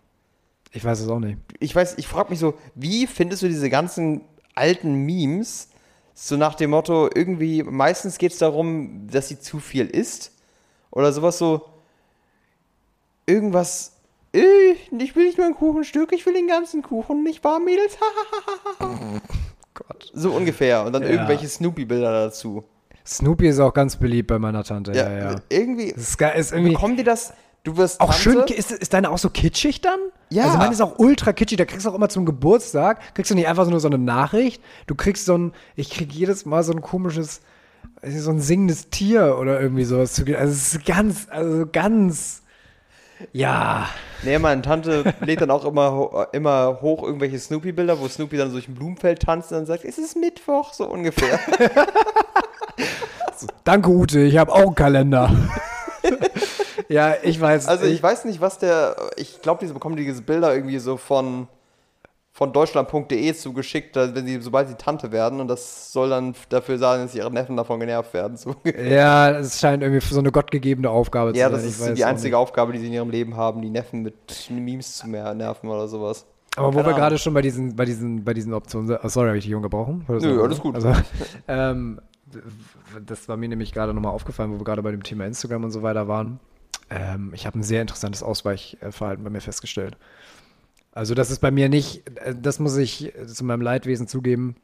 Ich 0.71 0.85
weiß 0.85 0.99
es 0.99 1.09
auch 1.09 1.19
nicht. 1.19 1.39
Ich 1.59 1.75
weiß, 1.75 1.97
ich 1.97 2.07
frage 2.07 2.29
mich 2.29 2.39
so, 2.39 2.53
wie 2.75 3.07
findest 3.07 3.41
du 3.41 3.47
diese 3.47 3.71
ganzen 3.71 4.21
alten 4.53 4.93
Memes? 5.05 5.69
So 6.15 6.37
nach 6.37 6.55
dem 6.55 6.69
Motto, 6.71 7.09
irgendwie, 7.13 7.63
meistens 7.63 8.17
geht 8.17 8.31
es 8.33 8.37
darum, 8.37 9.07
dass 9.11 9.29
sie 9.29 9.39
zu 9.39 9.59
viel 9.59 9.87
isst. 9.87 10.31
Oder 10.91 11.11
sowas 11.11 11.37
so, 11.39 11.65
irgendwas, 13.25 13.93
ich 14.31 15.15
will 15.15 15.25
nicht 15.25 15.37
nur 15.37 15.47
ein 15.47 15.55
Kuchenstück, 15.55 16.11
ich 16.13 16.25
will 16.25 16.33
den 16.33 16.47
ganzen 16.47 16.81
Kuchen, 16.83 17.23
nicht 17.23 17.43
wahr, 17.43 17.59
Mädels? 17.59 17.97
Gott. 19.73 20.11
so 20.13 20.31
ungefähr. 20.31 20.85
Und 20.85 20.93
dann 20.93 21.03
Ja. 21.03 21.09
irgendwelche 21.09 21.47
Snoopy-Bilder 21.47 22.11
dazu. 22.25 22.63
Snoopy 23.05 23.47
ist 23.47 23.59
auch 23.59 23.73
ganz 23.73 23.95
beliebt 23.97 24.27
bei 24.27 24.37
meiner 24.39 24.63
Tante. 24.63 24.93
Ja, 24.93 25.11
ja. 25.11 25.35
irgendwie, 25.49 25.91
Das 25.93 26.09
ist, 26.09 26.17
geil, 26.17 26.39
ist 26.39 26.51
irgendwie 26.51 26.73
bekommen 26.73 26.95
die 26.95 27.03
das, 27.03 27.33
du 27.63 27.75
wirst 27.75 27.99
auch 27.99 28.13
Tante, 28.13 28.21
schön. 28.21 28.57
Ist, 28.57 28.71
ist 28.71 28.93
deine 28.93 29.09
auch 29.09 29.17
so 29.17 29.29
kitschig 29.29 29.81
dann? 29.81 29.99
Ja. 30.33 30.45
Also 30.45 30.57
meine 30.57 30.73
ist 30.73 30.81
auch 30.81 30.97
ultra 30.97 31.33
kitschig. 31.33 31.57
Da 31.57 31.65
kriegst 31.65 31.85
du 31.85 31.89
auch 31.89 31.95
immer 31.95 32.09
zum 32.09 32.25
Geburtstag, 32.25 33.13
kriegst 33.13 33.31
du 33.31 33.35
nicht 33.35 33.47
einfach 33.47 33.65
so 33.65 33.71
nur 33.71 33.79
so 33.79 33.87
eine 33.87 33.97
Nachricht. 33.97 34.61
Du 34.87 34.95
kriegst 34.95 35.25
so 35.25 35.37
ein, 35.37 35.53
ich 35.75 35.89
krieg 35.89 36.11
jedes 36.11 36.45
Mal 36.45 36.63
so 36.63 36.73
ein 36.73 36.81
komisches, 36.81 37.41
so 38.03 38.31
ein 38.31 38.39
singendes 38.39 38.89
Tier 38.89 39.37
oder 39.39 39.61
irgendwie 39.61 39.83
sowas 39.83 40.13
zu. 40.13 40.23
Also 40.23 40.51
es 40.51 40.73
ist 40.73 40.85
ganz, 40.85 41.27
also 41.29 41.65
ganz. 41.71 42.41
Ja. 43.31 43.87
Nee, 44.23 44.39
meine 44.39 44.61
Tante 44.61 45.13
lädt 45.21 45.41
dann 45.41 45.51
auch 45.51 45.65
immer, 45.65 46.27
immer 46.33 46.79
hoch 46.81 47.03
irgendwelche 47.03 47.39
Snoopy-Bilder, 47.39 47.99
wo 47.99 48.07
Snoopy 48.07 48.37
dann 48.37 48.49
so 48.49 48.53
durch 48.55 48.67
ein 48.67 48.75
Blumenfeld 48.75 49.21
tanzt 49.21 49.51
und 49.51 49.59
dann 49.59 49.65
sagt, 49.65 49.85
es 49.85 49.97
ist 49.97 50.17
Mittwoch, 50.17 50.73
so 50.73 50.89
ungefähr. 50.89 51.39
Danke, 53.63 53.89
Ute, 53.89 54.21
ich 54.21 54.37
habe 54.37 54.51
auch 54.51 54.67
einen 54.67 54.75
Kalender. 54.75 55.31
ja, 56.93 57.15
ich 57.23 57.39
weiß. 57.39 57.67
Also 57.67 57.85
ich 57.85 58.01
weiß 58.01 58.25
nicht, 58.25 58.41
was 58.41 58.57
der, 58.59 58.95
ich 59.17 59.41
glaube, 59.41 59.59
diese 59.61 59.73
bekommen 59.73 59.95
diese 59.95 60.21
Bilder 60.21 60.53
irgendwie 60.55 60.79
so 60.79 60.97
von, 60.97 61.47
von 62.31 62.51
deutschland.de 62.53 63.33
zugeschickt, 63.33 63.95
wenn 63.95 64.25
sie, 64.25 64.41
sobald 64.41 64.67
sie 64.67 64.75
Tante 64.75 65.11
werden 65.11 65.39
und 65.39 65.47
das 65.47 65.91
soll 65.91 66.09
dann 66.09 66.33
dafür 66.49 66.77
sagen, 66.77 67.03
dass 67.03 67.13
ihre 67.15 67.31
Neffen 67.31 67.57
davon 67.57 67.79
genervt 67.79 68.13
werden. 68.13 68.37
So. 68.37 68.55
Ja, 68.65 69.31
es 69.31 69.59
scheint 69.59 69.83
irgendwie 69.83 70.05
so 70.05 70.19
eine 70.19 70.31
gottgegebene 70.31 70.89
Aufgabe 70.89 71.35
Ja, 71.37 71.47
zu 71.47 71.53
das 71.53 71.61
sein. 71.61 71.69
ich 71.69 71.75
ist 71.75 71.81
weiß 71.81 71.93
die 71.95 72.05
einzige. 72.05 72.37
Aufgabe, 72.37 72.73
die 72.73 72.79
sie 72.79 72.87
in 72.87 72.93
ihrem 72.93 73.09
Leben 73.09 73.35
haben, 73.37 73.61
die 73.61 73.69
Neffen 73.69 74.01
mit 74.03 74.49
Memes 74.49 74.97
zu 74.97 75.07
mehr 75.07 75.33
nerven 75.33 75.69
oder 75.69 75.87
sowas. 75.87 76.25
Aber 76.55 76.67
wo 76.67 76.71
Keine 76.71 76.83
wir 76.83 76.85
Ahnung. 76.89 76.99
gerade 76.99 77.17
schon 77.17 77.33
bei 77.33 77.41
diesen, 77.41 77.75
bei 77.75 77.85
diesen, 77.85 78.23
bei 78.23 78.33
diesen 78.33 78.53
Optionen 78.53 78.87
sind. 78.87 78.99
Oh, 79.03 79.07
sorry, 79.07 79.27
habe 79.29 79.37
ich 79.39 79.45
dich 79.45 79.53
das 80.07 80.23
Nö, 80.23 80.43
alles 80.43 80.59
gut. 80.59 80.75
Also, 80.75 80.93
ähm, 81.47 81.99
das 83.05 83.27
war 83.27 83.37
mir 83.37 83.49
nämlich 83.49 83.71
gerade 83.73 83.93
nochmal 83.93 84.11
aufgefallen, 84.13 84.51
wo 84.53 84.59
wir 84.59 84.63
gerade 84.63 84.83
bei 84.83 84.91
dem 84.91 85.03
Thema 85.03 85.25
Instagram 85.25 85.63
und 85.65 85.71
so 85.71 85.81
weiter 85.81 86.07
waren. 86.07 86.39
Ähm, 86.93 87.31
ich 87.33 87.45
habe 87.45 87.59
ein 87.59 87.63
sehr 87.63 87.81
interessantes 87.81 88.21
Ausweichverhalten 88.23 89.23
bei 89.23 89.29
mir 89.29 89.41
festgestellt. 89.41 89.97
Also 90.91 91.15
das 91.15 91.31
ist 91.31 91.39
bei 91.39 91.49
mir 91.49 91.69
nicht, 91.69 92.07
äh, 92.19 92.35
das 92.39 92.59
muss 92.59 92.77
ich 92.77 93.13
zu 93.25 93.43
meinem 93.43 93.61
Leidwesen 93.61 94.07
zugeben, 94.07 94.55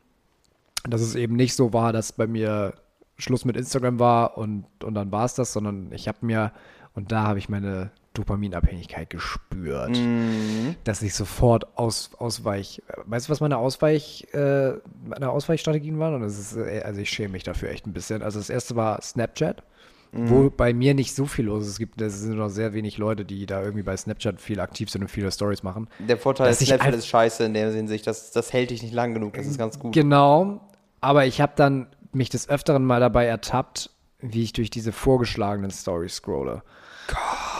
dass 0.88 1.02
es 1.02 1.16
eben 1.16 1.36
nicht 1.36 1.56
so 1.56 1.74
war, 1.74 1.92
dass 1.92 2.12
bei 2.12 2.28
mir 2.28 2.74
Schluss 3.18 3.46
mit 3.46 3.58
Instagram 3.58 4.00
war 4.00 4.38
und, 4.38 4.66
und 4.84 4.94
dann 4.94 5.12
war 5.12 5.26
es 5.26 5.34
das, 5.34 5.52
sondern 5.52 5.92
ich 5.92 6.08
habe 6.08 6.20
mir, 6.22 6.54
und 6.94 7.12
da 7.12 7.24
habe 7.24 7.40
ich 7.40 7.50
meine 7.50 7.92
Dopaminabhängigkeit 8.14 9.10
gespürt 9.10 9.98
Mhm. 9.98 10.76
dass 10.84 11.02
ich 11.02 11.14
sofort 11.14 11.78
aus, 11.78 12.12
ausweich. 12.18 12.82
Weißt 13.06 13.28
du, 13.28 13.32
was 13.32 13.40
meine 13.40 13.58
Ausweich, 13.58 14.28
äh, 14.34 14.74
meine 15.06 15.30
Ausweichstrategien 15.30 16.00
waren? 16.00 16.16
Und 16.16 16.22
das 16.22 16.40
ist, 16.40 16.56
äh, 16.56 16.82
also 16.84 17.02
ich 17.02 17.10
schäme 17.10 17.34
mich 17.34 17.44
dafür 17.44 17.70
echt 17.70 17.86
ein 17.88 17.94
bisschen. 17.94 18.22
Also 18.22 18.40
das 18.40 18.50
erste 18.50 18.76
war 18.76 19.02
Snapchat, 19.02 19.64
Mhm. 20.12 20.30
wo 20.30 20.50
bei 20.50 20.74
mir 20.74 20.96
nicht 20.96 21.16
so 21.16 21.26
viel 21.26 21.46
los 21.46 21.64
ist. 21.66 21.74
Es 21.74 21.78
gibt, 21.78 22.02
es 22.02 22.20
sind 22.20 22.38
noch 22.38 22.50
sehr 22.50 22.74
wenig 22.74 22.98
Leute, 22.98 23.26
die 23.26 23.46
da 23.46 23.62
irgendwie 23.62 23.84
bei 23.84 23.96
Snapchat 23.96 24.42
viel 24.42 24.60
aktiv 24.60 24.90
sind 24.90 25.04
und 25.04 25.08
viele 25.10 25.32
Stories 25.32 25.62
machen. 25.62 25.88
Der 26.00 26.18
Vorteil 26.18 26.50
ist, 26.50 26.66
Snapchat 26.66 26.96
ist 26.96 27.08
scheiße 27.08 27.44
in 27.44 27.54
der 27.54 27.72
Hinsicht, 27.72 28.08
das, 28.08 28.32
das 28.32 28.52
hält 28.52 28.72
dich 28.72 28.82
nicht 28.82 28.94
lang 28.94 29.14
genug, 29.14 29.34
das 29.34 29.46
ist 29.46 29.60
ganz 29.60 29.78
gut. 29.78 29.94
Genau, 29.94 30.62
aber 31.00 31.28
ich 31.28 31.42
habe 31.42 31.54
dann 31.56 31.88
mich 32.12 32.30
des 32.30 32.50
Öfteren 32.50 32.86
mal 32.86 33.00
dabei 33.00 33.26
ertappt, 33.26 33.92
wie 34.20 34.44
ich 34.44 34.54
durch 34.54 34.72
diese 34.72 34.92
vorgeschlagenen 34.92 35.70
Stories 35.70 36.16
scrolle. 36.16 36.64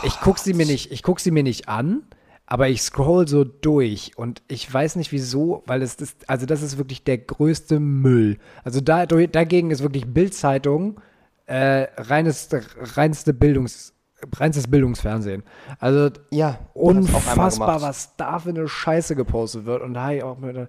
Ich 0.02 0.20
gucke 0.20 0.40
sie 0.40 0.54
mir 0.54 0.66
nicht, 0.66 0.90
ich 0.90 1.04
guck 1.04 1.20
sie 1.20 1.30
mir 1.30 1.44
nicht 1.44 1.68
an, 1.68 2.02
aber 2.46 2.68
ich 2.68 2.82
scroll 2.82 3.28
so 3.28 3.44
durch 3.44 4.12
und 4.16 4.42
ich 4.48 4.72
weiß 4.72 4.96
nicht 4.96 5.12
wieso, 5.12 5.62
weil 5.66 5.82
es 5.82 5.94
ist, 5.94 6.28
also 6.28 6.46
das 6.46 6.62
ist 6.62 6.78
wirklich 6.78 7.04
der 7.04 7.18
größte 7.18 7.78
Müll. 7.78 8.38
Also 8.64 8.80
da, 8.80 9.06
dagegen 9.06 9.70
ist 9.70 9.82
wirklich 9.82 10.12
Bildzeitung 10.12 11.00
äh, 11.50 11.88
reines, 11.96 12.48
reinste 12.96 13.34
Bildungs, 13.34 13.92
reinstes 14.36 14.70
Bildungsfernsehen. 14.70 15.42
Also 15.80 16.10
Ja, 16.30 16.58
unfassbar, 16.74 17.82
was 17.82 18.16
da 18.16 18.38
für 18.38 18.50
eine 18.50 18.68
Scheiße 18.68 19.16
gepostet 19.16 19.66
wird. 19.66 19.82
Und 19.82 19.94
da 19.94 20.04
habe 20.04 20.16
ich 20.16 20.22
auch 20.22 20.38
mal, 20.38 20.68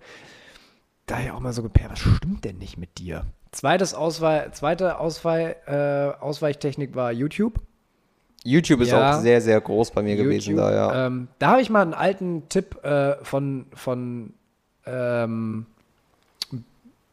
da 1.06 1.20
ich 1.20 1.30
auch 1.32 1.39
mal 1.39 1.54
so 1.54 1.62
gepaart, 1.62 1.91
was 1.91 2.00
stimmt 2.00 2.46
denn 2.46 2.58
nicht 2.58 2.78
mit 2.78 2.98
dir? 2.98 3.26
Zweites 3.52 3.94
Ausweih, 3.94 4.50
zweite 4.54 4.98
Ausweih, 4.98 5.56
äh, 5.67 6.20
Ausweichtechnik 6.20 6.96
war 6.96 7.12
YouTube. 7.12 7.60
YouTube 8.44 8.82
ist 8.82 8.89
Ja. 8.91 9.17
auch 9.17 9.22
sehr, 9.22 9.39
sehr 9.39 9.62
groß 9.62 9.91
bei 9.91 10.02
mir 10.02 10.15
gewesen 10.15 10.56
da, 10.56 10.74
ja. 10.74 11.06
Ähm, 11.06 11.28
da 11.38 11.52
habe 11.52 11.62
ich 11.62 11.70
mal 11.70 11.82
einen 11.84 11.94
alten 11.94 12.50
Tipp 12.50 12.84
äh, 12.84 13.24
von, 13.24 13.67
von 13.76 14.34
ähm, 14.88 15.67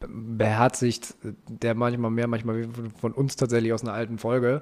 beherzigt, 0.07 1.15
der 1.47 1.75
manchmal 1.75 2.11
mehr, 2.11 2.27
manchmal 2.27 2.67
von- 2.99 3.13
uns 3.13 3.35
tatsächlich 3.35 3.73
aus 3.73 3.81
einer 3.83 3.93
alten 3.93 4.17
Folge, 4.17 4.61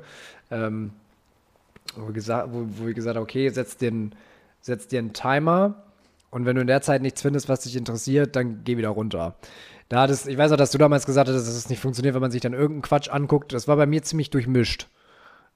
ähm, 0.52 0.92
wo, 1.96 2.12
gesagt, 2.12 2.50
wo, 2.52 2.66
wo 2.78 2.88
wir 2.88 2.94
gesagt 2.94 3.16
haben, 3.16 3.24
okay, 3.24 3.50
setz 3.50 3.78
dir, 3.78 3.90
einen- 3.90 4.16
setz 4.62 4.88
dir 4.88 5.00
einen 5.00 5.14
Timer 5.14 5.84
und 6.32 6.46
wenn 6.46 6.56
du 6.56 6.62
in 6.62 6.68
der 6.68 6.82
Zeit 6.82 7.02
nichts 7.02 7.22
findest, 7.22 7.50
was 7.50 7.62
dich 7.62 7.76
interessiert, 7.76 8.36
dann 8.36 8.64
geh 8.64 8.78
wieder 8.78 8.90
runter. 8.90 9.36
Da 9.90 10.02
hat 10.02 10.28
ich 10.28 10.38
weiß 10.38 10.52
auch, 10.52 10.58
dass 10.58 10.72
du 10.72 10.78
damals 10.78 11.06
gesagt 11.06 11.30
hast, 11.30 11.36
dass 11.36 11.48
es 11.48 11.70
nicht 11.70 11.80
funktioniert, 11.80 12.14
wenn 12.14 12.22
man 12.22 12.32
sich 12.32 12.42
dann 12.42 12.54
irgendeinen 12.54 12.82
Quatsch 12.82 13.10
anguckt. 13.10 13.54
Das 13.54 13.68
war 13.70 13.78
bei 13.78 13.86
mir 13.86 14.04
ziemlich 14.04 14.30
durchmischt. 14.30 14.90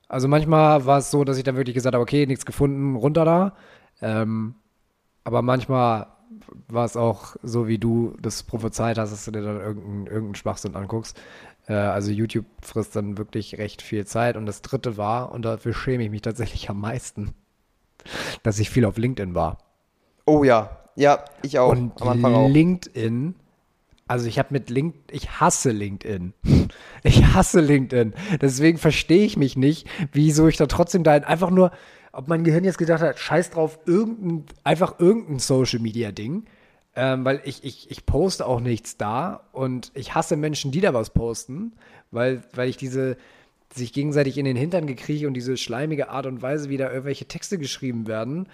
Also 0.07 0.27
manchmal 0.27 0.85
war 0.85 0.99
es 0.99 1.11
so, 1.11 1.23
dass 1.25 1.37
ich 1.37 1.43
dann 1.43 1.57
wirklich 1.57 1.73
gesagt 1.73 1.93
habe, 1.95 2.01
okay, 2.01 2.25
nichts 2.25 2.45
gefunden, 2.45 2.95
runter 2.95 3.25
da. 3.25 3.53
Ähm, 4.01 4.55
aber 5.25 5.41
manchmal 5.41 6.07
war 6.67 6.85
es 6.85 6.97
auch 6.97 7.35
so, 7.43 7.67
wie 7.67 7.77
du 7.77 8.15
das 8.21 8.43
prophezeit 8.43 8.97
hast, 8.97 9.11
dass 9.11 9.25
du 9.25 9.31
dir 9.31 9.41
dann 9.41 9.59
irgendeinen 9.59 10.07
irgendeinen 10.07 10.35
Schwachsinn 10.35 10.75
anguckst. 10.75 11.19
Äh, 11.67 11.73
also 11.73 12.11
YouTube 12.11 12.45
frisst 12.61 12.95
dann 12.95 13.17
wirklich 13.17 13.57
recht 13.57 13.81
viel 13.81 14.05
Zeit. 14.05 14.37
Und 14.37 14.45
das 14.45 14.61
dritte 14.61 14.97
war, 14.97 15.31
und 15.31 15.43
dafür 15.43 15.73
schäme 15.73 16.03
ich 16.03 16.11
mich 16.11 16.21
tatsächlich 16.21 16.69
am 16.69 16.79
meisten, 16.79 17.33
dass 18.43 18.59
ich 18.59 18.69
viel 18.69 18.85
auf 18.85 18.97
LinkedIn 18.97 19.35
war. 19.35 19.57
Oh 20.25 20.43
ja, 20.43 20.77
ja, 20.95 21.23
ich 21.41 21.59
auch. 21.59 21.71
Und. 21.71 21.93
LinkedIn, 21.99 23.35
also 24.07 24.27
ich 24.27 24.39
habe 24.39 24.49
mit 24.51 24.69
LinkedIn, 24.69 25.15
ich 25.15 25.39
hasse 25.39 25.71
LinkedIn. 25.71 26.33
Ich 27.03 27.25
hasse 27.33 27.61
LinkedIn. 27.61 28.13
Deswegen 28.39 28.77
verstehe 28.77 29.25
ich 29.25 29.35
mich 29.35 29.57
nicht, 29.57 29.87
wieso 30.11 30.47
ich 30.47 30.57
da 30.57 30.67
trotzdem 30.67 31.03
da 31.03 31.13
einfach 31.13 31.49
nur, 31.49 31.71
ob 32.11 32.27
mein 32.27 32.43
Gehirn 32.43 32.63
jetzt 32.63 32.77
gedacht 32.77 33.01
hat, 33.01 33.19
scheiß 33.19 33.51
drauf, 33.51 33.79
irgendein, 33.85 34.45
einfach 34.63 34.99
irgendein 34.99 35.39
Social 35.39 35.79
Media 35.79 36.11
Ding. 36.11 36.45
Ähm, 36.93 37.23
weil 37.23 37.39
ich, 37.45 37.63
ich, 37.63 37.89
ich 37.89 38.05
poste 38.05 38.45
auch 38.45 38.59
nichts 38.59 38.97
da 38.97 39.47
und 39.53 39.93
ich 39.93 40.13
hasse 40.13 40.35
Menschen, 40.35 40.71
die 40.71 40.81
da 40.81 40.93
was 40.93 41.11
posten, 41.11 41.71
weil, 42.11 42.43
weil 42.53 42.67
ich 42.67 42.75
diese 42.75 43.15
sich 43.73 43.93
gegenseitig 43.93 44.37
in 44.37 44.43
den 44.43 44.57
Hintern 44.57 44.87
gekriege 44.87 45.27
und 45.27 45.33
diese 45.33 45.55
schleimige 45.55 46.09
Art 46.09 46.25
und 46.25 46.41
Weise, 46.41 46.69
wie 46.69 46.75
da 46.75 46.89
irgendwelche 46.89 47.29
Texte 47.29 47.57
geschrieben 47.57 48.07
werden, 48.07 48.49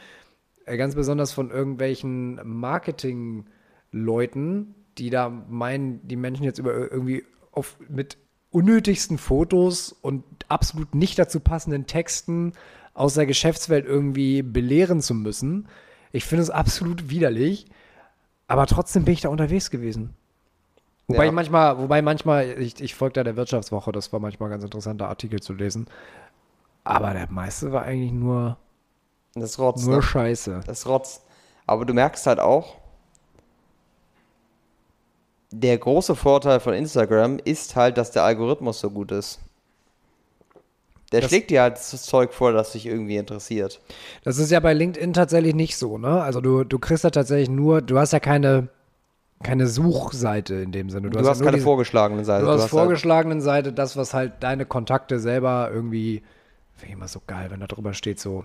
äh, 0.65 0.78
ganz 0.78 0.93
besonders 0.93 1.32
von 1.32 1.50
irgendwelchen 1.50 2.39
Marketing-Leuten, 2.43 4.76
die 5.00 5.10
da 5.10 5.30
meinen, 5.30 6.08
die 6.08 6.15
Menschen 6.15 6.43
jetzt 6.43 6.60
über 6.60 6.76
irgendwie 6.76 7.24
auf, 7.52 7.80
mit 7.89 8.20
unnötigsten 8.52 9.17
Fotos 9.17 9.91
und 9.91 10.24
absolut 10.48 10.93
nicht 10.93 11.17
dazu 11.17 11.39
passenden 11.39 11.88
Texten 11.88 12.54
aus 12.98 13.14
der 13.14 13.26
Geschäftswelt 13.28 13.86
irgendwie 13.86 14.42
belehren 14.42 15.02
zu 15.02 15.14
müssen. 15.14 15.68
Ich 16.12 16.26
finde 16.26 16.42
es 16.42 16.50
absolut 16.50 17.10
widerlich, 17.10 17.68
aber 18.48 18.66
trotzdem 18.66 19.06
bin 19.06 19.14
ich 19.14 19.22
da 19.22 19.30
unterwegs 19.30 19.70
gewesen. 19.70 20.16
Wobei 21.08 21.24
Ja. 21.26 21.30
ich 21.30 21.36
manchmal, 21.36 21.78
wobei 21.78 22.02
manchmal, 22.02 22.60
ich, 22.60 22.82
ich 22.82 22.96
folge 22.96 23.14
da 23.14 23.24
der 23.24 23.36
Wirtschaftswoche, 23.38 23.92
das 23.92 24.12
war 24.12 24.20
manchmal 24.20 24.50
ganz 24.50 24.64
interessanter 24.64 25.08
Artikel 25.08 25.40
zu 25.40 25.54
lesen. 25.54 25.88
Aber 26.84 27.14
der 27.14 27.30
meiste 27.30 27.72
war 27.72 27.84
eigentlich 27.84 28.12
nur, 28.12 28.58
Das 29.36 29.60
Rotz, 29.60 29.86
nur 29.86 29.98
ne? 29.98 30.02
Scheiße. 30.02 30.62
Das 30.66 30.88
Rotz. 30.88 31.22
Aber 31.68 31.86
du 31.86 31.94
merkst 31.94 32.26
halt 32.26 32.40
auch, 32.40 32.78
der 35.52 35.78
große 35.78 36.16
Vorteil 36.16 36.60
von 36.60 36.74
Instagram 36.74 37.38
ist 37.40 37.76
halt, 37.76 37.98
dass 37.98 38.12
der 38.12 38.24
Algorithmus 38.24 38.80
so 38.80 38.90
gut 38.90 39.12
ist. 39.12 39.40
Der 41.12 41.22
Das- 41.22 41.30
schlägt 41.30 41.50
dir 41.52 41.62
halt 41.62 41.76
das 41.78 42.04
Zeug 42.04 42.34
vor, 42.34 42.52
das 42.52 42.74
dich 42.74 42.86
irgendwie 42.86 43.15
interessiert. 43.17 43.80
Das 44.24 44.38
ist 44.38 44.52
ja 44.52 44.60
bei 44.60 44.74
LinkedIn 44.74 45.13
tatsächlich 45.13 45.56
nicht 45.56 45.78
so, 45.78 45.98
ne? 45.98 46.22
Also 46.22 46.41
du, 46.41 46.63
du 46.65 46.80
kriegst 46.80 47.04
ja 47.06 47.10
tatsächlich 47.12 47.50
nur, 47.50 47.82
du 47.82 47.98
hast 47.98 48.12
ja 48.13 48.20
keine, 48.20 48.67
keine 49.41 49.67
Suchseite 49.67 50.56
in 50.56 50.72
dem 50.74 50.89
Sinne. 50.89 51.10
Du, 51.10 51.20
ja 51.20 51.26
hast 51.30 51.38
nur 51.39 51.46
keine 51.46 51.58
diese- 51.58 51.63
vorgeschlagene 51.65 52.26
Seite. 52.26 52.46
Du 52.46 52.52
hast 52.52 52.62
halt- 52.62 52.70
vorgeschlagenen 52.72 53.39
Seite 53.39 53.72
das, 53.72 53.96
was 53.96 54.13
halt 54.13 54.34
deine 54.41 54.65
Kontakte 54.65 55.20
selber 55.20 55.70
irgendwie, 55.74 56.24
finde 56.74 56.88
ich 56.88 56.93
immer 56.93 57.08
so 57.08 57.22
geil, 57.26 57.52
wenn 57.52 57.62
da 57.62 57.67
drüber 57.67 57.93
steht 57.93 58.20
so, 58.20 58.43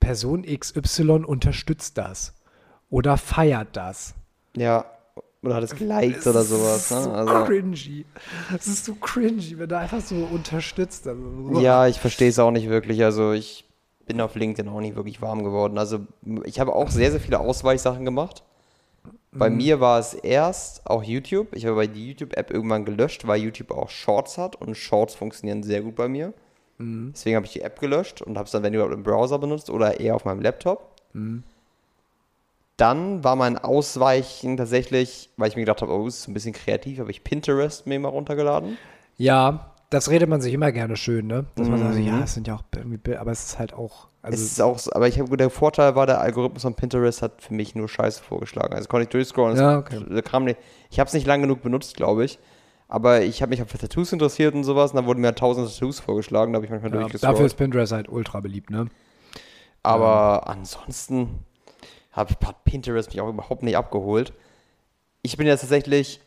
Person 0.00 0.42
XY 0.44 1.24
unterstützt 1.24 1.98
das 1.98 2.34
oder 2.90 3.16
feiert 3.16 3.68
das. 3.76 4.14
ja, 4.56 4.84
oder 5.42 5.54
hat 5.56 5.62
es 5.64 5.74
geliked 5.76 6.26
oder 6.26 6.42
sowas. 6.42 6.88
Das 6.88 7.00
ist 7.00 7.06
Ne? 7.06 7.12
so 7.12 7.12
Also, 7.12 7.44
cringy. 7.44 8.04
Das 8.52 8.66
ist 8.66 8.84
so 8.84 8.94
cringy, 8.94 9.58
wenn 9.58 9.68
da 9.68 9.78
einfach 9.80 10.00
so 10.00 10.16
unterstützt. 10.16 11.06
Also, 11.06 11.60
ja, 11.60 11.86
ich 11.86 12.00
verstehe 12.00 12.28
es 12.28 12.38
auch 12.38 12.50
nicht 12.50 12.68
wirklich. 12.68 13.04
Also 13.04 13.32
ich 13.32 13.64
bin 14.06 14.20
auf 14.20 14.34
LinkedIn 14.34 14.70
auch 14.72 14.80
nicht 14.80 14.96
wirklich 14.96 15.20
warm 15.22 15.42
geworden. 15.44 15.78
Also 15.78 16.00
ich 16.44 16.60
habe 16.60 16.74
auch 16.74 16.90
sehr, 16.90 17.10
sehr 17.10 17.20
viele 17.20 17.40
Ausweichsachen 17.40 18.04
gemacht. 18.04 18.42
Bei 19.32 19.50
Mhm. 19.50 19.56
mir 19.58 19.80
war 19.80 19.98
es 19.98 20.14
erst 20.14 20.86
auch 20.88 21.02
YouTube. 21.02 21.48
Ich 21.54 21.66
habe 21.66 21.76
bei 21.76 21.86
die 21.86 22.08
YouTube-App 22.10 22.50
irgendwann 22.50 22.84
gelöscht, 22.84 23.26
weil 23.26 23.40
YouTube 23.40 23.70
auch 23.72 23.90
Shorts 23.90 24.38
hat 24.38 24.56
und 24.56 24.76
Shorts 24.76 25.14
funktionieren 25.14 25.62
sehr 25.62 25.82
gut 25.82 25.94
bei 25.96 26.08
mir. 26.08 26.32
Mhm. 26.78 27.12
Deswegen 27.14 27.36
habe 27.36 27.46
ich 27.46 27.52
die 27.52 27.60
App 27.60 27.78
gelöscht 27.80 28.22
und 28.22 28.38
habe 28.38 28.46
es 28.46 28.52
dann, 28.52 28.62
wenn 28.62 28.72
überhaupt, 28.74 28.94
im 28.94 29.02
Browser 29.02 29.38
benutzt 29.38 29.70
oder 29.70 30.00
eher 30.00 30.14
auf 30.16 30.24
meinem 30.24 30.40
Laptop. 30.40 30.90
Mhm. 31.12 31.42
Dann 32.76 33.24
war 33.24 33.36
mein 33.36 33.56
Ausweichen 33.56 34.56
tatsächlich, 34.56 35.30
weil 35.36 35.48
ich 35.48 35.56
mir 35.56 35.62
gedacht 35.62 35.80
habe, 35.80 35.92
oh, 35.92 36.06
ist 36.06 36.28
ein 36.28 36.34
bisschen 36.34 36.52
kreativ, 36.52 36.98
habe 36.98 37.10
ich 37.10 37.24
Pinterest 37.24 37.86
mir 37.86 37.98
mal 37.98 38.08
runtergeladen. 38.08 38.76
Ja, 39.16 39.72
das 39.88 40.10
redet 40.10 40.28
man 40.28 40.40
sich 40.40 40.52
immer 40.52 40.72
gerne 40.72 40.96
schön, 40.96 41.26
ne? 41.26 41.46
Dass 41.54 41.68
man 41.68 41.78
sagt, 41.78 41.96
ja, 41.98 42.20
es 42.24 42.34
sind 42.34 42.48
ja 42.48 42.56
auch 42.56 42.64
irgendwie 42.74 43.16
aber 43.16 43.30
es 43.30 43.44
ist 43.44 43.58
halt 43.58 43.72
auch. 43.72 44.08
Also 44.20 44.34
es 44.36 44.52
ist 44.52 44.60
auch, 44.60 44.78
so- 44.78 44.92
aber 44.92 45.06
ich 45.08 45.18
habe 45.20 45.36
der 45.36 45.48
Vorteil 45.48 45.94
war, 45.94 46.06
der 46.06 46.20
Algorithmus 46.20 46.62
von 46.62 46.74
Pinterest 46.74 47.22
hat 47.22 47.40
für 47.40 47.54
mich 47.54 47.74
nur 47.74 47.88
Scheiße 47.88 48.22
vorgeschlagen. 48.22 48.74
Also 48.74 48.88
konnte 48.88 49.04
ich 49.04 49.10
durchscrollen. 49.10 49.56
Ja, 49.56 49.78
okay. 49.78 50.00
nicht, 50.40 50.58
ich 50.90 50.98
habe 50.98 51.06
es 51.08 51.14
nicht 51.14 51.26
lang 51.26 51.40
genug 51.40 51.62
benutzt, 51.62 51.96
glaube 51.96 52.24
ich. 52.24 52.38
Aber 52.88 53.22
ich 53.22 53.42
habe 53.42 53.50
mich 53.50 53.62
für 53.62 53.78
Tattoos 53.78 54.12
interessiert 54.12 54.54
und 54.54 54.64
sowas. 54.64 54.90
Und 54.90 54.96
dann 54.96 55.06
wurden 55.06 55.20
mir 55.20 55.34
tausend 55.34 55.68
Tattoos 55.72 56.00
vorgeschlagen. 56.00 56.52
Da 56.52 56.56
habe 56.56 56.66
ich 56.66 56.70
manchmal 56.70 56.92
ja, 56.92 57.00
durchgescrollt. 57.00 57.34
dafür 57.34 57.46
ist 57.46 57.54
Pinterest 57.54 57.92
halt 57.92 58.08
ultra 58.08 58.40
beliebt, 58.40 58.70
ne? 58.70 58.86
Aber 59.82 60.48
ansonsten 60.48 61.20
habe 61.20 61.38
hat 62.16 62.64
Pinterest 62.64 63.10
mich 63.10 63.20
auch 63.20 63.28
überhaupt 63.28 63.62
nicht 63.62 63.76
abgeholt. 63.76 64.32
Ich 65.22 65.36
bin 65.36 65.46
jetzt 65.46 65.60
tatsächlich, 65.60 66.20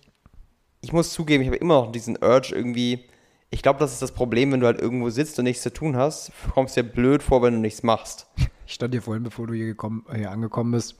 ich 0.81 0.93
muss 0.93 1.11
zugeben, 1.11 1.41
ich 1.41 1.47
habe 1.47 1.57
immer 1.57 1.81
noch 1.81 1.91
diesen 1.91 2.17
Urge 2.21 2.53
irgendwie. 2.55 3.05
Ich 3.49 3.63
glaube, 3.63 3.79
das 3.79 3.93
ist 3.93 4.01
das 4.01 4.11
Problem, 4.11 4.51
wenn 4.51 4.59
du 4.59 4.67
halt 4.67 4.79
irgendwo 4.79 5.09
sitzt 5.09 5.39
und 5.39 5.45
nichts 5.45 5.63
zu 5.63 5.73
tun 5.73 5.97
hast, 5.97 6.31
kommst 6.53 6.77
dir 6.77 6.83
blöd 6.83 7.23
vor, 7.23 7.41
wenn 7.41 7.53
du 7.53 7.59
nichts 7.59 7.83
machst. 7.83 8.27
Ich 8.67 8.75
stand 8.75 8.93
hier 8.93 9.01
vorhin, 9.01 9.23
bevor 9.23 9.47
du 9.47 9.53
hier, 9.55 9.65
gekommen, 9.65 10.05
hier 10.13 10.29
angekommen 10.29 10.71
bist. 10.71 10.95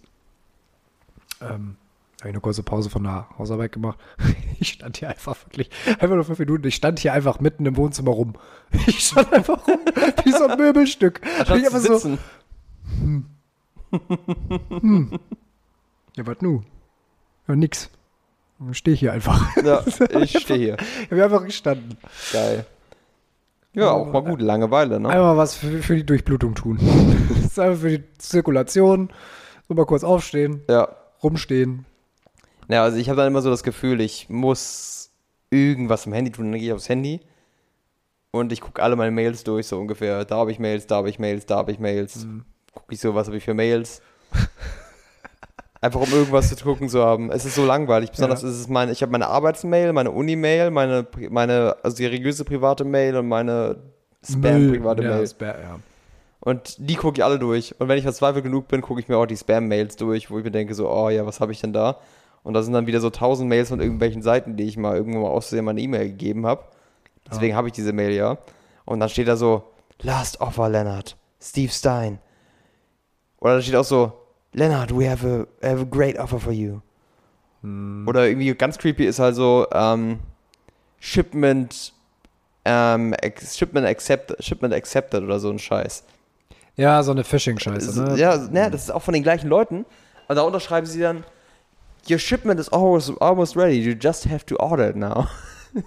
Ähm, 1.42 1.78
habe 2.20 2.30
ich 2.30 2.34
eine 2.34 2.42
kurze 2.42 2.64
Pause 2.64 2.90
von 2.90 3.04
der 3.04 3.30
Hausarbeit 3.38 3.72
gemacht. 3.72 4.00
Ich 4.62 4.74
stand 4.74 4.98
hier 4.98 5.08
einfach 5.08 5.38
wirklich, 5.46 5.70
einfach 5.88 6.16
nur 6.16 6.26
fünf 6.26 6.40
Minuten. 6.40 6.68
Ich 6.68 6.76
stand 6.76 7.00
hier 7.00 7.14
einfach 7.14 7.40
mitten 7.40 7.66
im 7.66 7.78
Wohnzimmer 7.78 8.12
rum. 8.12 8.34
Ich 8.88 9.00
stand 9.06 9.32
einfach 9.32 9.66
rum, 9.66 9.80
wie 10.26 10.32
so 10.32 10.48
ein 10.48 10.58
Möbelstück. 10.58 11.22
Anstatt 11.38 11.60
ich 11.60 11.66
einfach 11.66 11.80
so, 11.80 12.18
sitzen. 13.92 15.20
ja, 16.16 16.26
was 16.28 16.38
nu? 16.42 16.62
Ja, 17.48 17.56
nix. 17.56 17.90
Dann 18.60 18.74
stehe 18.74 18.94
ich 18.94 19.00
hier 19.00 19.14
einfach. 19.14 19.56
Ja, 19.64 19.84
ich 20.22 20.38
stehe 20.40 20.60
hier. 20.60 20.78
Ich 21.06 21.12
habe 21.12 21.24
einfach 21.24 21.44
gestanden. 21.46 21.98
Geil. 22.34 22.66
Ja, 23.74 23.92
auch 23.92 24.12
mal 24.12 24.24
gut, 24.24 24.42
Langeweile, 24.42 25.00
ne? 25.00 25.10
Einmal 25.10 25.38
was 25.38 25.56
für, 25.56 25.82
für 25.82 25.96
die 25.96 26.06
Durchblutung 26.06 26.56
tun. 26.56 26.80
Das 27.30 27.38
ist 27.46 27.60
einfach 27.60 27.82
für 27.82 27.98
die 28.00 28.04
Zirkulation. 28.18 29.10
So 29.68 29.76
mal 29.76 29.86
kurz 29.86 30.04
aufstehen, 30.04 30.62
Ja. 30.70 30.90
rumstehen. 31.24 31.86
Ja, 32.68 32.84
also 32.84 32.98
ich 32.98 33.10
habe 33.10 33.18
dann 33.18 33.28
immer 33.28 33.42
so 33.42 33.50
das 33.50 33.64
Gefühl, 33.64 34.02
ich 34.02 34.28
muss 34.30 35.12
irgendwas 35.52 36.06
im 36.08 36.14
Handy 36.14 36.32
tun. 36.32 36.52
Dann 36.52 36.60
gehe 36.60 36.70
ich 36.70 36.74
aufs 36.74 36.90
Handy 36.90 37.22
und 38.32 38.52
ich 38.52 38.62
gucke 38.62 38.82
alle 38.82 38.96
meine 38.96 39.12
Mails 39.12 39.44
durch, 39.44 39.68
so 39.68 39.80
ungefähr. 39.80 40.26
Da 40.26 40.38
habe 40.38 40.52
ich 40.52 40.60
Mails, 40.60 40.88
da 40.88 40.98
habe 40.98 41.10
ich 41.10 41.20
Mails, 41.20 41.46
da 41.46 41.58
habe 41.58 41.72
ich 41.72 41.80
Mails. 41.80 42.28
Gucke 42.74 42.94
ich 42.94 43.00
so, 43.00 43.16
was 43.16 43.28
habe 43.28 43.38
ich 43.38 43.44
für 43.44 43.54
Mails. 43.54 44.02
Einfach 45.82 46.02
um 46.02 46.12
irgendwas 46.12 46.50
zu 46.50 46.64
gucken 46.64 46.90
zu 46.90 47.04
haben. 47.04 47.32
Es 47.32 47.46
ist 47.46 47.56
so 47.56 47.66
langweilig. 47.66 48.12
Besonders 48.12 48.42
Ja. 48.42 48.50
ist 48.50 48.60
es 48.60 48.68
meine, 48.68 48.92
ich 48.92 49.02
habe 49.02 49.12
meine 49.14 49.28
Arbeitsmail, 49.28 49.94
meine 49.94 50.12
Uni-Mail, 50.12 50.72
meine, 50.72 51.08
meine 51.30 51.78
also 51.84 51.96
seriöse 51.96 52.44
private 52.44 52.84
Mail 52.84 53.16
und 53.16 53.30
meine 53.30 53.78
Spam-private 54.24 55.04
ja, 55.04 55.10
Mail. 55.10 55.28
Spam, 55.28 55.48
ja. 55.48 55.80
Und 56.42 56.76
die 56.80 56.96
gucke 56.96 57.20
ich 57.20 57.24
alle 57.24 57.40
durch. 57.40 57.76
Und 57.80 57.88
wenn 57.88 57.98
ich 57.98 58.04
verzweifelt 58.04 58.44
genug 58.44 58.68
bin, 58.68 58.82
gucke 58.82 59.00
ich 59.00 59.08
mir 59.08 59.18
auch 59.18 59.26
die 59.26 59.38
Spam-Mails 59.38 59.96
durch, 59.96 60.30
wo 60.30 60.38
ich 60.38 60.44
mir 60.44 60.52
denke, 60.52 60.74
so, 60.74 60.90
oh 60.90 61.10
ja, 61.10 61.26
was 61.26 61.40
habe 61.40 61.54
ich 61.54 61.62
denn 61.62 61.74
da? 61.74 61.98
Und 62.44 62.54
da 62.54 62.62
sind 62.64 62.74
dann 62.74 62.88
wieder 62.88 63.00
so 63.02 63.10
tausend 63.10 63.50
Mails 63.50 63.70
von 63.70 63.80
irgendwelchen 63.80 64.22
Seiten, 64.22 64.58
die 64.58 64.64
ich 64.64 64.78
mal 64.78 64.96
irgendwo 64.96 65.20
mal 65.20 65.30
auszusehen 65.30 65.66
meine 65.66 65.82
E-Mail 65.82 66.10
gegeben 66.10 66.46
habe. 66.46 66.64
Deswegen 67.30 67.56
habe 67.56 67.68
ich 67.68 67.74
diese 67.74 67.94
Mail 67.94 68.12
ja. 68.12 68.38
Und 68.86 69.00
dann 69.00 69.10
steht 69.10 69.28
da 69.28 69.36
so, 69.36 69.64
Last 70.02 70.42
Offer, 70.42 70.70
Leonard, 70.70 71.16
Steve 71.42 71.72
Stein. 71.72 72.20
Oder 73.40 73.56
da 73.56 73.62
steht 73.62 73.76
auch 73.76 73.86
so, 73.86 74.14
Leonard, 74.54 74.92
we 74.98 75.10
have 75.10 75.26
a, 75.26 75.68
have 75.68 75.82
a 75.82 75.86
great 75.86 76.18
offer 76.18 76.40
for 76.40 76.52
you. 76.52 76.82
Oder 77.62 78.28
irgendwie 78.28 78.54
ganz 78.54 78.78
creepy 78.78 79.06
ist 79.06 79.20
halt 79.20 79.36
so, 79.36 79.68
ähm, 79.74 80.20
Shipment, 81.00 81.94
ähm, 82.66 83.16
Shipment, 83.42 83.86
accept, 83.86 84.44
Shipment 84.44 84.74
accepted 84.74 85.24
oder 85.24 85.40
so 85.40 85.50
ein 85.50 85.60
Scheiß. 85.60 86.04
Ja, 86.76 87.04
so 87.04 87.12
eine 87.12 87.24
Phishing-Scheiße, 87.24 88.02
ne? 88.02 88.18
Ja, 88.18 88.38
ne, 88.38 88.72
das 88.72 88.84
ist 88.84 88.92
auch 88.92 89.02
von 89.02 89.14
den 89.14 89.24
gleichen 89.24 89.50
Leuten. 89.50 89.86
Und 90.30 90.36
da 90.36 90.44
unterschreiben 90.44 90.88
sie 90.88 91.02
dann, 91.02 91.26
Your 92.10 92.18
shipment 92.18 92.60
is 92.60 92.70
almost, 92.70 93.12
almost 93.22 93.58
ready, 93.58 93.78
you 93.78 93.94
just 93.94 94.26
have 94.30 94.46
to 94.46 94.56
order 94.58 94.90
it 94.90 94.96
now. 94.96 95.28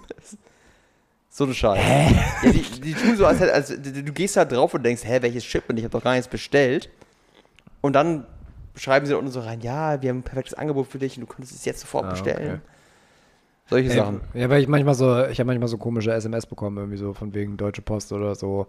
so 1.29 1.45
eine 1.45 1.53
Scheiße. 1.55 1.81
Ja, 1.81 2.51
die, 2.51 2.81
die 2.81 2.93
tun 2.93 3.17
so, 3.17 3.25
als, 3.25 3.41
als 3.41 3.69
du 3.69 4.03
du 4.03 4.13
gehst 4.13 4.37
da 4.37 4.45
drauf 4.45 4.73
und 4.75 4.83
denkst, 4.83 5.03
hä, 5.03 5.17
welches 5.21 5.43
Shipment, 5.43 5.79
ich 5.79 5.85
habe 5.85 5.97
doch 5.97 6.03
gar 6.03 6.13
nichts 6.13 6.27
bestellt. 6.27 6.89
Und 7.83 7.93
dann 7.93 8.25
schreiben 8.75 9.05
sie 9.05 9.11
da 9.11 9.17
unten 9.19 9.29
so 9.29 9.41
rein, 9.41 9.59
ja, 9.59 10.01
wir 10.01 10.09
haben 10.09 10.19
ein 10.19 10.23
perfektes 10.23 10.53
Angebot 10.53 10.87
für 10.87 10.99
dich 10.99 11.17
und 11.17 11.21
du 11.21 11.27
könntest 11.27 11.53
es 11.53 11.65
jetzt 11.65 11.81
sofort 11.81 12.05
Ah, 12.05 12.09
bestellen. 12.11 12.47
okay. 12.53 12.59
Solche 13.69 13.89
Ey, 13.89 13.95
Sachen. 13.97 14.21
Ja, 14.33 14.49
weil 14.49 14.61
ich 14.61 14.67
manchmal 14.69 14.95
so, 14.95 15.25
ich 15.25 15.39
habe 15.39 15.47
manchmal 15.47 15.67
so 15.67 15.77
komische 15.77 16.13
SMS 16.13 16.45
bekommen, 16.45 16.77
irgendwie 16.77 16.97
so 16.97 17.13
von 17.13 17.33
wegen 17.33 17.57
Deutsche 17.57 17.81
Post 17.81 18.13
oder 18.13 18.35
so, 18.35 18.67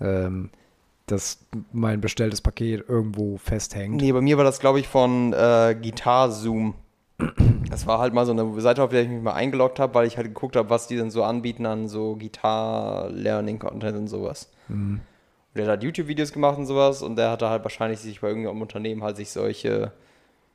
ähm, 0.00 0.50
dass 1.06 1.38
mein 1.72 2.00
bestelltes 2.00 2.40
Paket 2.40 2.88
irgendwo 2.88 3.38
festhängt. 3.38 3.96
Nee, 4.00 4.12
bei 4.12 4.20
mir 4.20 4.36
war 4.36 4.44
das, 4.44 4.58
glaube 4.58 4.80
ich, 4.80 4.88
von 4.88 5.32
äh, 5.32 5.76
Guitar 5.80 6.30
Zoom. 6.32 6.74
Das 7.70 7.86
war 7.86 7.98
halt 8.00 8.14
mal 8.14 8.26
so 8.26 8.32
eine 8.32 8.60
Seite, 8.60 8.82
auf 8.82 8.90
der 8.90 9.02
ich 9.02 9.08
mich 9.08 9.22
mal 9.22 9.34
eingeloggt 9.34 9.78
habe, 9.78 9.94
weil 9.94 10.06
ich 10.06 10.16
halt 10.16 10.26
geguckt 10.26 10.56
habe, 10.56 10.70
was 10.70 10.86
die 10.88 10.96
denn 10.96 11.10
so 11.10 11.22
anbieten 11.22 11.66
an 11.66 11.86
so 11.86 12.16
Gitar-Learning-Content 12.16 13.96
und 13.96 14.08
sowas. 14.08 14.50
Und 14.68 15.00
der 15.54 15.64
hat 15.64 15.70
halt 15.70 15.82
YouTube-Videos 15.82 16.32
gemacht 16.32 16.58
und 16.58 16.66
sowas 16.66 17.02
und 17.02 17.16
der 17.16 17.30
hatte 17.30 17.48
halt 17.48 17.64
wahrscheinlich 17.64 17.98
sich 18.00 18.20
bei 18.20 18.28
irgendeinem 18.28 18.60
Unternehmen 18.62 19.02
halt 19.02 19.16
sich 19.16 19.30
solche 19.30 19.90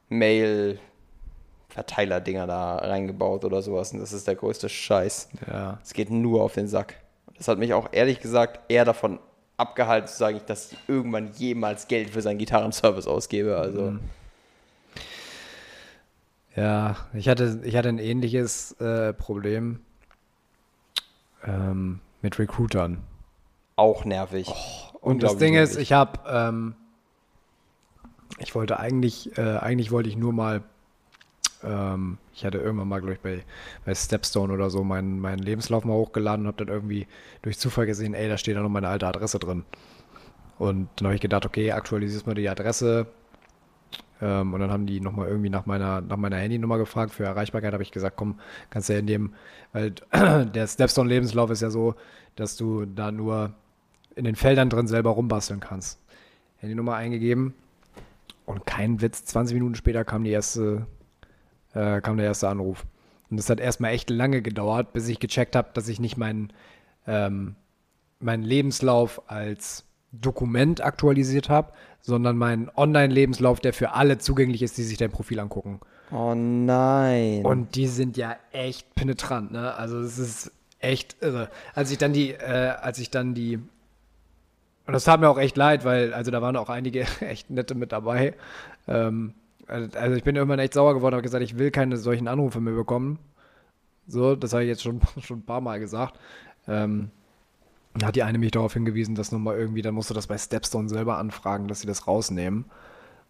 Mail-Verteiler-Dinger 0.10 2.48
da 2.48 2.78
reingebaut 2.78 3.44
oder 3.44 3.62
sowas. 3.62 3.92
Und 3.92 4.00
das 4.00 4.14
ist 4.14 4.26
der 4.28 4.36
größte 4.36 4.70
Scheiß. 4.70 5.28
Ja. 5.48 5.80
Es 5.84 5.92
geht 5.94 6.10
nur 6.10 6.42
auf 6.44 6.54
den 6.54 6.68
Sack. 6.68 6.96
Das 7.38 7.50
hat 7.50 7.58
mich 7.58 7.74
auch 7.74 7.90
ehrlich 7.92 8.22
gesagt 8.22 8.72
eher 8.72 8.86
davon 8.86 9.20
abgehalten 9.58 10.08
zu 10.08 10.18
sagen, 10.18 10.40
dass 10.48 10.72
ich 10.72 10.78
irgendwann 10.88 11.34
jemals 11.34 11.88
Geld 11.88 12.12
für 12.12 12.22
seinen 12.22 12.38
Gitarrenservice 12.38 13.08
ausgebe. 13.08 13.58
Also 13.58 13.96
Ja, 16.56 16.96
ich 17.14 17.28
hatte, 17.28 17.60
ich 17.64 17.76
hatte 17.76 17.90
ein 17.90 18.00
ähnliches 18.00 18.72
äh, 18.80 19.12
Problem 19.14 19.82
ähm, 21.46 22.00
mit 22.22 22.40
Recruitern. 22.40 23.04
Auch 23.76 24.06
nervig. 24.06 24.52
Und 25.02 25.24
das 25.24 25.38
Ding 25.38 25.54
ist, 25.56 25.72
nervig. 25.72 25.84
ich 25.84 25.94
habe, 25.94 26.20
ähm, 26.28 26.76
ich 28.40 28.56
wollte 28.56 28.80
eigentlich, 28.80 29.38
äh, 29.38 29.58
eigentlich 29.58 29.92
wollte 29.92 30.10
ich 30.10 30.18
nur 30.18 30.34
mal, 30.34 30.64
ähm, 31.64 32.18
ich 32.34 32.46
hatte 32.46 32.58
irgendwann 32.58 32.88
mal, 32.88 33.00
glaube 33.00 33.14
ich, 33.14 33.20
bei, 33.20 33.44
bei 33.86 33.94
Stepstone 33.94 34.54
oder 34.54 34.70
so 34.70 34.84
meinen, 34.84 35.20
meinen 35.20 35.40
Lebenslauf 35.40 35.86
mal 35.86 35.94
hochgeladen 35.94 36.46
und 36.46 36.54
habe 36.54 36.66
dann 36.66 36.74
irgendwie 36.74 37.08
durch 37.42 37.60
Zufall 37.60 37.86
gesehen, 37.86 38.14
ey, 38.14 38.28
da 38.28 38.38
steht 38.38 38.56
da 38.56 38.62
noch 38.62 38.70
meine 38.70 38.88
alte 38.88 39.08
Adresse 39.08 39.40
drin. 39.40 39.64
Und 40.58 40.90
dann 40.96 41.08
habe 41.08 41.16
ich 41.16 41.22
gedacht, 41.22 41.46
okay, 41.46 41.72
aktualisierst 41.72 42.28
mal 42.28 42.36
die 42.36 42.50
Adresse. 42.50 43.08
Ähm, 44.22 44.54
und 44.54 44.62
dann 44.62 44.72
haben 44.72 44.86
die 44.86 45.02
nochmal 45.02 45.28
irgendwie 45.28 45.50
nach 45.50 45.66
meiner, 45.66 46.02
nach 46.02 46.18
meiner 46.18 46.38
Handynummer 46.38 46.78
gefragt. 46.78 47.12
Für 47.14 47.26
Erreichbarkeit 47.26 47.74
habe 47.74 47.84
ich 47.84 47.92
gesagt, 47.92 48.16
komm, 48.16 48.40
kannst 48.70 48.88
du 48.88 48.94
ja 48.94 49.00
in 49.00 49.08
dem, 49.08 49.34
weil 49.74 49.92
der 50.14 50.68
Stepstone-Lebenslauf 50.68 51.52
ist 51.52 51.62
ja 51.62 51.70
so, 51.70 51.96
dass 52.36 52.56
du 52.56 52.86
da 52.86 53.12
nur 53.12 53.54
in 54.16 54.26
den 54.26 54.36
Feldern 54.36 54.70
drin 54.70 54.88
selber 54.88 55.12
rumbasteln 55.12 55.60
kannst. 55.60 56.00
Handynummer 56.58 56.96
eingegeben 56.96 57.54
und 58.46 58.66
kein 58.66 59.02
Witz, 59.02 59.26
20 59.26 59.56
Minuten 59.56 59.76
später 59.76 60.06
kam 60.06 60.24
die 60.24 60.32
erste, 60.32 60.88
äh, 61.74 62.02
kam 62.02 62.18
der 62.18 62.26
erste 62.26 62.50
Anruf. 62.50 62.86
Und 63.30 63.40
es 63.40 63.50
hat 63.50 63.60
erstmal 63.60 63.92
echt 63.92 64.10
lange 64.10 64.42
gedauert, 64.42 64.94
bis 64.94 65.08
ich 65.08 65.20
gecheckt 65.20 65.56
habe, 65.56 65.70
dass 65.74 65.88
ich 65.88 66.00
nicht 66.00 66.18
meinen 66.18 66.54
ähm, 67.08 67.56
meinen 68.20 68.44
Lebenslauf 68.44 69.30
als 69.30 69.86
Dokument 70.12 70.82
aktualisiert 70.82 71.50
habe, 71.50 71.74
sondern 72.02 72.38
meinen 72.38 72.70
Online-Lebenslauf, 72.76 73.60
der 73.60 73.74
für 73.74 73.92
alle 73.92 74.18
zugänglich 74.18 74.62
ist, 74.62 74.78
die 74.78 74.84
sich 74.84 74.98
dein 74.98 75.12
Profil 75.12 75.40
angucken. 75.40 75.80
Oh 76.12 76.34
nein. 76.36 77.44
Und 77.44 77.76
die 77.76 77.88
sind 77.88 78.16
ja 78.16 78.36
echt 78.52 78.94
penetrant, 78.96 79.52
ne? 79.52 79.74
Also 79.76 80.00
es 80.00 80.18
ist 80.18 80.52
echt 80.80 81.18
irre. 81.22 81.50
Als 81.74 81.92
ich 81.92 81.98
dann 81.98 82.14
die, 82.14 82.32
äh, 82.32 82.74
als 82.80 83.00
ich 83.00 83.10
dann 83.10 83.34
die, 83.34 83.60
und 84.88 84.94
das 84.94 85.04
tat 85.04 85.20
mir 85.20 85.30
auch 85.30 85.38
echt 85.38 85.58
leid, 85.58 85.84
weil, 85.84 86.14
also 86.14 86.32
da 86.32 86.42
waren 86.42 86.56
auch 86.56 86.70
einige 86.70 87.02
echt 87.22 87.50
nette 87.50 87.76
mit 87.76 87.92
dabei. 87.92 88.36
Ähm, 88.88 89.34
also 89.68 90.16
ich 90.16 90.24
bin 90.24 90.36
irgendwann 90.36 90.60
echt 90.60 90.74
sauer 90.74 90.94
geworden, 90.94 91.16
habe 91.16 91.24
gesagt, 91.24 91.44
ich 91.44 91.58
will 91.58 91.72
keine 91.72 91.98
solchen 91.98 92.28
Anrufe 92.28 92.62
mehr 92.62 92.76
bekommen. 92.76 93.18
So, 94.08 94.36
das 94.36 94.54
habe 94.54 94.64
ich 94.64 94.70
jetzt 94.70 94.84
schon, 94.84 95.02
schon 95.22 95.40
ein 95.40 95.46
paar 95.46 95.62
Mal 95.62 95.80
gesagt. 95.80 96.20
Ähm, 96.68 97.10
hat 98.04 98.16
die 98.16 98.24
eine 98.24 98.38
mich 98.38 98.52
darauf 98.52 98.74
hingewiesen, 98.74 99.16
dass 99.16 99.32
nochmal 99.32 99.58
irgendwie, 99.58 99.82
dann 99.82 99.96
musst 99.96 100.10
du 100.10 100.14
das 100.14 100.28
bei 100.28 100.38
Stepstone 100.38 100.90
selber 100.90 101.18
anfragen, 101.18 101.68
dass 101.68 101.80
sie 101.80 101.88
das 101.88 102.08
rausnehmen. 102.08 102.66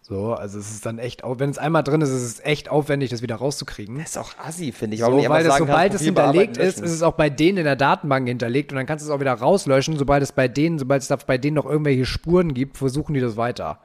So, 0.08 0.36
also 0.36 0.60
es 0.60 0.70
ist 0.70 0.86
dann 0.86 0.99
echt, 0.99 1.24
wenn 1.26 1.49
es 1.49 1.58
einmal 1.58 1.82
drin 1.82 1.99
ist, 2.01 2.12
ist 2.12 2.22
es 2.22 2.39
echt 2.45 2.70
aufwendig, 2.70 3.10
das 3.10 3.24
wieder 3.24 3.38
rauszukriegen. 3.38 3.97
das 3.97 4.10
ist 4.12 4.18
auch 4.20 4.30
assi, 4.38 4.72
finde 4.72 4.93
ich. 4.93 5.01
So, 5.01 5.08
weil 5.12 5.43
das, 5.43 5.58
sobald 5.58 5.93
kannst, 5.93 5.95
es 5.95 6.01
hinterlegt 6.03 6.58
ist, 6.58 6.80
ist 6.80 6.91
es 6.91 7.01
auch 7.01 7.14
bei 7.14 7.32
denen 7.32 7.58
in 7.58 7.64
der 7.64 7.76
Datenbank 7.76 8.28
hinterlegt 8.28 8.72
und 8.72 8.76
dann 8.76 8.86
kannst 8.86 9.03
du 9.03 9.10
es 9.10 9.16
auch 9.16 9.20
wieder 9.20 9.34
rauslöschen. 9.34 9.97
Sobald 9.97 10.22
es 10.22 10.32
bei 10.32 10.47
denen, 10.47 10.78
sobald 10.78 11.01
es 11.01 11.08
da 11.08 11.16
bei 11.16 11.39
denen 11.39 11.56
noch 11.56 11.66
irgendwelche 11.66 12.06
Spuren 12.06 12.53
gibt, 12.53 12.78
versuchen 12.78 13.16
die 13.16 13.20
das 13.20 13.36
weiter. 13.36 13.80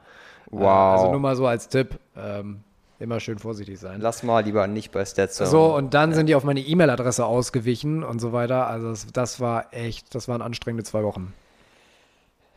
Wow. 0.51 0.61
Äh, 0.61 0.65
Also 0.67 1.11
nur 1.11 1.19
mal 1.21 1.35
so 1.35 1.47
als 1.47 1.69
Tipp. 1.69 1.97
Ähm, 2.15 2.59
immer 2.99 3.19
schön 3.19 3.39
vorsichtig 3.39 3.79
sein. 3.79 3.99
Lass 3.99 4.21
mal 4.21 4.43
lieber 4.43 4.67
nicht 4.67 4.91
bei 4.91 5.03
Stetson. 5.03 5.47
So, 5.47 5.75
und 5.75 5.95
dann 5.95 6.13
sind 6.13 6.27
die 6.27 6.35
auf 6.35 6.43
meine 6.43 6.59
E-Mail-Adresse 6.59 7.25
ausgewichen 7.25 8.03
und 8.03 8.21
so 8.21 8.31
weiter. 8.31 8.67
Also 8.67 8.89
das, 8.91 9.07
das 9.11 9.39
war 9.39 9.73
echt, 9.73 10.13
das 10.13 10.27
waren 10.27 10.43
anstrengende 10.43 10.83
zwei 10.83 11.01
Wochen. 11.03 11.33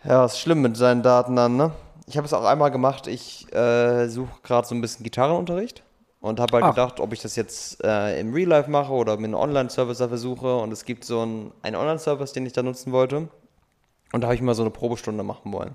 Ja, 0.05 0.27
ist 0.27 0.39
schlimm 0.39 0.61
mit 0.61 0.77
seinen 0.77 1.03
Daten 1.03 1.35
dann, 1.35 1.57
ne? 1.57 1.73
Ich 2.07 2.17
habe 2.17 2.27
es 2.27 2.33
auch 2.33 2.45
einmal 2.45 2.71
gemacht. 2.71 3.07
Ich 3.07 3.53
äh, 3.55 4.09
suche 4.09 4.41
gerade 4.43 4.67
so 4.67 4.75
ein 4.75 4.81
bisschen 4.81 5.05
Gitarrenunterricht 5.05 5.83
und 6.21 6.41
habe 6.41 6.55
halt 6.55 6.65
Ach. 6.65 6.71
gedacht, 6.71 7.01
ob 7.01 7.13
ich 7.13 7.21
das 7.21 7.37
jetzt 7.37 7.83
äh, 7.85 8.21
im 8.21 8.33
Real 8.33 8.49
Life 8.49 8.71
mache 8.71 8.93
oder 8.93 9.17
mit 9.17 9.27
einem 9.27 9.35
Online-Service 9.35 9.99
dafür 9.99 10.19
suche. 10.19 10.57
Und 10.57 10.73
es 10.73 10.85
gibt 10.85 11.05
so 11.05 11.21
einen, 11.21 11.53
einen 11.63 11.77
Online-Service, 11.77 12.33
den 12.33 12.47
ich 12.47 12.53
da 12.53 12.63
nutzen 12.63 12.93
wollte. 12.93 13.29
Und 14.13 14.21
da 14.21 14.27
habe 14.27 14.35
ich 14.35 14.43
mal 14.43 14.55
so 14.55 14.63
eine 14.63 14.71
Probestunde 14.71 15.23
machen 15.23 15.53
wollen. 15.53 15.75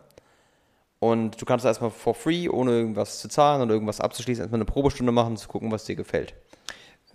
Und 1.00 1.42
du 1.42 1.46
kannst 1.46 1.66
erstmal 1.66 1.92
for 1.92 2.14
free, 2.14 2.50
ohne 2.50 2.72
irgendwas 2.72 3.20
zu 3.20 3.30
zahlen 3.30 3.62
oder 3.62 3.74
irgendwas 3.74 4.02
abzuschließen, 4.02 4.44
erstmal 4.44 4.60
eine 4.60 4.66
Probestunde 4.66 5.12
machen, 5.12 5.38
zu 5.38 5.48
gucken, 5.48 5.72
was 5.72 5.86
dir 5.86 5.96
gefällt. 5.96 6.34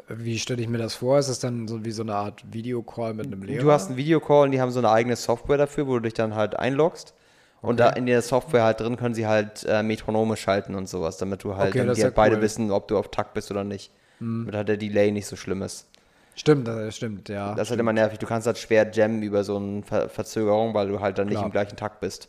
Wie 0.08 0.38
stelle 0.38 0.60
ich 0.60 0.68
mir 0.68 0.78
das 0.78 0.94
vor? 0.94 1.18
Ist 1.18 1.28
es 1.28 1.38
dann 1.38 1.68
so 1.68 1.84
wie 1.84 1.92
so 1.92 2.02
eine 2.02 2.14
Art 2.14 2.44
Videocall 2.52 3.14
mit 3.14 3.26
einem 3.26 3.42
Lehrer? 3.42 3.62
Du 3.62 3.70
hast 3.70 3.88
einen 3.88 3.96
Videocall 3.96 4.44
und 4.44 4.50
die 4.50 4.60
haben 4.60 4.70
so 4.70 4.80
eine 4.80 4.90
eigene 4.90 5.16
Software 5.16 5.58
dafür, 5.58 5.86
wo 5.86 5.94
du 5.94 6.00
dich 6.00 6.14
dann 6.14 6.34
halt 6.34 6.56
einloggst. 6.56 7.14
Und 7.60 7.80
da 7.80 7.88
in 7.90 8.04
der 8.06 8.20
Software 8.20 8.62
halt 8.64 8.80
drin 8.80 8.96
können 8.96 9.14
sie 9.14 9.26
halt 9.26 9.64
äh, 9.64 9.82
Metronome 9.82 10.36
schalten 10.36 10.74
und 10.74 10.86
sowas, 10.88 11.16
damit 11.16 11.44
du 11.44 11.56
halt, 11.56 11.70
Okay, 11.70 11.78
damit 11.78 11.96
die 11.96 12.02
halt 12.02 12.12
ja 12.12 12.16
beide 12.16 12.36
cool. 12.36 12.42
wissen, 12.42 12.70
ob 12.70 12.88
du 12.88 12.98
auf 12.98 13.10
Takt 13.10 13.32
bist 13.34 13.50
oder 13.50 13.64
nicht. 13.64 13.90
Damit 14.20 14.54
halt 14.54 14.68
der 14.68 14.76
Delay 14.76 15.10
nicht 15.10 15.26
so 15.26 15.36
schlimm 15.36 15.62
ist. 15.62 15.88
Stimmt, 16.36 16.66
das 16.68 16.96
stimmt, 16.96 17.28
ja. 17.28 17.54
Das 17.54 17.68
ist 17.68 17.70
halt 17.70 17.80
immer 17.80 17.92
nervig. 17.92 18.18
Du 18.18 18.26
kannst 18.26 18.46
halt 18.46 18.58
schwer 18.58 18.90
jammen 18.92 19.22
über 19.22 19.44
so 19.44 19.56
eine 19.56 19.82
Ver 19.82 20.08
Verzögerung, 20.08 20.74
weil 20.74 20.88
du 20.88 21.00
halt 21.00 21.16
dann 21.18 21.26
nicht 21.26 21.36
Klar. 21.36 21.46
im 21.46 21.52
gleichen 21.52 21.76
Takt 21.76 22.00
bist. 22.00 22.28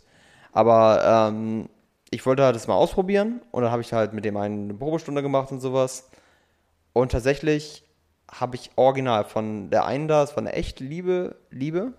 Aber 0.52 1.30
ähm, 1.30 1.70
ich 2.12 2.26
wollte 2.26 2.44
halt 2.44 2.56
das 2.56 2.68
mal 2.68 2.76
ausprobieren 2.76 3.42
und 3.52 3.64
dann 3.64 3.72
habe 3.72 3.82
ich 3.82 3.92
halt 3.94 4.14
mit 4.14 4.24
dem 4.26 4.38
einen 4.38 4.66
eine 4.70 4.74
Probestunde 4.74 5.22
gemacht 5.22 5.52
und 5.52 5.60
sowas. 5.60 6.10
Und 6.94 7.12
tatsächlich 7.12 7.84
habe 8.32 8.56
ich 8.56 8.72
original 8.76 9.26
von 9.26 9.70
der 9.70 9.86
einen 9.86 10.08
da, 10.08 10.24
es 10.24 10.32
war 10.32 10.38
eine 10.40 10.54
echt 10.54 10.80
liebe 10.80 11.36
Liebe. 11.50 11.94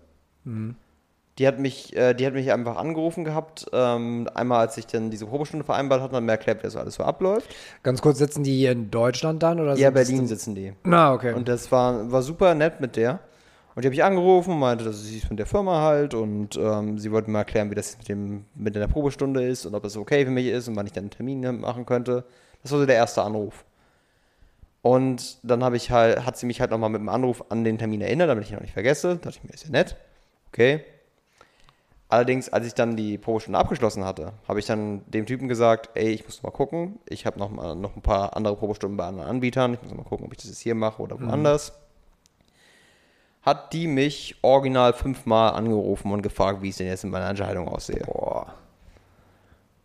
Die 1.38 1.46
hat 1.46 1.58
mich, 1.58 1.94
äh, 1.94 2.14
die 2.14 2.26
hat 2.26 2.32
mich 2.32 2.50
einfach 2.50 2.76
angerufen 2.76 3.24
gehabt. 3.24 3.66
Ähm, 3.72 4.28
einmal, 4.34 4.60
als 4.60 4.78
ich 4.78 4.86
dann 4.86 5.10
diese 5.10 5.26
Probestunde 5.26 5.64
vereinbart 5.64 6.00
hatte, 6.00 6.16
und 6.16 6.24
mir 6.24 6.32
erklärt, 6.32 6.60
wie 6.60 6.62
das 6.62 6.76
alles 6.76 6.94
so 6.94 7.02
abläuft. 7.02 7.54
Ganz 7.82 8.00
kurz, 8.00 8.18
sitzen 8.18 8.42
die 8.42 8.56
hier 8.56 8.72
in 8.72 8.90
Deutschland 8.90 9.42
dann? 9.42 9.60
Oder 9.60 9.76
Ja, 9.76 9.90
Berlin 9.90 10.26
sitzen 10.26 10.54
die. 10.54 10.72
Na, 10.84 11.12
okay. 11.12 11.34
Und 11.34 11.48
das 11.48 11.70
war, 11.70 12.10
war 12.10 12.22
super 12.22 12.54
nett 12.54 12.80
mit 12.80 12.96
der. 12.96 13.20
Und 13.74 13.82
die 13.82 13.88
habe 13.88 13.94
ich 13.94 14.04
angerufen 14.04 14.52
und 14.52 14.58
meinte, 14.60 14.84
dass 14.84 15.02
sie 15.02 15.18
ist 15.18 15.28
mit 15.28 15.38
der 15.38 15.44
Firma 15.44 15.82
halt 15.82 16.14
und 16.14 16.56
ähm, 16.56 16.98
sie 16.98 17.12
wollte 17.12 17.30
mir 17.30 17.38
erklären, 17.38 17.70
wie 17.70 17.74
das 17.74 17.98
mit, 17.98 18.08
dem, 18.08 18.46
mit 18.54 18.74
der 18.74 18.88
Probestunde 18.88 19.46
ist 19.46 19.66
und 19.66 19.74
ob 19.74 19.82
das 19.82 19.98
okay 19.98 20.24
für 20.24 20.30
mich 20.30 20.46
ist 20.46 20.66
und 20.66 20.76
wann 20.76 20.86
ich 20.86 20.92
dann 20.92 21.04
einen 21.04 21.10
Termin 21.10 21.60
machen 21.60 21.84
könnte. 21.84 22.24
Das 22.62 22.72
war 22.72 22.78
so 22.78 22.86
der 22.86 22.96
erste 22.96 23.20
Anruf. 23.20 23.66
Und 24.80 25.38
dann 25.42 25.62
habe 25.62 25.76
ich 25.76 25.90
halt, 25.90 26.24
hat 26.24 26.38
sie 26.38 26.46
mich 26.46 26.62
halt 26.62 26.70
nochmal 26.70 26.88
mit 26.88 27.02
dem 27.02 27.10
Anruf 27.10 27.44
an 27.50 27.64
den 27.64 27.76
Termin 27.76 28.00
erinnert, 28.00 28.30
damit 28.30 28.44
ich 28.44 28.50
ihn 28.50 28.54
noch 28.54 28.62
nicht 28.62 28.72
vergesse. 28.72 29.08
Da 29.08 29.28
dachte 29.28 29.40
ich 29.42 29.44
mir, 29.44 29.52
ist 29.52 29.64
ja 29.64 29.70
nett. 29.70 29.96
Okay. 30.48 30.82
Allerdings, 32.08 32.48
als 32.48 32.66
ich 32.66 32.74
dann 32.74 32.96
die 32.96 33.18
Probestunde 33.18 33.58
abgeschlossen 33.58 34.04
hatte, 34.04 34.32
habe 34.46 34.60
ich 34.60 34.66
dann 34.66 35.02
dem 35.10 35.26
Typen 35.26 35.48
gesagt, 35.48 35.90
ey, 35.94 36.10
ich 36.10 36.24
muss 36.24 36.42
mal 36.42 36.50
gucken. 36.52 37.00
Ich 37.08 37.26
habe 37.26 37.38
noch 37.38 37.50
mal 37.50 37.74
noch 37.74 37.96
ein 37.96 38.02
paar 38.02 38.36
andere 38.36 38.54
Probestunden 38.54 38.96
bei 38.96 39.04
anderen 39.04 39.28
Anbietern. 39.28 39.74
Ich 39.74 39.82
muss 39.82 39.92
mal 39.92 40.04
gucken, 40.04 40.26
ob 40.26 40.32
ich 40.32 40.38
das 40.38 40.48
jetzt 40.48 40.60
hier 40.60 40.76
mache 40.76 41.02
oder 41.02 41.20
woanders. 41.20 41.72
Hat 43.42 43.72
die 43.72 43.88
mich 43.88 44.36
original 44.42 44.92
fünfmal 44.92 45.54
angerufen 45.54 46.12
und 46.12 46.22
gefragt, 46.22 46.62
wie 46.62 46.68
es 46.68 46.76
denn 46.76 46.86
jetzt 46.86 47.02
in 47.02 47.10
meiner 47.10 47.28
Entscheidung 47.28 47.68
aussehe. 47.68 48.04
Boah. 48.04 48.54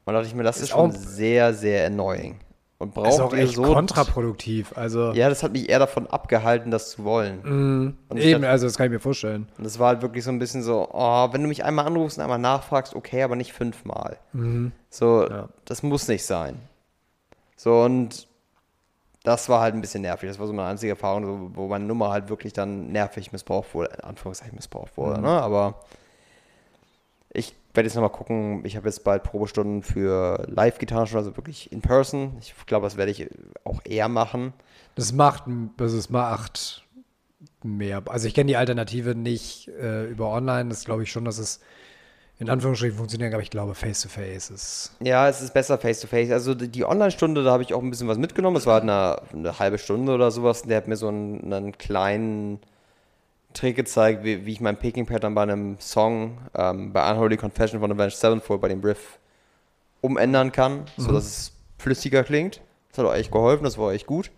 Und 0.05 0.13
da 0.13 0.19
dachte 0.19 0.27
ich 0.27 0.35
mir, 0.35 0.43
das 0.43 0.57
ist, 0.57 0.63
Ist 0.63 0.69
schon 0.69 0.91
sehr, 0.91 1.53
sehr 1.53 1.87
annoying. 1.87 2.39
Und 2.81 2.97
Das 2.97 3.09
ist 3.13 3.17
braucht 3.19 3.33
auch 3.33 3.37
echt 3.37 3.53
so. 3.55 3.61
kontraproduktiv. 3.63 4.73
Also, 4.75 5.11
Ja, 5.11 5.29
das 5.29 5.43
hat 5.43 5.51
mich 5.51 5.69
eher 5.69 5.79
davon 5.79 6.07
abgehalten, 6.07 6.71
das 6.71 6.89
zu 6.91 7.03
wollen. 7.03 7.41
mm, 7.43 8.17
eben, 8.17 8.41
dachte- 8.41 8.49
also 8.49 8.65
das 8.65 8.75
kann 8.77 8.87
ich 8.87 8.91
mir 8.91 8.99
vorstellen. 8.99 9.47
Und 9.57 9.63
das 9.63 9.77
war 9.77 9.89
halt 9.89 10.01
wirklich 10.01 10.23
so 10.23 10.31
ein 10.31 10.39
bisschen 10.39 10.63
so, 10.63 10.89
oh, 10.91 11.27
wenn 11.31 11.41
du 11.43 11.47
mich 11.47 11.63
einmal 11.63 11.85
anrufst 11.85 12.17
und 12.17 12.23
einmal 12.23 12.39
nachfragst, 12.39 12.95
okay, 12.95 13.21
aber 13.23 13.35
nicht 13.35 13.53
fünfmal. 13.53 14.17
So, 14.89 15.27
Ja. 15.29 15.49
das 15.65 15.83
muss 15.83 16.07
nicht 16.07 16.25
sein. 16.25 16.59
So, 17.55 17.81
und 17.83 18.27
das 19.23 19.47
war 19.49 19.61
halt 19.61 19.75
ein 19.75 19.81
bisschen 19.81 20.01
nervig. 20.01 20.27
Das 20.29 20.39
war 20.39 20.47
so 20.47 20.53
meine 20.53 20.69
einzige 20.69 20.93
Erfahrung, 20.93 21.51
wo 21.55 21.67
meine 21.67 21.85
Nummer 21.85 22.09
halt 22.09 22.29
wirklich 22.29 22.53
dann 22.53 22.91
nervig 22.91 23.31
missbraucht 23.31 23.75
wurde, 23.75 23.91
in 23.95 24.03
Anführungszeichen 24.03 24.55
missbraucht 24.55 24.97
wurde. 24.97 25.21
Ne? 25.21 25.29
Aber 25.29 25.75
ich 27.33 27.55
werde 27.73 27.87
jetzt 27.87 27.95
nochmal 27.95 28.11
gucken. 28.11 28.65
Ich 28.65 28.75
habe 28.75 28.87
jetzt 28.87 29.03
bald 29.03 29.23
Probestunden 29.23 29.83
für 29.83 30.45
Live-Gitarrenstunden, 30.49 31.27
also 31.27 31.37
wirklich 31.37 31.71
in 31.71 31.81
person. 31.81 32.37
Ich 32.41 32.53
glaube, 32.65 32.85
das 32.85 32.97
werde 32.97 33.11
ich 33.11 33.27
auch 33.63 33.81
eher 33.85 34.09
machen. 34.09 34.53
Das 34.95 35.13
macht, 35.13 35.43
also 35.79 35.97
es 35.97 36.09
macht 36.09 36.85
mehr. 37.63 38.03
Also 38.07 38.27
ich 38.27 38.33
kenne 38.33 38.47
die 38.49 38.57
Alternative 38.57 39.15
nicht 39.15 39.69
äh, 39.69 40.05
über 40.05 40.29
online. 40.29 40.69
Das 40.69 40.83
glaube 40.83 41.03
ich 41.03 41.11
schon, 41.11 41.25
dass 41.25 41.37
es 41.37 41.61
in 42.39 42.49
Anführungsstrichen 42.49 42.97
funktioniert, 42.97 43.33
aber 43.33 43.43
ich 43.43 43.51
glaube, 43.51 43.75
face-to-face 43.75 44.49
ist. 44.49 44.95
Ja, 44.99 45.29
es 45.29 45.41
ist 45.41 45.53
besser 45.53 45.77
face-to-face. 45.77 46.31
Also 46.31 46.55
die 46.55 46.83
Online-Stunde, 46.83 47.43
da 47.43 47.51
habe 47.51 47.61
ich 47.63 47.73
auch 47.73 47.83
ein 47.83 47.91
bisschen 47.91 48.07
was 48.07 48.17
mitgenommen. 48.17 48.57
Es 48.57 48.65
war 48.65 48.81
eine, 48.81 49.21
eine 49.31 49.59
halbe 49.59 49.77
Stunde 49.77 50.11
oder 50.13 50.31
sowas. 50.31 50.63
Der 50.63 50.77
hat 50.77 50.87
mir 50.87 50.97
so 50.97 51.07
einen, 51.07 51.53
einen 51.53 51.77
kleinen 51.77 52.59
Trick 53.53 53.75
gezeigt, 53.75 54.23
wie, 54.23 54.45
wie 54.45 54.51
ich 54.53 54.61
mein 54.61 54.77
Picking-Pattern 54.77 55.33
bei 55.35 55.43
einem 55.43 55.77
Song, 55.79 56.37
ähm, 56.55 56.93
bei 56.93 57.11
Unholy 57.11 57.37
Confession 57.37 57.79
von 57.79 57.91
Avenged 57.91 58.17
Sevenfold, 58.17 58.61
bei 58.61 58.67
dem 58.69 58.81
Riff, 58.81 59.19
umändern 60.01 60.51
kann, 60.51 60.85
sodass 60.97 61.25
es 61.25 61.51
flüssiger 61.77 62.23
klingt. 62.23 62.61
Das 62.89 62.99
hat 62.99 63.05
auch 63.05 63.13
echt 63.13 63.31
geholfen, 63.31 63.63
das 63.63 63.77
war 63.77 63.93
echt 63.93 64.07
gut. 64.07 64.31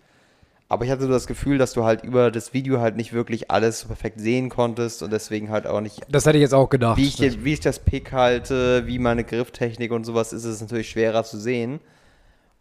Aber 0.69 0.85
ich 0.85 0.91
hatte 0.91 1.03
so 1.03 1.09
das 1.09 1.27
Gefühl, 1.27 1.57
dass 1.57 1.73
du 1.73 1.83
halt 1.83 2.03
über 2.03 2.31
das 2.31 2.53
Video 2.53 2.79
halt 2.79 2.95
nicht 2.95 3.13
wirklich 3.13 3.51
alles 3.51 3.81
so 3.81 3.87
perfekt 3.87 4.19
sehen 4.19 4.49
konntest 4.49 5.03
und 5.03 5.11
deswegen 5.13 5.49
halt 5.49 5.67
auch 5.67 5.81
nicht 5.81 6.01
Das 6.09 6.25
hätte 6.25 6.37
ich 6.37 6.41
jetzt 6.41 6.53
auch 6.53 6.69
gedacht. 6.69 6.97
wie 6.97 7.07
ich, 7.07 7.43
wie 7.43 7.53
ich 7.53 7.59
das 7.59 7.79
Pick 7.79 8.11
halte, 8.11 8.87
wie 8.87 8.97
meine 8.97 9.23
Grifftechnik 9.23 9.91
und 9.91 10.03
sowas 10.03 10.33
ist 10.33 10.45
es 10.45 10.61
natürlich 10.61 10.89
schwerer 10.89 11.23
zu 11.23 11.37
sehen. 11.37 11.79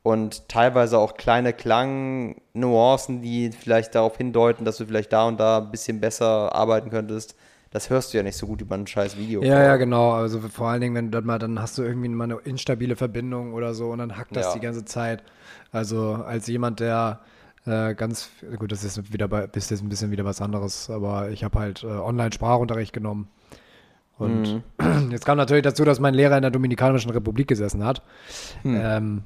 Und 0.03 0.49
teilweise 0.49 0.99
auch 0.99 1.15
kleine 1.15 1.53
Klangnuancen, 1.53 3.23
die 3.23 3.51
vielleicht 3.53 3.95
darauf 3.95 4.17
hindeuten, 4.17 4.65
dass 4.65 4.77
du 4.79 4.87
vielleicht 4.87 5.13
da 5.13 5.27
und 5.29 5.39
da 5.39 5.59
ein 5.59 5.71
bisschen 5.71 6.01
besser 6.01 6.55
arbeiten 6.55 6.91
könntest. 6.91 7.37
Das 7.71 7.89
hörst 7.89 8.13
du 8.13 8.19
ja 8.19 8.23
nicht 8.23 8.37
so 8.37 8.47
gut 8.47 8.61
über 8.61 8.75
ein 8.75 8.87
scheiß 8.87 9.17
Video. 9.17 9.43
Ja, 9.43 9.63
ja, 9.63 9.77
genau. 9.77 10.13
Also 10.13 10.41
vor 10.41 10.69
allen 10.69 10.81
Dingen, 10.83 10.95
wenn 10.95 11.07
du 11.07 11.19
dann 11.19 11.25
mal, 11.25 11.39
dann 11.39 11.61
hast 11.61 11.79
du 11.79 11.83
irgendwie 11.83 12.09
mal 12.09 12.25
eine 12.25 12.37
instabile 12.45 12.97
Verbindung 12.97 13.55
oder 13.55 13.73
so 13.75 13.91
und 13.91 13.99
dann 13.99 14.19
hackt 14.19 14.37
das 14.37 14.47
Ja. 14.47 14.55
die 14.55 14.61
ganze 14.61 14.85
Zeit. 14.85 15.23
Also 15.71 16.15
als 16.27 16.49
jemand, 16.49 16.81
der 16.81 17.21
äh, 17.65 17.95
ganz, 17.95 18.29
gut, 18.59 18.73
das 18.73 18.83
ist 18.85 19.13
wieder 19.13 19.29
bei, 19.29 19.49
ist 19.55 19.71
jetzt 19.71 19.83
ein 19.83 19.89
bisschen 19.89 20.11
wieder 20.11 20.25
was 20.25 20.43
anderes, 20.43 20.91
aber 20.91 21.31
ich 21.31 21.45
habe 21.45 21.59
halt 21.61 21.83
äh, 21.85 21.87
Online-Sprachunterricht 21.87 22.93
genommen. 22.93 23.29
Und 24.19 24.63
Mhm. 24.79 25.11
jetzt 25.13 25.25
kam 25.25 25.39
natürlich 25.39 25.63
dazu, 25.63 25.85
dass 25.85 25.99
mein 26.01 26.13
Lehrer 26.13 26.37
in 26.37 26.43
der 26.43 26.51
Dominikanischen 26.51 27.11
Republik 27.13 27.49
gesessen 27.49 27.85
hat. 27.85 28.03
Hm. 28.63 28.81
Ähm, 28.83 29.23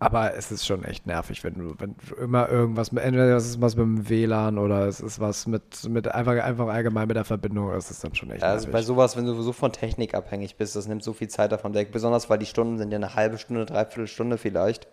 aber 0.00 0.34
es 0.36 0.52
ist 0.52 0.64
schon 0.66 0.84
echt 0.84 1.06
nervig, 1.06 1.42
wenn 1.42 1.54
du, 1.54 1.74
wenn 1.78 1.96
du 2.08 2.14
immer 2.22 2.48
irgendwas, 2.48 2.92
mit- 2.92 3.02
entweder 3.02 3.30
das 3.30 3.46
ist 3.46 3.60
was 3.60 3.74
mit 3.74 3.84
dem 3.84 4.08
WLAN 4.08 4.56
oder 4.58 4.86
es 4.86 5.00
ist 5.00 5.18
was 5.18 5.46
mit, 5.48 5.88
mit 5.88 6.06
einfach, 6.08 6.32
einfach 6.42 6.68
allgemein 6.68 7.08
mit 7.08 7.16
der 7.16 7.24
Verbindung, 7.24 7.70
das 7.72 7.90
ist 7.90 8.04
dann 8.04 8.14
schon 8.14 8.30
echt 8.30 8.42
Also 8.44 8.66
nervig. 8.66 8.72
bei 8.72 8.82
sowas, 8.82 9.16
wenn 9.16 9.26
du 9.26 9.34
so 9.42 9.52
von 9.52 9.72
Technik 9.72 10.14
abhängig 10.14 10.56
bist, 10.56 10.76
das 10.76 10.86
nimmt 10.86 11.02
so 11.02 11.12
viel 11.12 11.28
Zeit 11.28 11.50
davon 11.50 11.74
weg. 11.74 11.90
Besonders 11.90 12.30
weil 12.30 12.38
die 12.38 12.46
Stunden 12.46 12.78
sind 12.78 12.92
ja 12.92 12.96
eine 12.96 13.14
halbe 13.16 13.38
Stunde, 13.38 13.66
dreiviertel 13.66 14.06
Stunde 14.06 14.38
vielleicht. 14.38 14.86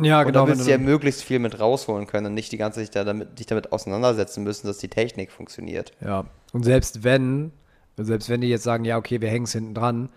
Ja, 0.00 0.20
Und 0.20 0.26
genau. 0.26 0.40
da 0.40 0.46
wenn 0.48 0.54
willst 0.56 0.66
du 0.66 0.70
ja 0.70 0.78
möglichst 0.78 1.22
viel 1.22 1.38
mit 1.38 1.58
rausholen 1.60 2.06
können 2.06 2.26
und 2.26 2.34
nicht 2.34 2.52
die 2.52 2.58
ganze 2.58 2.80
Zeit 2.82 2.96
da 2.96 3.04
damit, 3.04 3.38
dich 3.38 3.46
damit 3.46 3.72
auseinandersetzen 3.72 4.42
müssen, 4.44 4.66
dass 4.66 4.78
die 4.78 4.88
Technik 4.88 5.32
funktioniert. 5.32 5.92
Ja, 6.02 6.24
und 6.52 6.64
selbst 6.64 7.02
wenn, 7.04 7.52
selbst 7.96 8.28
wenn 8.30 8.40
die 8.42 8.48
jetzt 8.48 8.64
sagen, 8.64 8.84
ja, 8.84 8.96
okay, 8.98 9.20
wir 9.22 9.28
hängen 9.30 9.44
es 9.44 9.52
hinten 9.52 9.72
dran, 9.74 10.08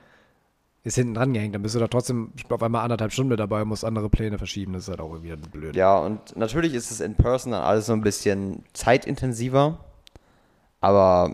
ist 0.83 0.95
hinten 0.95 1.13
dran 1.13 1.33
gehängt, 1.33 1.55
dann 1.55 1.61
bist 1.61 1.75
du 1.75 1.79
da 1.79 1.87
trotzdem 1.87 2.31
auf 2.49 2.63
einmal 2.63 2.83
anderthalb 2.83 3.11
Stunden 3.11 3.29
mit 3.29 3.39
dabei 3.39 3.61
und 3.61 3.67
musst 3.67 3.83
andere 3.83 4.09
Pläne 4.09 4.37
verschieben. 4.37 4.73
Das 4.73 4.83
ist 4.83 4.89
halt 4.89 5.01
auch 5.01 5.13
irgendwie 5.13 5.35
blöd. 5.35 5.75
Ja, 5.75 5.97
und 5.97 6.35
natürlich 6.37 6.73
ist 6.73 6.91
es 6.91 7.01
in 7.01 7.15
Person 7.15 7.51
dann 7.51 7.63
alles 7.63 7.87
so 7.87 7.93
ein 7.93 8.01
bisschen 8.01 8.63
zeitintensiver, 8.73 9.79
aber 10.81 11.33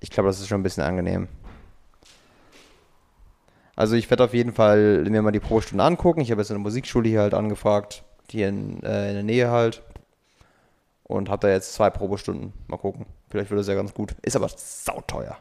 ich 0.00 0.10
glaube, 0.10 0.28
das 0.28 0.40
ist 0.40 0.48
schon 0.48 0.60
ein 0.60 0.64
bisschen 0.64 0.84
angenehm. 0.84 1.28
Also 3.74 3.94
ich 3.94 4.10
werde 4.10 4.24
auf 4.24 4.34
jeden 4.34 4.52
Fall 4.52 5.04
mir 5.04 5.22
mal 5.22 5.30
die 5.30 5.38
Probestunde 5.38 5.84
angucken. 5.84 6.20
Ich 6.20 6.32
habe 6.32 6.40
jetzt 6.40 6.50
eine 6.50 6.58
Musikschule 6.58 7.08
hier 7.08 7.20
halt 7.20 7.34
angefragt, 7.34 8.02
hier 8.28 8.48
in, 8.48 8.82
äh, 8.82 9.08
in 9.08 9.14
der 9.14 9.22
Nähe 9.22 9.50
halt. 9.50 9.82
Und 11.04 11.30
habe 11.30 11.46
da 11.46 11.52
jetzt 11.52 11.74
zwei 11.74 11.88
Probestunden. 11.88 12.52
Mal 12.66 12.76
gucken. 12.76 13.06
Vielleicht 13.30 13.50
wird 13.50 13.60
das 13.60 13.68
ja 13.68 13.74
ganz 13.74 13.94
gut. 13.94 14.16
Ist 14.22 14.34
aber 14.34 14.48
sauteuer. 14.48 15.38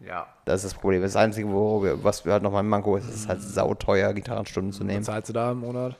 Ja. 0.00 0.26
Das 0.44 0.64
ist 0.64 0.72
das 0.72 0.80
Problem. 0.80 1.02
Das 1.02 1.16
Einzige, 1.16 1.48
wo 1.50 1.82
wir, 1.82 2.02
was 2.04 2.24
wir 2.24 2.32
halt 2.32 2.42
noch 2.42 2.52
mal 2.52 2.60
im 2.60 2.68
Manko 2.68 2.96
ist, 2.96 3.08
ist 3.08 3.14
es 3.16 3.28
halt 3.28 3.42
sauteuer, 3.42 4.12
Gitarrenstunden 4.12 4.72
zu 4.72 4.80
Was 4.80 4.86
nehmen. 4.86 5.02
zahlst 5.02 5.28
du 5.28 5.32
da 5.32 5.50
im 5.52 5.58
Monat? 5.60 5.96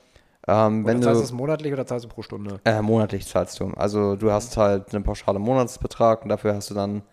Ähm, 0.47 0.85
wenn 0.85 1.01
zahlst 1.03 1.21
du 1.21 1.25
es 1.25 1.31
monatlich 1.31 1.73
oder 1.73 1.85
zahlst 1.85 2.05
du 2.05 2.09
pro 2.09 2.21
Stunde? 2.21 2.59
Äh, 2.63 2.81
monatlich 2.81 3.27
zahlst 3.27 3.59
du. 3.59 3.71
Also 3.75 4.15
du 4.15 4.31
hast 4.31 4.57
halt 4.57 4.95
einen 4.95 5.03
pauschalen 5.03 5.41
Monatsbetrag 5.41 6.23
und 6.23 6.29
dafür 6.29 6.55
hast 6.55 6.69
du 6.69 6.73
dann 6.73 7.03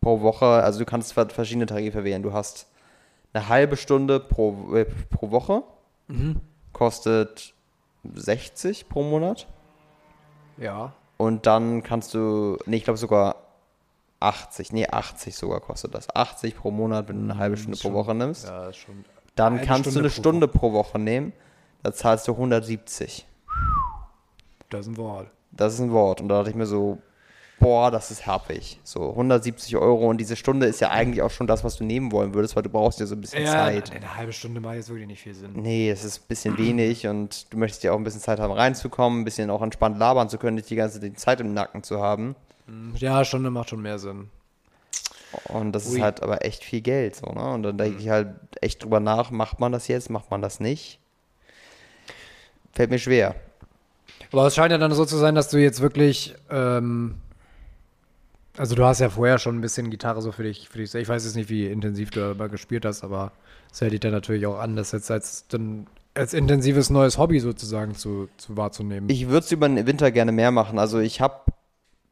pro 0.00 0.20
Woche, 0.22 0.46
also 0.46 0.78
du 0.78 0.84
kannst 0.86 1.12
ver- 1.12 1.28
verschiedene 1.28 1.66
Tarife 1.66 2.04
wählen. 2.04 2.22
Du 2.22 2.32
hast 2.32 2.68
eine 3.32 3.48
halbe 3.48 3.76
Stunde 3.76 4.20
pro, 4.20 4.74
äh, 4.74 4.86
pro 5.10 5.30
Woche, 5.30 5.62
kostet 6.72 7.54
60 8.14 8.88
pro 8.88 9.02
Monat. 9.02 9.46
Ja. 10.56 10.92
Und 11.16 11.46
dann 11.46 11.82
kannst 11.82 12.14
du, 12.14 12.56
nee, 12.66 12.76
ich 12.76 12.84
glaube 12.84 12.98
sogar 12.98 13.36
80, 14.20 14.72
nee, 14.72 14.86
80 14.88 15.36
sogar 15.36 15.60
kostet 15.60 15.94
das. 15.94 16.14
80 16.14 16.56
pro 16.56 16.70
Monat, 16.70 17.08
wenn 17.08 17.16
du 17.26 17.32
eine 17.32 17.38
halbe 17.38 17.56
Stunde 17.56 17.78
pro 17.78 17.92
Woche 17.92 18.14
nimmst. 18.14 18.46
Ja, 18.46 18.68
ist 18.68 18.76
schon. 18.76 19.04
Dann 19.34 19.58
eine 19.58 19.66
kannst 19.66 19.86
du 19.86 19.90
Stunde 19.90 20.08
eine 20.08 20.14
pro 20.14 20.20
Stunde 20.20 20.48
pro 20.48 20.72
Woche 20.72 20.98
nehmen. 20.98 21.32
Da 21.82 21.92
zahlst 21.92 22.26
du 22.26 22.32
170. 22.32 23.26
Das 24.70 24.80
ist 24.80 24.86
ein 24.88 24.96
Wort. 24.96 25.30
Das 25.52 25.74
ist 25.74 25.80
ein 25.80 25.92
Wort. 25.92 26.20
Und 26.20 26.28
da 26.28 26.38
dachte 26.38 26.50
ich 26.50 26.56
mir 26.56 26.66
so, 26.66 26.98
boah, 27.60 27.90
das 27.90 28.10
ist 28.10 28.26
happig. 28.26 28.80
So 28.82 29.10
170 29.10 29.76
Euro 29.76 30.08
und 30.08 30.18
diese 30.18 30.36
Stunde 30.36 30.66
ist 30.66 30.80
ja 30.80 30.90
eigentlich 30.90 31.22
auch 31.22 31.30
schon 31.30 31.46
das, 31.46 31.64
was 31.64 31.76
du 31.76 31.84
nehmen 31.84 32.12
wollen 32.12 32.34
würdest, 32.34 32.56
weil 32.56 32.62
du 32.62 32.68
brauchst 32.70 33.00
ja 33.00 33.06
so 33.06 33.14
ein 33.14 33.20
bisschen 33.20 33.46
Zeit. 33.46 33.94
Eine 33.94 34.16
halbe 34.16 34.32
Stunde 34.32 34.60
macht 34.60 34.76
jetzt 34.76 34.88
wirklich 34.88 35.06
nicht 35.06 35.22
viel 35.22 35.34
Sinn. 35.34 35.52
Nee, 35.54 35.90
es 35.90 36.04
ist 36.04 36.22
ein 36.22 36.28
bisschen 36.28 36.58
wenig 36.58 37.06
und 37.06 37.52
du 37.52 37.58
möchtest 37.58 37.84
ja 37.84 37.92
auch 37.92 37.96
ein 37.96 38.04
bisschen 38.04 38.20
Zeit 38.20 38.40
haben, 38.40 38.52
reinzukommen, 38.52 39.20
ein 39.20 39.24
bisschen 39.24 39.50
auch 39.50 39.62
entspannt 39.62 39.98
labern 39.98 40.28
zu 40.28 40.38
können, 40.38 40.56
nicht 40.56 40.70
die 40.70 40.76
ganze 40.76 41.12
Zeit 41.14 41.40
im 41.40 41.54
Nacken 41.54 41.82
zu 41.82 42.00
haben. 42.00 42.36
Ja, 42.96 43.24
Stunde 43.24 43.50
macht 43.50 43.70
schon 43.70 43.82
mehr 43.82 43.98
Sinn. 43.98 44.30
Und 45.48 45.72
das 45.72 45.86
Ui. 45.88 45.96
ist 45.96 46.02
halt 46.02 46.22
aber 46.22 46.44
echt 46.44 46.64
viel 46.64 46.80
Geld, 46.80 47.16
so, 47.16 47.26
ne? 47.26 47.52
Und 47.52 47.62
dann 47.62 47.78
denke 47.78 48.00
ich 48.00 48.08
halt 48.08 48.28
echt 48.60 48.82
drüber 48.82 49.00
nach, 49.00 49.30
macht 49.30 49.60
man 49.60 49.72
das 49.72 49.88
jetzt, 49.88 50.10
macht 50.10 50.30
man 50.30 50.40
das 50.40 50.60
nicht? 50.60 50.98
Fällt 52.72 52.90
mir 52.90 52.98
schwer. 52.98 53.34
Aber 54.32 54.46
es 54.46 54.54
scheint 54.54 54.72
ja 54.72 54.78
dann 54.78 54.92
so 54.92 55.04
zu 55.04 55.16
sein, 55.16 55.34
dass 55.34 55.48
du 55.50 55.58
jetzt 55.58 55.80
wirklich, 55.80 56.34
ähm, 56.50 57.16
also 58.56 58.74
du 58.74 58.84
hast 58.84 59.00
ja 59.00 59.10
vorher 59.10 59.38
schon 59.38 59.56
ein 59.56 59.60
bisschen 59.60 59.90
Gitarre 59.90 60.22
so 60.22 60.32
für 60.32 60.42
dich, 60.42 60.68
für 60.68 60.78
dich. 60.78 60.94
Ich 60.94 61.08
weiß 61.08 61.24
jetzt 61.24 61.36
nicht, 61.36 61.50
wie 61.50 61.66
intensiv 61.66 62.10
du 62.10 62.20
dabei 62.20 62.48
gespielt 62.48 62.84
hast, 62.84 63.04
aber 63.04 63.32
es 63.72 63.80
hält 63.80 63.92
dich 63.92 64.00
dann 64.00 64.12
natürlich 64.12 64.46
auch 64.46 64.58
an, 64.58 64.76
das 64.76 64.92
jetzt 64.92 65.10
als, 65.10 65.46
dann, 65.48 65.86
als 66.14 66.34
intensives 66.34 66.90
neues 66.90 67.18
Hobby 67.18 67.40
sozusagen 67.40 67.94
zu, 67.94 68.28
zu 68.36 68.56
wahrzunehmen. 68.56 69.08
Ich 69.10 69.28
würde 69.28 69.44
es 69.44 69.52
über 69.52 69.68
den 69.68 69.86
Winter 69.86 70.10
gerne 70.10 70.32
mehr 70.32 70.50
machen. 70.50 70.78
Also 70.78 70.98
ich 70.98 71.20
habe 71.20 71.40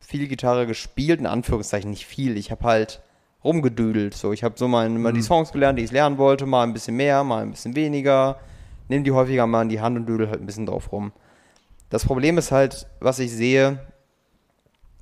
viel 0.07 0.28
Gitarre 0.28 0.66
gespielt, 0.66 1.20
in 1.20 1.26
Anführungszeichen 1.26 1.90
nicht 1.90 2.07
viel. 2.07 2.36
Ich 2.36 2.50
habe 2.50 2.64
halt 2.64 3.02
rumgedüdelt. 3.42 4.14
So, 4.14 4.32
ich 4.32 4.42
habe 4.42 4.55
so 4.57 4.68
mal, 4.68 4.88
mal 4.88 5.12
die 5.12 5.22
Songs 5.22 5.52
gelernt, 5.52 5.78
die 5.78 5.84
ich 5.84 5.92
lernen 5.92 6.18
wollte, 6.18 6.46
mal 6.46 6.62
ein 6.62 6.72
bisschen 6.72 6.96
mehr, 6.96 7.24
mal 7.24 7.42
ein 7.42 7.50
bisschen 7.50 7.76
weniger. 7.76 8.38
Nimm 8.88 9.05
die 9.05 9.12
häufiger 9.12 9.46
mal 9.46 9.62
in 9.62 9.68
die 9.68 9.80
Hand 9.80 9.96
und 9.96 10.07
düdel 10.07 10.28
halt 10.28 10.40
ein 10.40 10.46
bisschen 10.46 10.66
drauf 10.66 10.92
rum. 10.92 11.12
Das 11.90 12.05
Problem 12.05 12.38
ist 12.38 12.52
halt, 12.52 12.86
was 13.00 13.18
ich 13.18 13.30
sehe, 13.30 13.78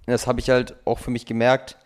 das 0.07 0.27
habe 0.27 0.41
ich 0.41 0.51
halt 0.51 0.77
auch 0.85 0.99
für 0.99 1.11
mich 1.11 1.27
gemerkt, 1.27 1.79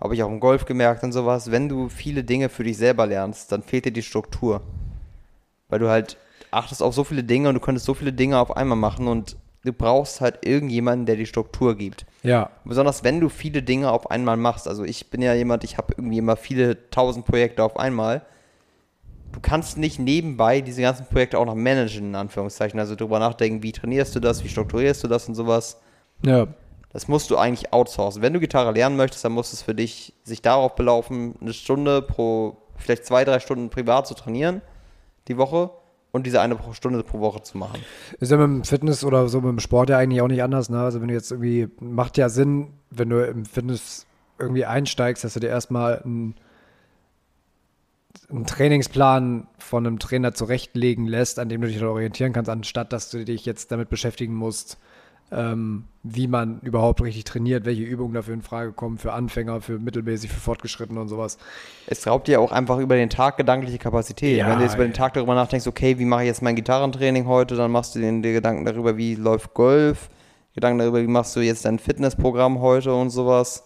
habe 0.00 0.14
ich 0.14 0.22
auch 0.22 0.28
im 0.28 0.40
Golf 0.40 0.64
gemerkt 0.64 1.02
und 1.04 1.12
sowas, 1.12 1.50
wenn 1.50 1.68
du 1.68 1.88
viele 1.88 2.24
Dinge 2.24 2.48
für 2.48 2.64
dich 2.64 2.76
selber 2.76 3.06
lernst, 3.06 3.52
dann 3.52 3.62
fehlt 3.62 3.84
dir 3.84 3.92
die 3.92 4.02
Struktur. 4.02 4.62
Weil 5.68 5.78
du 5.78 5.88
halt 5.88 6.16
achtest 6.50 6.82
auf 6.82 6.94
so 6.94 7.04
viele 7.04 7.24
Dinge 7.24 7.48
und 7.48 7.54
du 7.54 7.60
könntest 7.60 7.86
so 7.86 7.94
viele 7.94 8.12
Dinge 8.12 8.38
auf 8.38 8.56
einmal 8.56 8.78
machen 8.78 9.08
und 9.08 9.36
du 9.64 9.72
brauchst 9.72 10.20
halt 10.20 10.46
irgendjemanden, 10.46 11.06
der 11.06 11.16
die 11.16 11.26
Struktur 11.26 11.76
gibt. 11.76 12.06
Ja, 12.26 12.50
Besonders 12.64 13.04
wenn 13.04 13.20
du 13.20 13.28
viele 13.28 13.62
Dinge 13.62 13.90
auf 13.90 14.10
einmal 14.10 14.36
machst. 14.36 14.66
Also 14.66 14.82
ich 14.82 15.10
bin 15.10 15.22
ja 15.22 15.32
jemand, 15.34 15.62
ich 15.62 15.78
habe 15.78 15.94
irgendwie 15.96 16.18
immer 16.18 16.36
viele 16.36 16.90
tausend 16.90 17.24
Projekte 17.24 17.62
auf 17.62 17.78
einmal. 17.78 18.22
Du 19.32 19.38
kannst 19.40 19.78
nicht 19.78 20.00
nebenbei 20.00 20.60
diese 20.60 20.82
ganzen 20.82 21.06
Projekte 21.06 21.38
auch 21.38 21.46
noch 21.46 21.54
managen, 21.54 22.08
in 22.08 22.14
Anführungszeichen. 22.16 22.80
Also 22.80 22.96
drüber 22.96 23.20
nachdenken, 23.20 23.62
wie 23.62 23.70
trainierst 23.70 24.16
du 24.16 24.20
das, 24.20 24.42
wie 24.42 24.48
strukturierst 24.48 25.04
du 25.04 25.08
das 25.08 25.28
und 25.28 25.36
sowas. 25.36 25.80
ja, 26.22 26.48
Das 26.92 27.06
musst 27.06 27.30
du 27.30 27.36
eigentlich 27.36 27.72
outsourcen. 27.72 28.22
Wenn 28.22 28.32
du 28.32 28.40
Gitarre 28.40 28.72
lernen 28.72 28.96
möchtest, 28.96 29.24
dann 29.24 29.32
muss 29.32 29.52
es 29.52 29.62
für 29.62 29.74
dich 29.74 30.12
sich 30.24 30.42
darauf 30.42 30.74
belaufen, 30.74 31.36
eine 31.40 31.52
Stunde 31.52 32.02
pro, 32.02 32.56
vielleicht 32.76 33.06
zwei, 33.06 33.24
drei 33.24 33.38
Stunden 33.38 33.70
privat 33.70 34.08
zu 34.08 34.14
trainieren, 34.14 34.62
die 35.28 35.36
Woche, 35.36 35.70
und 36.16 36.26
diese 36.26 36.40
eine 36.40 36.58
Stunde 36.72 37.02
pro 37.02 37.20
Woche 37.20 37.42
zu 37.42 37.58
machen. 37.58 37.80
Ist 38.18 38.32
ja 38.32 38.38
mit 38.38 38.46
dem 38.46 38.64
Fitness 38.64 39.04
oder 39.04 39.28
so 39.28 39.40
mit 39.40 39.50
dem 39.50 39.60
Sport 39.60 39.90
ja 39.90 39.98
eigentlich 39.98 40.20
auch 40.20 40.28
nicht 40.28 40.42
anders, 40.42 40.68
ne? 40.68 40.80
Also 40.80 41.00
wenn 41.00 41.08
du 41.08 41.14
jetzt 41.14 41.30
irgendwie, 41.30 41.68
macht 41.80 42.18
ja 42.18 42.28
Sinn, 42.28 42.72
wenn 42.90 43.10
du 43.10 43.24
im 43.24 43.44
Fitness 43.44 44.06
irgendwie 44.38 44.64
einsteigst, 44.64 45.22
dass 45.22 45.34
du 45.34 45.40
dir 45.40 45.48
erstmal 45.48 46.02
einen, 46.02 46.34
einen 48.30 48.46
Trainingsplan 48.46 49.46
von 49.58 49.86
einem 49.86 49.98
Trainer 49.98 50.34
zurechtlegen 50.34 51.06
lässt, 51.06 51.38
an 51.38 51.48
dem 51.48 51.60
du 51.60 51.68
dich 51.68 51.82
orientieren 51.82 52.32
kannst, 52.32 52.50
anstatt 52.50 52.92
dass 52.92 53.10
du 53.10 53.24
dich 53.24 53.46
jetzt 53.46 53.70
damit 53.70 53.88
beschäftigen 53.88 54.34
musst, 54.34 54.78
ähm, 55.32 55.84
wie 56.02 56.28
man 56.28 56.60
überhaupt 56.60 57.02
richtig 57.02 57.24
trainiert, 57.24 57.64
welche 57.64 57.82
Übungen 57.82 58.14
dafür 58.14 58.34
in 58.34 58.42
Frage 58.42 58.72
kommen, 58.72 58.96
für 58.96 59.12
Anfänger, 59.12 59.60
für 59.60 59.78
mittelmäßig, 59.78 60.30
für 60.30 60.38
Fortgeschrittene 60.38 61.00
und 61.00 61.08
sowas. 61.08 61.36
Es 61.88 62.06
raubt 62.06 62.28
dir 62.28 62.40
auch 62.40 62.52
einfach 62.52 62.78
über 62.78 62.94
den 62.94 63.10
Tag 63.10 63.36
gedankliche 63.36 63.78
Kapazität. 63.78 64.38
Ja, 64.38 64.48
Wenn 64.48 64.58
du 64.58 64.64
jetzt 64.64 64.74
über 64.74 64.84
den. 64.84 64.92
Tag 64.92 65.14
darüber 65.14 65.34
nachdenkst, 65.34 65.66
okay, 65.66 65.98
wie 65.98 66.04
mache 66.04 66.22
ich 66.22 66.28
jetzt 66.28 66.42
mein 66.42 66.54
Gitarrentraining 66.54 67.26
heute, 67.26 67.56
dann 67.56 67.70
machst 67.72 67.94
du 67.94 67.98
dir 67.98 68.22
dir 68.22 68.32
Gedanken 68.32 68.64
darüber, 68.64 68.96
wie 68.96 69.14
läuft 69.16 69.52
Golf, 69.52 70.10
Gedanken 70.54 70.78
darüber, 70.78 71.02
wie 71.02 71.08
machst 71.08 71.34
du 71.34 71.40
jetzt 71.40 71.64
dein 71.64 71.78
Fitnessprogramm 71.78 72.60
heute 72.60 72.94
und 72.94 73.10
sowas. 73.10 73.64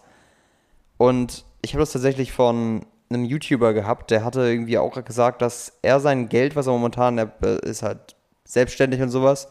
Und 0.97 1.45
ich 1.61 1.73
habe 1.73 1.81
das 1.81 1.91
tatsächlich 1.91 2.31
von 2.31 2.85
einem 3.09 3.23
YouTuber 3.25 3.73
gehabt, 3.73 4.11
der 4.11 4.23
hatte 4.23 4.41
irgendwie 4.41 4.77
auch 4.77 5.03
gesagt, 5.03 5.41
dass 5.41 5.73
er 5.81 5.99
sein 5.99 6.27
Geld, 6.27 6.55
was 6.55 6.67
er 6.67 6.73
momentan, 6.73 7.17
er 7.17 7.31
ist 7.63 7.83
halt 7.83 8.15
selbstständig 8.45 9.01
und 9.01 9.09
sowas, 9.09 9.47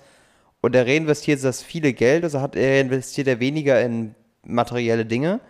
und 0.60 0.74
er 0.74 0.86
reinvestiert 0.86 1.42
das 1.42 1.62
viele 1.62 1.92
Geld, 1.92 2.24
also 2.24 2.40
hat 2.40 2.56
er 2.56 2.80
investiert 2.80 3.28
er 3.28 3.40
weniger 3.40 3.80
in 3.80 4.14
materielle 4.42 5.06
Dinge, 5.06 5.40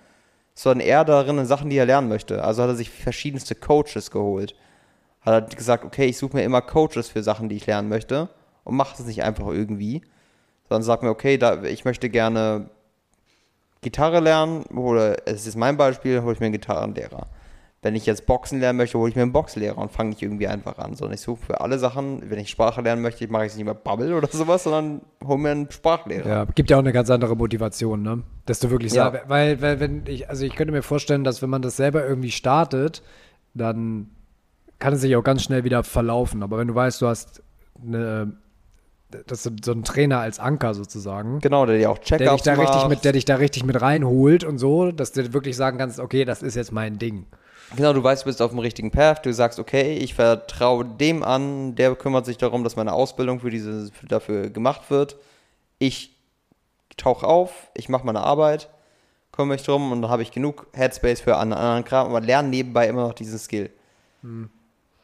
sondern 0.54 0.86
eher 0.86 1.04
darin 1.04 1.38
in 1.38 1.46
Sachen, 1.46 1.70
die 1.70 1.76
er 1.76 1.86
lernen 1.86 2.08
möchte. 2.08 2.44
Also 2.44 2.62
hat 2.62 2.70
er 2.70 2.76
sich 2.76 2.90
verschiedenste 2.90 3.54
Coaches 3.54 4.10
geholt. 4.10 4.54
Hat 5.22 5.52
er 5.52 5.56
gesagt, 5.56 5.84
okay, 5.84 6.06
ich 6.06 6.18
suche 6.18 6.36
mir 6.36 6.44
immer 6.44 6.62
Coaches 6.62 7.08
für 7.08 7.22
Sachen, 7.22 7.48
die 7.48 7.56
ich 7.56 7.66
lernen 7.66 7.88
möchte 7.88 8.28
und 8.64 8.76
mache 8.76 8.94
es 9.00 9.06
nicht 9.06 9.22
einfach 9.22 9.46
irgendwie, 9.48 10.02
sondern 10.68 10.82
sag 10.82 11.02
mir, 11.02 11.10
okay, 11.10 11.38
da, 11.38 11.62
ich 11.62 11.84
möchte 11.84 12.08
gerne 12.08 12.70
Gitarre 13.80 14.20
lernen, 14.20 14.64
oder 14.64 15.26
es 15.26 15.46
ist 15.46 15.56
mein 15.56 15.76
Beispiel, 15.76 16.22
hole 16.22 16.34
ich 16.34 16.40
mir 16.40 16.46
einen 16.46 16.52
Gitarrenlehrer. 16.52 17.26
Wenn 17.82 17.94
ich 17.94 18.04
jetzt 18.04 18.26
Boxen 18.26 18.60
lernen 18.60 18.76
möchte, 18.76 18.98
hole 18.98 19.08
ich 19.08 19.16
mir 19.16 19.22
einen 19.22 19.32
Boxlehrer 19.32 19.78
und 19.78 19.90
fange 19.90 20.10
nicht 20.10 20.20
irgendwie 20.20 20.46
einfach 20.48 20.76
an, 20.76 20.94
sondern 20.94 21.14
ich 21.14 21.22
suche 21.22 21.40
für 21.46 21.60
alle 21.62 21.78
Sachen, 21.78 22.28
wenn 22.28 22.38
ich 22.38 22.50
Sprache 22.50 22.82
lernen 22.82 23.00
möchte, 23.00 23.26
mache 23.28 23.46
ich 23.46 23.52
es 23.52 23.56
nicht 23.56 23.64
mehr 23.64 23.72
Bubble 23.74 24.14
oder 24.14 24.28
sowas, 24.28 24.64
sondern 24.64 25.00
hole 25.24 25.38
mir 25.38 25.50
einen 25.52 25.70
Sprachlehrer. 25.70 26.28
Ja, 26.28 26.44
gibt 26.44 26.68
ja 26.70 26.76
auch 26.76 26.80
eine 26.82 26.92
ganz 26.92 27.08
andere 27.08 27.36
Motivation, 27.36 28.02
ne? 28.02 28.22
Dass 28.44 28.60
du 28.60 28.70
wirklich 28.70 28.92
Ja. 28.92 29.10
sagst, 29.10 29.28
weil, 29.30 29.62
weil, 29.62 29.80
wenn 29.80 30.02
ich, 30.06 30.28
also 30.28 30.44
ich 30.44 30.54
könnte 30.56 30.72
mir 30.72 30.82
vorstellen, 30.82 31.24
dass 31.24 31.40
wenn 31.40 31.48
man 31.48 31.62
das 31.62 31.76
selber 31.78 32.06
irgendwie 32.06 32.30
startet, 32.30 33.02
dann 33.54 34.10
kann 34.78 34.92
es 34.92 35.00
sich 35.00 35.16
auch 35.16 35.24
ganz 35.24 35.42
schnell 35.42 35.64
wieder 35.64 35.82
verlaufen. 35.82 36.42
Aber 36.42 36.58
wenn 36.58 36.68
du 36.68 36.74
weißt, 36.74 37.00
du 37.00 37.06
hast 37.06 37.42
eine, 37.82 38.34
das 39.26 39.46
ist 39.46 39.64
so 39.64 39.72
ein 39.72 39.84
Trainer 39.84 40.18
als 40.20 40.38
Anker 40.38 40.74
sozusagen, 40.74 41.38
Genau, 41.40 41.64
der 41.64 41.78
dir 41.78 41.90
auch 41.90 41.96
der 41.98 42.18
dich 42.18 42.26
Check-ups 42.26 42.42
da 42.42 42.52
richtig 42.52 42.76
macht. 42.82 42.88
mit, 42.90 43.04
der 43.06 43.12
dich 43.12 43.24
da 43.24 43.36
richtig 43.36 43.64
mit 43.64 43.80
reinholt 43.80 44.44
und 44.44 44.58
so, 44.58 44.92
dass 44.92 45.12
du 45.12 45.32
wirklich 45.32 45.56
sagen 45.56 45.78
kannst, 45.78 45.98
okay, 45.98 46.26
das 46.26 46.42
ist 46.42 46.56
jetzt 46.56 46.72
mein 46.72 46.98
Ding. 46.98 47.24
Genau, 47.76 47.92
du 47.92 48.02
weißt, 48.02 48.22
du 48.22 48.26
bist 48.26 48.42
auf 48.42 48.50
dem 48.50 48.58
richtigen 48.58 48.90
Path. 48.90 49.24
Du 49.24 49.32
sagst, 49.32 49.58
okay, 49.58 49.96
ich 49.96 50.14
vertraue 50.14 50.84
dem 50.84 51.22
an, 51.22 51.76
der 51.76 51.94
kümmert 51.94 52.26
sich 52.26 52.36
darum, 52.36 52.64
dass 52.64 52.76
meine 52.76 52.92
Ausbildung 52.92 53.40
für 53.40 53.50
diese, 53.50 53.90
für, 53.92 54.06
dafür 54.06 54.50
gemacht 54.50 54.90
wird. 54.90 55.16
Ich 55.78 56.16
tauche 56.96 57.26
auf, 57.26 57.70
ich 57.74 57.88
mache 57.88 58.04
meine 58.04 58.20
Arbeit, 58.20 58.68
kümmere 59.32 59.54
mich 59.54 59.62
drum 59.62 59.92
und 59.92 60.02
dann 60.02 60.10
habe 60.10 60.22
ich 60.22 60.32
genug 60.32 60.66
Headspace 60.72 61.20
für 61.20 61.38
einen 61.38 61.52
anderen 61.52 61.84
Kram, 61.84 62.08
aber 62.08 62.20
lerne 62.20 62.48
nebenbei 62.48 62.88
immer 62.88 63.06
noch 63.06 63.14
diesen 63.14 63.38
Skill. 63.38 63.70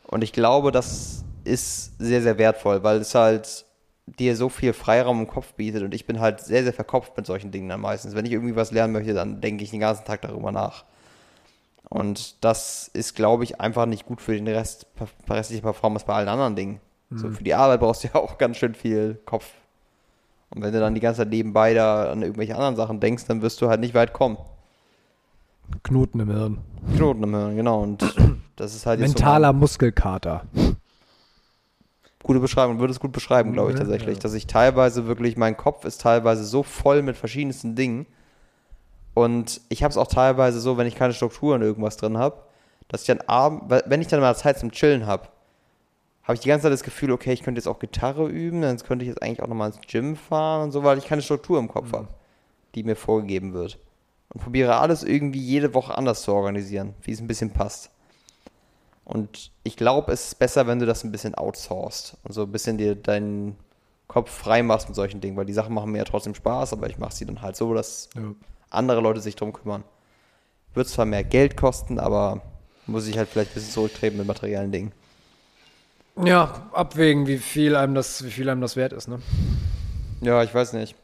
Und 0.09 0.23
ich 0.23 0.33
glaube, 0.33 0.73
das 0.73 1.25
ist 1.45 1.93
sehr, 1.99 2.23
sehr 2.23 2.39
wertvoll, 2.39 2.83
weil 2.83 2.99
es 2.99 3.15
halt 3.15 3.65
dir 4.07 4.37
so 4.37 4.49
viel 4.49 4.73
Freiraum 4.73 5.21
im 5.21 5.29
Kopf 5.29 5.55
bietet 5.55 5.83
und 5.83 5.95
ich 5.95 6.07
bin 6.07 6.21
halt 6.21 6.41
sehr, 6.41 6.65
sehr 6.65 6.73
verkopft 6.73 7.17
mit 7.17 7.27
solchen 7.27 7.51
Dingen 7.53 7.69
dann 7.69 7.81
meistens. 7.81 8.15
Wenn 8.15 8.27
ich 8.27 8.33
irgendwie 8.33 8.57
was 8.57 8.73
lernen 8.73 8.93
möchte, 8.93 9.15
dann 9.15 9.41
denke 9.41 9.65
ich 9.65 9.71
den 9.71 9.81
ganzen 9.81 10.05
Tag 10.05 10.23
darüber 10.23 10.53
nach. 10.53 10.85
Und 11.89 12.45
das 12.45 12.89
ist, 12.93 13.15
glaube 13.15 13.45
ich, 13.45 13.61
einfach 13.61 13.87
nicht 13.87 14.07
gut 14.07 14.21
für 14.21 14.35
den 14.35 14.49
Rest, 14.49 14.87
restliche 15.29 15.63
Performance 15.63 16.05
bei 16.05 16.15
allen 16.15 16.29
anderen 16.29 16.57
Dingen. 16.57 16.81
So 17.11 17.31
für 17.31 17.45
die 17.45 17.55
Arbeit 17.55 17.79
brauchst 17.81 18.03
du 18.03 18.09
ja 18.09 18.17
auch 18.17 18.37
ganz 18.37 18.57
schön 18.57 18.75
viel 18.75 19.21
Kopf. 19.27 19.49
Und 20.51 20.63
wenn 20.63 20.73
du 20.73 20.81
dann 20.81 20.95
die 20.95 21.01
ganze 21.01 21.19
Zeit 21.23 21.31
nebenbei 21.31 21.73
da 21.75 22.11
an 22.11 22.23
irgendwelche 22.23 22.55
anderen 22.57 22.75
Sachen 22.77 22.99
denkst, 22.99 23.27
dann 23.27 23.43
wirst 23.43 23.61
du 23.63 23.69
halt 23.69 23.81
nicht 23.81 23.95
weit 23.95 24.13
kommen. 24.13 24.39
Knoten 25.85 26.21
im 26.21 26.31
Hirn. 26.31 26.59
Knoten 26.97 27.23
im 27.23 27.35
Hirn, 27.35 27.57
genau. 27.57 27.83
Und 27.83 28.03
das 28.57 28.75
ist 28.75 28.87
halt 28.87 29.01
Mentaler 29.01 29.53
Muskelkater. 29.53 30.47
so 30.53 30.61
eine 30.61 30.77
gute 32.23 32.41
Beschreibung. 32.41 32.81
Würde 32.81 32.93
es 32.93 33.01
gut 33.01 33.13
beschreiben, 33.13 33.53
glaube 33.53 33.71
ich 33.71 33.77
Ja, 33.79 33.85
tatsächlich. 33.85 34.17
ja. 34.17 34.23
Dass 34.23 34.35
ich 34.35 34.47
teilweise 34.47 35.07
wirklich, 35.07 35.37
mein 35.37 35.57
Kopf 35.57 35.85
ist 35.85 36.01
teilweise 36.01 36.45
so 36.45 36.63
voll 36.63 37.03
mit 37.03 37.17
verschiedensten 37.17 37.77
Dingen. 37.77 38.07
Und 39.17 39.63
ich 39.71 39.83
habe 39.83 39.91
es 39.91 39.97
auch 39.97 40.09
teilweise 40.09 40.61
so, 40.61 40.77
wenn 40.77 40.87
ich 40.87 40.95
keine 40.95 41.15
Struktur 41.15 41.57
in 41.57 41.63
irgendwas 41.63 41.97
drin 41.97 42.19
habe, 42.19 42.37
dass 42.87 43.01
ich 43.01 43.07
dann 43.07 43.23
abends, 43.23 43.83
wenn 43.87 44.03
ich 44.03 44.09
dann 44.09 44.21
mal 44.21 44.37
Zeit 44.37 44.59
zum 44.59 44.73
Chillen 44.73 45.07
habe, 45.07 45.29
habe 46.25 46.35
ich 46.35 46.41
die 46.41 46.51
ganze 46.51 46.65
Zeit 46.65 46.75
das 46.75 46.83
Gefühl, 46.83 47.11
okay, 47.11 47.33
ich 47.33 47.43
könnte 47.43 47.59
jetzt 47.59 47.67
auch 47.67 47.79
Gitarre 47.79 48.29
üben, 48.29 48.61
dann 48.61 48.77
könnte 48.77 49.07
ich 49.07 49.09
jetzt 49.09 49.23
eigentlich 49.23 49.41
auch 49.43 49.47
nochmal 49.47 49.71
ins 49.71 49.81
Gym 49.87 50.17
fahren 50.17 50.65
und 50.65 50.73
so, 50.73 50.85
weil 50.85 50.99
ich 50.99 51.07
keine 51.07 51.23
Struktur 51.23 51.59
im 51.59 51.69
Kopf 51.69 51.95
habe, 51.95 52.09
die 52.75 52.83
mir 52.83 52.95
vorgegeben 52.95 53.55
wird. 53.55 53.79
Und 54.35 54.43
probiere 54.43 54.77
alles 54.77 55.03
irgendwie 55.03 55.41
jede 55.41 55.73
Woche 55.73 55.97
anders 55.97 56.21
zu 56.21 56.35
organisieren, 56.35 56.93
wie 57.01 57.13
es 57.13 57.21
ein 57.21 57.27
bisschen 57.27 57.55
passt. 57.55 57.89
Und 59.07 59.51
ich 59.63 59.79
glaube, 59.79 60.13
es 60.13 60.27
ist 60.27 60.39
besser, 60.39 60.67
wenn 60.67 60.79
du 60.79 60.85
das 60.85 61.05
ein 61.05 61.13
bisschen 61.13 61.35
outsourcest 61.35 62.19
und 62.23 62.33
so 62.35 62.43
ein 62.43 62.53
bisschen 62.53 62.77
dir 62.77 62.95
dein, 62.95 63.57
Kopf 64.09 64.31
frei 64.31 64.63
machst 64.63 64.89
mit 64.89 64.95
solchen 64.95 65.21
Dingen, 65.21 65.37
weil 65.37 65.47
die 65.47 65.53
Sachen 65.55 65.75
machen 65.75 65.91
mir 65.91 65.99
ja 65.99 66.05
trotzdem 66.05 66.35
Spaß, 66.35 66.75
aber 66.75 66.89
ich 66.89 66.99
mache 66.99 67.15
sie 67.15 67.25
dann 67.25 67.41
halt 67.43 67.57
so, 67.57 67.75
dass 67.75 68.11
Ja. 68.15 68.35
Andere 68.71 69.01
Leute 69.01 69.21
sich 69.21 69.37
drum 69.37 69.53
kümmern. 69.53 69.85
Wird 70.75 70.89
zwar 70.89 71.07
mehr 71.07 71.25
Geld 71.25 71.57
kosten, 71.57 71.99
aber 71.99 72.43
muss 72.87 73.07
ich 73.07 73.19
halt 73.19 73.29
vielleicht 73.29 73.53
ein 73.53 73.55
bisschen 73.55 73.73
zurücktreten 73.73 74.17
mit 74.19 74.27
materiellen 74.27 74.73
Dingen. 74.73 74.93
Ja, 76.25 76.69
abwägen, 76.73 77.27
wie 77.27 77.39
viel 77.39 77.77
einem 77.77 77.95
das, 77.95 78.25
wie 78.25 78.31
viel 78.31 78.49
einem 78.49 78.61
das 78.61 78.77
wert 78.77 78.93
ist, 78.93 79.09
ne? 79.09 79.21
Ja, 80.23 80.43
ich 80.43 80.55
weiß 80.55 80.73
nicht. 80.73 80.95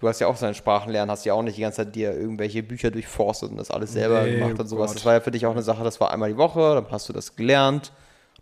Du 0.00 0.06
hast 0.06 0.20
ja 0.20 0.28
auch 0.28 0.36
seine 0.36 0.54
Sprachen 0.54 0.92
lernen, 0.92 1.10
hast 1.10 1.24
ja 1.24 1.34
auch 1.34 1.42
nicht 1.42 1.56
die 1.56 1.62
ganze 1.62 1.84
Zeit 1.84 1.94
dir 1.94 2.12
irgendwelche 2.12 2.62
Bücher 2.62 2.90
durchforstet 2.90 3.50
und 3.50 3.56
das 3.56 3.70
alles 3.70 3.92
selber 3.92 4.22
Nee, 4.22 4.36
gemacht 4.36 4.54
oh 4.58 4.60
und 4.60 4.68
sowas. 4.68 4.90
Gott. 4.90 4.96
Das 4.96 5.04
war 5.04 5.14
ja 5.14 5.20
für 5.20 5.30
dich 5.30 5.44
auch 5.46 5.52
eine 5.52 5.62
Sache, 5.62 5.82
das 5.82 5.98
war 5.98 6.12
einmal 6.12 6.30
die 6.30 6.36
Woche, 6.36 6.74
dann 6.74 6.86
hast 6.90 7.08
du 7.08 7.12
das 7.12 7.34
gelernt. 7.36 7.92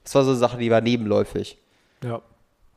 Das 0.03 0.15
war 0.15 0.25
so 0.25 0.31
eine 0.31 0.39
Sache, 0.39 0.59
die 0.59 0.71
war 0.71 0.81
nebenläufig. 0.81 1.59
Ja. 2.05 2.21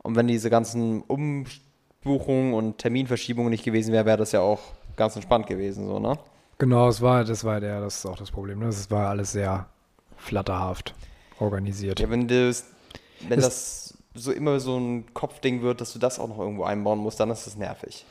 Und 0.01 0.15
wenn 0.15 0.27
diese 0.27 0.49
ganzen 0.49 1.01
Umbuchungen 1.01 2.53
und 2.53 2.77
Terminverschiebungen 2.77 3.49
nicht 3.49 3.65
gewesen 3.65 3.91
wären, 3.91 4.05
wäre 4.05 4.17
das 4.17 4.31
ja 4.31 4.39
auch 4.39 4.61
ganz 4.99 5.15
entspannt 5.15 5.47
gewesen, 5.47 5.87
so, 5.87 5.97
ne? 5.99 6.17
Genau, 6.59 6.87
es 6.89 7.01
war, 7.01 7.23
das 7.23 7.43
war 7.43 7.59
der, 7.59 7.81
das 7.81 7.97
ist 7.97 8.05
auch 8.05 8.17
das 8.17 8.29
Problem, 8.31 8.59
ne? 8.59 8.67
Es 8.67 8.91
war 8.91 9.09
alles 9.09 9.31
sehr 9.31 9.65
flatterhaft 10.17 10.93
organisiert. 11.39 11.99
Ja, 11.99 12.09
wenn 12.09 12.27
das, 12.27 12.65
wenn 13.27 13.39
Es- 13.39 13.45
das 13.45 13.93
so 14.15 14.31
immer 14.33 14.59
so 14.59 14.77
ein 14.77 15.13
Kopfding 15.13 15.61
wird, 15.61 15.79
dass 15.79 15.93
du 15.93 15.99
das 15.99 16.19
auch 16.19 16.27
noch 16.27 16.39
irgendwo 16.39 16.63
einbauen 16.63 16.99
musst, 16.99 17.19
dann 17.21 17.29
ist 17.29 17.45
das 17.47 17.55
nervig. 17.55 18.05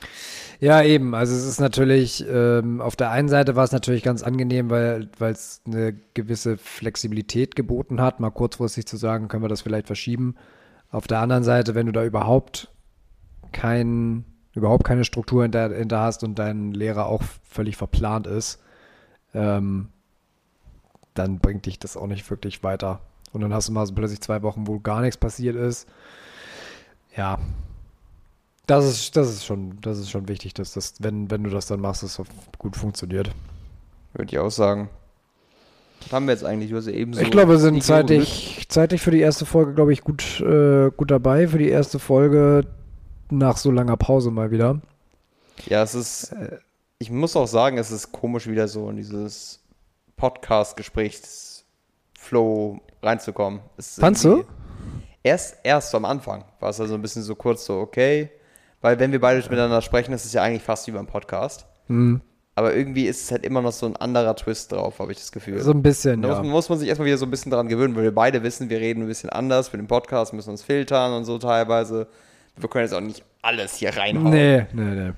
Ja, 0.61 0.81
eben. 0.83 1.15
Also 1.15 1.35
es 1.35 1.45
ist 1.45 1.61
natürlich, 1.61 2.25
ähm, 2.27 2.81
auf 2.81 2.97
der 2.97 3.11
einen 3.11 3.29
Seite 3.29 3.57
war 3.57 3.65
es 3.65 3.73
natürlich 3.73 4.03
ganz 4.05 4.23
angenehm, 4.23 4.71
weil 4.71 5.11
weil 5.19 5.33
es 5.33 5.61
eine 5.67 5.95
gewisse 6.15 6.57
Flexibilität 6.57 7.57
geboten 7.57 8.01
hat, 8.01 8.21
mal 8.21 8.31
kurzfristig 8.31 8.87
zu 8.87 8.97
sagen, 8.97 9.29
können 9.29 9.43
wir 9.45 9.49
das 9.49 9.61
vielleicht 9.61 9.87
verschieben. 9.87 10.37
Auf 10.91 11.07
der 11.09 11.19
anderen 11.19 11.45
Seite, 11.45 11.75
wenn 11.75 11.87
du 11.87 11.93
da 11.93 12.05
überhaupt 12.05 12.69
kein, 13.53 14.25
überhaupt 14.59 14.85
keine 14.85 15.05
Struktur 15.05 15.43
hinter, 15.43 15.75
hinter 15.75 16.01
hast 16.01 16.23
und 16.25 16.39
dein 16.39 16.73
Lehrer 16.73 17.07
auch 17.07 17.23
völlig 17.49 17.77
verplant 17.77 18.27
ist, 18.27 18.61
ähm, 19.35 19.89
dann 21.15 21.39
bringt 21.39 21.67
dich 21.67 21.79
das 21.79 21.97
auch 21.97 22.07
nicht 22.07 22.29
wirklich 22.31 22.63
weiter. 22.63 23.01
Und 23.33 23.41
dann 23.41 23.53
hast 23.53 23.69
du 23.69 23.73
mal 23.73 23.87
so 23.87 23.95
plötzlich 23.95 24.21
zwei 24.21 24.43
Wochen, 24.43 24.67
wo 24.67 24.81
gar 24.81 25.01
nichts 25.01 25.17
passiert 25.17 25.57
ist. 25.57 25.89
Ja, 27.17 27.39
das 28.67 28.85
ist, 28.85 29.17
das 29.17 29.31
ist 29.31 29.45
schon, 29.45 29.79
das 29.81 29.99
ist 29.99 30.11
schon 30.11 30.29
wichtig, 30.29 30.55
dass 30.55 30.73
das, 30.73 30.95
wenn, 31.01 31.31
wenn 31.31 31.43
du 31.43 31.51
das 31.51 31.67
dann 31.67 31.81
machst, 31.81 32.03
das 32.03 32.21
gut 32.59 32.77
funktioniert. 32.77 33.31
Würde 34.13 34.31
ich 34.31 34.39
auch 34.39 34.51
sagen. 34.51 34.91
Was 36.03 36.13
haben 36.13 36.27
wir 36.27 36.33
jetzt 36.33 36.45
eigentlich? 36.45 36.71
Du 36.71 36.77
hast 36.77 36.87
ja 36.87 36.93
eben 36.93 37.13
so 37.13 37.21
ich 37.21 37.31
glaube, 37.31 37.53
wir 37.53 37.59
sind 37.59 37.83
zeitlich, 37.83 38.67
zeitlich 38.69 39.01
für 39.01 39.11
die 39.11 39.21
erste 39.21 39.47
Folge, 39.47 39.75
glaube 39.75 39.93
ich, 39.93 40.03
gut, 40.03 40.41
äh, 40.41 40.91
gut 40.97 41.11
dabei. 41.11 41.49
Für 41.49 41.59
die 41.59 41.69
erste 41.69 41.99
Folge 41.99 42.67
nach 43.31 43.57
so 43.57 43.71
langer 43.71 43.97
Pause 43.97 44.31
mal 44.31 44.51
wieder. 44.51 44.81
Ja, 45.67 45.83
es 45.83 45.95
ist. 45.95 46.35
Ich 46.99 47.11
muss 47.11 47.37
auch 47.37 47.47
sagen, 47.47 47.79
es 47.79 47.91
ist 47.91 48.13
komisch, 48.13 48.47
wieder 48.49 48.69
so 48.69 48.91
in 48.91 48.97
dieses 48.97 49.61
Podcast-Gesprächs-Flow 50.17 52.81
reinzukommen. 53.03 53.61
Fandst 53.79 54.25
du? 54.25 54.45
Erst, 55.23 55.57
erst 55.63 55.95
am 55.95 56.05
Anfang 56.05 56.45
war 56.61 56.71
es 56.71 56.81
also 56.81 56.95
ein 56.95 57.03
bisschen 57.03 57.23
so 57.23 57.35
kurz 57.35 57.65
so, 57.65 57.79
okay. 57.79 58.31
Weil 58.81 58.99
wenn 58.99 59.13
wir 59.13 59.21
beide 59.21 59.41
miteinander 59.41 59.83
sprechen, 59.83 60.13
ist 60.13 60.25
es 60.25 60.33
ja 60.33 60.43
eigentlich 60.43 60.63
fast 60.63 60.87
wie 60.87 60.93
beim 60.93 61.07
Podcast. 61.07 61.67
Hm, 61.89 62.21
Aber 62.55 62.75
irgendwie 62.75 63.07
ist 63.07 63.25
es 63.25 63.31
halt 63.33 63.45
immer 63.45 63.61
noch 63.63 63.73
so 63.73 63.87
ein 63.87 63.97
anderer 63.97 64.37
Twist 64.37 64.73
drauf, 64.73 64.99
habe 65.01 65.13
ich 65.13 65.19
das 65.19 65.33
Gefühl. 65.33 65.61
so 65.61 65.73
ein 65.73 65.83
bisschen, 65.83 66.23
Da 66.23 66.29
ja. 66.29 66.39
muss, 66.43 66.47
muss 66.47 66.69
man 66.69 66.79
sich 66.79 66.89
erstmal 66.89 67.07
wieder 67.07 67.19
so 67.19 67.27
ein 67.27 67.31
bisschen 67.31 67.51
daran 67.51 67.69
gewöhnen, 67.69 67.97
weil 67.97 68.05
wir 68.05 68.15
beide 68.15 68.43
wissen, 68.43 68.71
wir 68.71 68.79
reden 68.79 69.03
ein 69.03 69.09
bisschen 69.09 69.31
anders 69.31 69.69
für 69.69 69.77
den 69.77 69.89
Podcast, 69.89 70.33
müssen 70.33 70.51
uns 70.51 70.63
filtern 70.63 71.13
und 71.13 71.25
so 71.25 71.39
teilweise. 71.39 72.07
Wir 72.61 72.69
können 72.69 72.85
jetzt 72.85 72.95
auch 72.95 73.01
nicht 73.01 73.25
alles 73.43 73.77
hier 73.77 73.97
reinhauen. 73.97 74.31
Nee, 74.31 74.67
nee, 74.73 74.95
nee. 74.95 75.13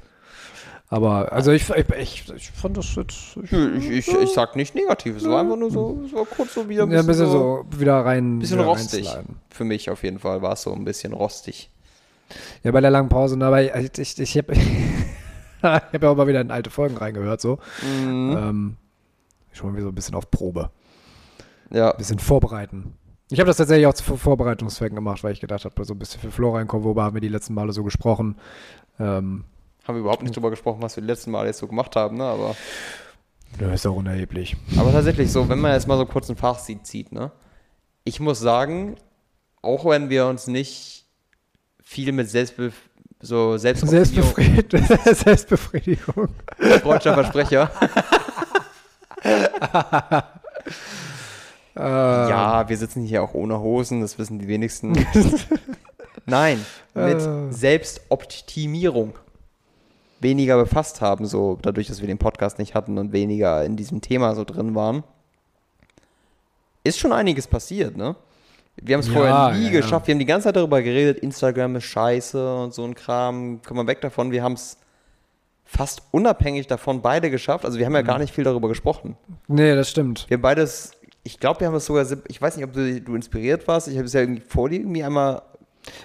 Aber, 0.92 1.32
also 1.32 1.52
ich, 1.52 1.70
ich, 1.70 1.88
ich, 1.90 2.32
ich 2.34 2.50
fand 2.50 2.76
das 2.76 2.96
jetzt. 2.96 3.36
Ich, 3.44 3.52
Ich, 3.52 3.90
ich, 3.90 4.08
ich 4.08 4.30
sag 4.30 4.56
nicht 4.56 4.74
negativ, 4.74 5.16
es 5.16 5.24
war 5.24 5.40
einfach 5.40 5.56
nur 5.56 5.70
so, 5.70 6.02
es 6.04 6.12
war 6.12 6.24
kurz 6.24 6.54
so 6.54 6.68
wieder 6.68 6.82
ein 6.82 6.90
ja, 6.90 7.02
bisschen, 7.02 7.26
ein 7.26 7.28
bisschen 7.28 7.30
so, 7.30 7.64
wieder 7.78 8.04
rein. 8.04 8.40
bisschen 8.40 8.58
wieder 8.58 8.66
rostig. 8.66 9.06
reinsliden. 9.06 9.36
Für 9.50 9.64
mich 9.64 9.88
auf 9.88 10.02
jeden 10.02 10.18
Fall 10.18 10.42
war 10.42 10.54
es 10.54 10.62
so 10.62 10.72
ein 10.72 10.84
bisschen 10.84 11.12
rostig. 11.12 11.70
Ja, 12.64 12.72
bei 12.72 12.80
der 12.80 12.90
langen 12.90 13.08
Pause, 13.08 13.36
ne, 13.36 13.46
aber 13.46 13.62
ich, 13.62 13.98
ich, 13.98 14.18
ich 14.18 14.36
habe 14.36 14.52
ich 14.54 14.60
hab 15.62 16.02
ja 16.02 16.10
auch 16.10 16.16
mal 16.16 16.26
wieder 16.26 16.40
in 16.40 16.50
alte 16.50 16.70
Folgen 16.70 16.96
reingehört, 16.96 17.40
so. 17.40 17.58
Mhm. 17.82 18.36
Ähm, 18.36 18.76
schon 19.52 19.74
wieder 19.74 19.84
so 19.84 19.88
ein 19.90 19.94
bisschen 19.94 20.16
auf 20.16 20.28
Probe. 20.28 20.70
Ja, 21.72 21.92
Ein 21.92 21.98
bisschen 21.98 22.18
vorbereiten. 22.18 22.94
Ich 23.30 23.38
habe 23.38 23.46
das 23.46 23.58
tatsächlich 23.58 23.86
auch 23.86 23.94
zu 23.94 24.16
Vorbereitungszwecken 24.16 24.96
gemacht, 24.96 25.22
weil 25.22 25.32
ich 25.32 25.40
gedacht 25.40 25.64
habe, 25.64 25.84
so 25.84 25.94
ein 25.94 25.98
bisschen 25.98 26.20
für 26.20 26.32
Flo 26.32 26.54
reinkommen, 26.54 26.84
worüber 26.84 27.04
haben 27.04 27.14
wir 27.14 27.20
die 27.20 27.28
letzten 27.28 27.54
Male 27.54 27.72
so 27.72 27.84
gesprochen. 27.84 28.36
Ähm, 28.98 29.44
haben 29.84 29.94
wir 29.94 30.00
überhaupt 30.00 30.22
nicht 30.22 30.34
drüber 30.34 30.50
gesprochen, 30.50 30.82
was 30.82 30.96
wir 30.96 31.02
die 31.02 31.06
letzten 31.06 31.30
Mal 31.30 31.46
jetzt 31.46 31.58
so 31.58 31.68
gemacht 31.68 31.94
haben, 31.94 32.16
ne? 32.16 32.24
Aber, 32.24 32.56
ja, 33.60 33.72
ist 33.72 33.86
auch 33.86 33.94
unerheblich. 33.94 34.56
aber 34.76 34.90
tatsächlich 34.90 35.30
so, 35.30 35.48
wenn 35.48 35.60
man 35.60 35.72
jetzt 35.72 35.86
mal 35.86 35.96
so 35.96 36.06
kurz 36.06 36.28
ein 36.28 36.36
Fazit 36.36 36.86
zieht, 36.86 37.12
ne? 37.12 37.30
Ich 38.02 38.18
muss 38.18 38.40
sagen, 38.40 38.96
auch 39.62 39.84
wenn 39.84 40.10
wir 40.10 40.26
uns 40.26 40.48
nicht 40.48 41.06
viel 41.82 42.12
mit 42.12 42.28
Selbstbe 42.28 42.72
so 43.22 43.58
Selbstbefried 43.58 44.72
Selbstbefriedigung. 45.14 46.28
freudscher 46.82 47.14
Versprecher. 47.14 47.70
Äh, 51.76 51.80
Ja, 51.80 52.68
wir 52.68 52.76
sitzen 52.76 53.02
hier 53.04 53.22
auch 53.22 53.34
ohne 53.34 53.60
Hosen, 53.60 54.00
das 54.00 54.18
wissen 54.18 54.38
die 54.38 54.48
wenigsten. 54.48 54.92
Nein, 56.26 56.64
mit 56.94 57.20
Äh. 57.20 57.52
Selbstoptimierung 57.52 59.14
weniger 60.20 60.56
befasst 60.58 61.00
haben, 61.00 61.26
so 61.26 61.58
dadurch, 61.62 61.86
dass 61.86 62.00
wir 62.00 62.06
den 62.06 62.18
Podcast 62.18 62.58
nicht 62.58 62.74
hatten 62.74 62.98
und 62.98 63.12
weniger 63.12 63.64
in 63.64 63.76
diesem 63.76 64.00
Thema 64.02 64.34
so 64.34 64.44
drin 64.44 64.74
waren, 64.74 65.02
ist 66.84 66.98
schon 66.98 67.12
einiges 67.12 67.46
passiert, 67.46 67.96
ne? 67.96 68.16
Wir 68.76 68.94
haben 68.94 69.00
es 69.00 69.08
Ja, 69.08 69.12
vorher 69.14 69.50
nie 69.52 69.66
ja, 69.66 69.70
ja. 69.72 69.80
geschafft. 69.80 70.06
Wir 70.06 70.14
haben 70.14 70.18
die 70.20 70.24
ganze 70.26 70.44
Zeit 70.44 70.56
darüber 70.56 70.80
geredet, 70.82 71.18
Instagram 71.18 71.76
ist 71.76 71.84
scheiße 71.84 72.54
und 72.56 72.72
so 72.72 72.84
ein 72.84 72.94
Kram. 72.94 73.60
Kommen 73.66 73.80
wir 73.80 73.86
weg 73.86 74.00
davon. 74.00 74.30
Wir 74.30 74.42
haben 74.42 74.54
es 74.54 74.78
fast 75.64 76.02
unabhängig 76.12 76.66
davon 76.66 77.02
beide 77.02 77.30
geschafft. 77.30 77.64
Also 77.66 77.78
wir 77.78 77.84
haben 77.86 77.94
ja 77.94 78.02
Mhm. 78.02 78.06
gar 78.06 78.18
nicht 78.18 78.34
viel 78.34 78.44
darüber 78.44 78.68
gesprochen. 78.68 79.16
nee, 79.48 79.74
das 79.74 79.90
stimmt. 79.90 80.24
Wir 80.28 80.40
beides, 80.40 80.92
ich 81.22 81.38
glaube, 81.38 81.60
wir 81.60 81.66
haben 81.68 81.74
es 81.74 81.86
sogar, 81.86 82.06
ich 82.28 82.40
weiß 82.40 82.56
nicht, 82.56 82.64
ob 82.64 82.72
du, 82.72 83.00
du 83.00 83.14
inspiriert 83.14 83.68
warst, 83.68 83.88
ich 83.88 83.96
habe 83.96 84.06
es 84.06 84.12
ja 84.12 84.20
irgendwie 84.20 84.42
vor 84.46 84.68
dir 84.68 84.80
irgendwie 84.80 85.04
einmal. 85.04 85.42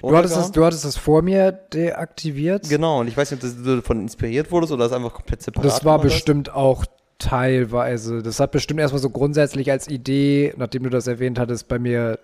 Du 0.01 0.15
hattest, 0.15 0.33
es, 0.33 0.45
runtergehauen. 0.45 0.53
du 0.53 0.65
hattest 0.65 0.85
es 0.85 0.97
vor 0.97 1.21
mir 1.21 1.51
deaktiviert. 1.51 2.69
Genau, 2.69 3.01
und 3.01 3.07
ich 3.07 3.17
weiß 3.17 3.31
nicht, 3.31 3.43
ob 3.43 3.63
du 3.63 3.75
davon 3.77 4.01
inspiriert 4.01 4.51
wurdest 4.51 4.71
oder 4.71 4.85
das 4.85 4.93
einfach 4.93 5.13
komplett 5.13 5.41
separat 5.41 5.65
Das 5.65 5.85
war 5.85 5.97
gemacht 5.97 6.05
hast. 6.05 6.13
bestimmt 6.13 6.53
auch 6.53 6.85
teilweise. 7.19 8.21
Das 8.21 8.39
hat 8.39 8.51
bestimmt 8.51 8.79
erstmal 8.79 9.01
so 9.01 9.09
grundsätzlich 9.09 9.71
als 9.71 9.87
Idee, 9.87 10.53
nachdem 10.57 10.83
du 10.83 10.89
das 10.89 11.07
erwähnt 11.07 11.39
hattest, 11.39 11.67
bei 11.67 11.79
mir 11.79 12.19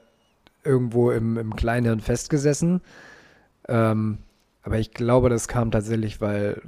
irgendwo 0.63 1.11
im, 1.11 1.37
im 1.37 1.55
Kleinhirn 1.55 1.99
festgesessen. 1.99 2.81
Ähm, 3.67 4.19
aber 4.63 4.79
ich 4.79 4.91
glaube, 4.93 5.29
das 5.29 5.47
kam 5.47 5.71
tatsächlich, 5.71 6.21
weil 6.21 6.61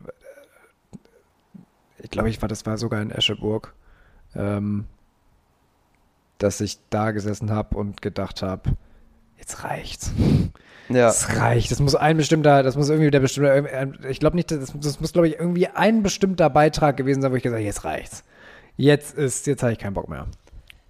ich 1.99 2.09
glaube, 2.09 2.29
ich 2.29 2.41
war, 2.41 2.49
das 2.49 2.65
war 2.65 2.77
sogar 2.77 3.01
in 3.01 3.11
Escheburg, 3.11 3.73
ähm, 4.35 4.85
dass 6.43 6.59
ich 6.61 6.77
da 6.89 7.11
gesessen 7.11 7.51
habe 7.51 7.77
und 7.77 8.01
gedacht 8.01 8.41
habe, 8.41 8.71
jetzt 9.37 9.63
reicht's. 9.63 10.11
Ja, 10.89 11.07
Das 11.07 11.37
reicht. 11.37 11.71
Das 11.71 11.79
muss 11.79 11.95
ein 11.95 12.17
bestimmter, 12.17 12.61
das 12.61 12.75
muss 12.75 12.89
irgendwie 12.89 13.09
der 13.09 13.21
bestimmte, 13.21 13.93
ich 14.09 14.19
glaube 14.19 14.35
nicht, 14.35 14.51
das, 14.51 14.73
das 14.75 14.99
muss, 14.99 15.13
glaube 15.13 15.29
ich, 15.29 15.35
irgendwie 15.39 15.67
ein 15.67 16.03
bestimmter 16.03 16.49
Beitrag 16.49 16.97
gewesen 16.97 17.21
sein, 17.21 17.31
wo 17.31 17.35
ich 17.35 17.43
gesagt 17.43 17.59
habe, 17.59 17.65
jetzt 17.65 17.85
reicht's. 17.85 18.23
Jetzt 18.75 19.17
ist, 19.17 19.47
jetzt 19.47 19.63
habe 19.63 19.71
ich 19.71 19.79
keinen 19.79 19.93
Bock 19.93 20.09
mehr. 20.09 20.27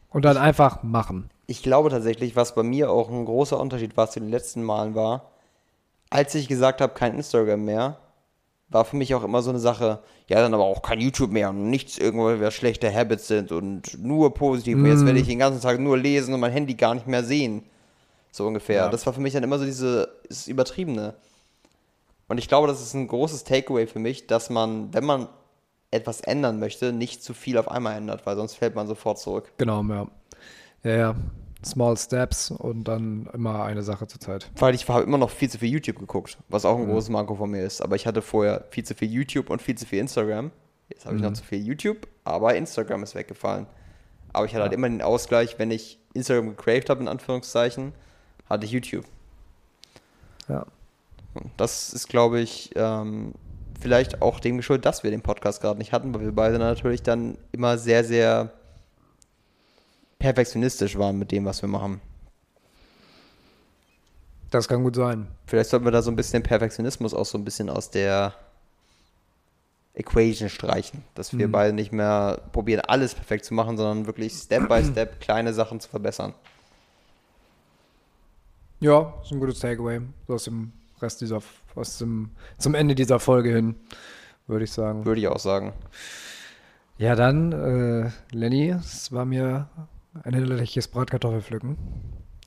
Und 0.10 0.26
dann 0.26 0.38
einfach 0.38 0.82
machen. 0.82 1.30
ich 1.45 1.62
glaube 1.62 1.89
tatsächlich, 1.89 2.36
was 2.36 2.56
bei 2.56 2.64
mir 2.64 2.89
auch 2.89 3.10
ein 3.10 3.26
großer 3.26 3.60
Unterschied 3.60 3.95
war 3.95 4.10
zu 4.10 4.20
den 4.20 4.30
letzten 4.30 4.64
Malen 4.64 4.95
war, 4.95 5.30
als 6.10 6.34
ich 6.34 6.47
gesagt 6.47 6.82
habe, 6.82 6.93
kein 6.93 7.16
Instagram 7.16 7.64
mehr, 7.64 7.97
war 8.74 8.86
für 8.86 8.95
mich 8.95 9.13
auch 9.15 9.24
immer 9.24 9.41
so 9.41 9.49
eine 9.49 9.59
Sache, 9.59 9.99
ja, 10.28 10.39
dann 10.39 10.53
aber 10.53 10.63
auch 10.63 10.82
kein 10.82 10.99
YouTube 10.99 11.32
mehr 11.32 11.49
und 11.49 11.69
nichts 11.69 11.97
irgendwo, 11.97 12.28
wer 12.28 12.51
schlechte 12.51 12.93
Habits 12.93 13.28
sind 13.28 13.51
und 13.51 14.01
nur 14.01 14.34
positiv. 14.34 14.78
Und 14.78 14.86
Jetzt 14.86 15.05
werde 15.05 15.19
ich 15.19 15.28
den 15.28 15.39
ganzen 15.39 15.61
Tag 15.61 15.80
nur 15.80 15.97
lesen 15.97 16.34
und 16.34 16.39
mein 16.39 16.51
Handy 16.51 16.74
gar 16.74 16.93
nicht 16.95 17.07
mehr 17.07 17.24
sehen. 17.24 17.63
So 18.32 18.47
ungefähr. 18.47 18.78
Ja. 18.78 18.89
Das 18.89 19.05
war 19.05 19.13
für 19.13 19.21
mich 19.21 19.34
dann 19.34 19.43
immer 19.43 19.59
so 19.59 19.65
diese, 19.65 20.09
das 20.28 20.47
Übertriebene. 20.47 21.13
Und 22.28 22.38
ich 22.38 22.47
glaube, 22.47 22.67
das 22.67 22.82
ist 22.82 22.93
ein 22.93 23.07
großes 23.07 23.43
Takeaway 23.43 23.86
für 23.86 23.99
mich, 23.99 24.28
dass 24.28 24.49
man, 24.49 24.93
wenn 24.93 25.05
man 25.05 25.28
etwas 25.91 26.21
ändern 26.21 26.59
möchte, 26.59 26.91
nicht 26.91 27.24
zu 27.24 27.34
viel 27.34 27.57
auf 27.57 27.69
einmal 27.69 27.95
ändert, 27.95 28.26
weil 28.26 28.36
sonst 28.36 28.55
fällt 28.55 28.76
man 28.76 28.88
sofort 28.88 29.19
zurück. 29.19 29.51
Genau, 29.57 29.84
ja. 29.84 30.07
Ja, 30.84 30.95
ja. 30.95 31.15
Small 31.66 31.97
Steps 31.97 32.51
und 32.51 32.86
dann 32.86 33.30
immer 33.34 33.64
eine 33.64 33.84
Sache 33.84 34.07
zur 34.07 34.20
Zeit. 34.20 34.49
Weil 34.55 34.76
ich 34.76 34.88
habe 34.88 35.03
immer 35.03 35.18
noch 35.18 35.30
viel 35.30 35.49
zu 35.49 35.57
viel 35.57 35.70
YouTube 35.70 35.99
geguckt, 35.99 36.38
was 36.49 36.66
auch 36.66 36.78
ein 36.78 36.88
großes 36.88 37.09
Manko 37.09 37.36
von 37.36 37.51
mir 37.51 37.64
ist. 37.64 37.82
Aber 37.82 37.95
ich 37.95 38.05
hatte 38.07 38.22
vorher 38.22 38.66
viel 38.70 38.84
zu 38.84 38.95
viel 38.95 39.11
YouTube 39.11 39.49
und 39.49 39.61
viel 39.61 39.76
zu 39.76 39.86
viel 39.86 39.99
Instagram. 39.99 40.51
Jetzt 40.89 41.05
habe 41.05 41.16
ich 41.16 41.22
noch 41.22 41.34
zu 41.34 41.43
viel 41.43 41.66
YouTube, 41.66 42.07
aber 42.24 42.55
Instagram 42.55 43.03
ist 43.03 43.16
weggefallen. 43.16 43.66
Aber 44.32 44.45
ich 44.45 44.53
hatte 44.53 44.64
halt 44.64 44.74
immer 44.74 44.89
den 44.89 45.01
Ausgleich, 45.01 45.57
wenn 45.59 45.72
ich 45.72 45.99
Instagram 46.14 46.49
gecraved 46.49 46.89
habe, 46.89 47.01
in 47.01 47.07
Anführungszeichen, 47.07 47.93
hatte 48.49 48.66
ich 48.66 48.72
YouTube. 48.72 49.05
Ja. 50.47 50.66
Und 51.34 51.51
das 51.57 51.93
ist, 51.93 52.09
glaube 52.09 52.39
ich, 52.39 52.72
ähm, 52.76 53.34
vielleicht 53.80 54.22
auch 54.22 54.39
dem 54.39 54.57
geschuldet, 54.57 54.86
dass 54.86 55.03
wir 55.03 55.11
den 55.11 55.22
Podcast 55.22 55.61
gerade 55.61 55.80
nicht 55.80 55.91
hatten, 55.91 56.14
weil 56.14 56.22
wir 56.22 56.32
beide 56.32 56.59
natürlich 56.59 57.03
dann 57.03 57.38
immer 57.51 57.78
sehr, 57.78 58.03
sehr 58.03 58.51
perfektionistisch 60.24 60.97
waren 60.97 61.19
mit 61.19 61.34
dem, 61.34 61.43
was 61.43 61.61
wir 61.61 61.67
machen. 61.67 61.99
Das 64.51 64.69
kann 64.69 64.82
gut 64.82 64.95
sein. 64.95 65.28
Vielleicht 65.47 65.69
sollten 65.69 65.84
wir 65.86 65.91
da 65.91 66.01
so 66.01 66.09
ein 66.11 66.15
bisschen 66.15 66.41
den 66.41 66.47
Perfektionismus 66.47 67.13
auch 67.13 67.26
so 67.26 67.38
ein 67.38 67.43
bisschen 67.43 67.69
aus 67.69 67.89
der 67.91 68.34
Equation 69.95 70.47
streichen. 70.47 71.03
Dass 71.13 71.38
wir 71.38 71.49
Mhm. 71.49 71.51
beide 71.51 71.74
nicht 71.74 71.91
mehr 71.91 72.39
probieren, 72.53 72.80
alles 72.88 73.15
perfekt 73.15 73.43
zu 73.43 73.53
machen, 73.53 73.76
sondern 73.76 74.05
wirklich 74.05 74.32
Step 74.32 74.69
by 74.69 74.82
Step 74.86 75.19
kleine 75.19 75.53
Sachen 75.53 75.82
zu 75.82 75.89
verbessern. 75.89 76.34
Ja, 78.80 79.13
ist 79.24 79.32
ein 79.34 79.41
gutes 79.41 79.59
Takeaway. 79.59 79.99
So 80.28 80.36
aus 80.36 80.45
dem 80.45 80.71
Rest 81.01 81.19
dieser, 81.19 81.41
aus 81.76 81.97
dem, 81.97 82.32
zum 82.59 82.76
Ende 82.76 82.95
dieser 82.95 83.19
Folge 83.19 83.53
hin, 83.53 83.76
würde 84.47 84.63
ich 84.63 84.71
sagen. 84.71 85.05
Würde 85.05 85.19
ich 85.19 85.28
auch 85.28 85.39
sagen. 85.39 85.74
Ja, 86.97 87.15
dann, 87.15 87.51
äh, 87.51 88.09
Lenny, 88.32 88.69
es 88.69 89.11
war 89.11 89.26
mir 89.26 89.67
ein 90.24 90.34
hinderliches 90.34 90.88
Bratkartoffelpflücken. 90.88 91.78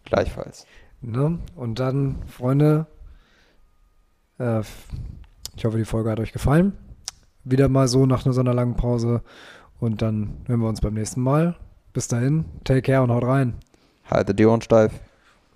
Gleichfalls. 0.05 0.67
Ne? 1.01 1.39
Und 1.55 1.79
dann, 1.79 2.23
Freunde, 2.27 2.87
äh, 4.39 4.61
ich 5.57 5.65
hoffe, 5.65 5.79
die 5.79 5.85
Folge 5.85 6.11
hat 6.11 6.21
euch 6.21 6.33
gefallen. 6.33 6.73
Wieder 7.45 7.69
mal 7.69 7.89
so 7.89 8.07
nach 8.07 8.23
so 8.23 8.41
einer 8.41 8.55
langen 8.55 8.77
Pause. 8.77 9.23
Und 9.79 10.03
dann 10.03 10.39
hören 10.47 10.61
wir 10.61 10.69
uns 10.69 10.81
beim 10.81 10.95
nächsten 10.95 11.21
Mal. 11.21 11.57
Bis 11.93 12.09
dahin, 12.09 12.45
take 12.65 12.83
care 12.83 13.03
und 13.03 13.11
haut 13.11 13.25
rein. 13.25 13.55
Haltet 14.09 14.39
die 14.39 14.47
Ohren 14.47 14.63
steif. 14.63 14.93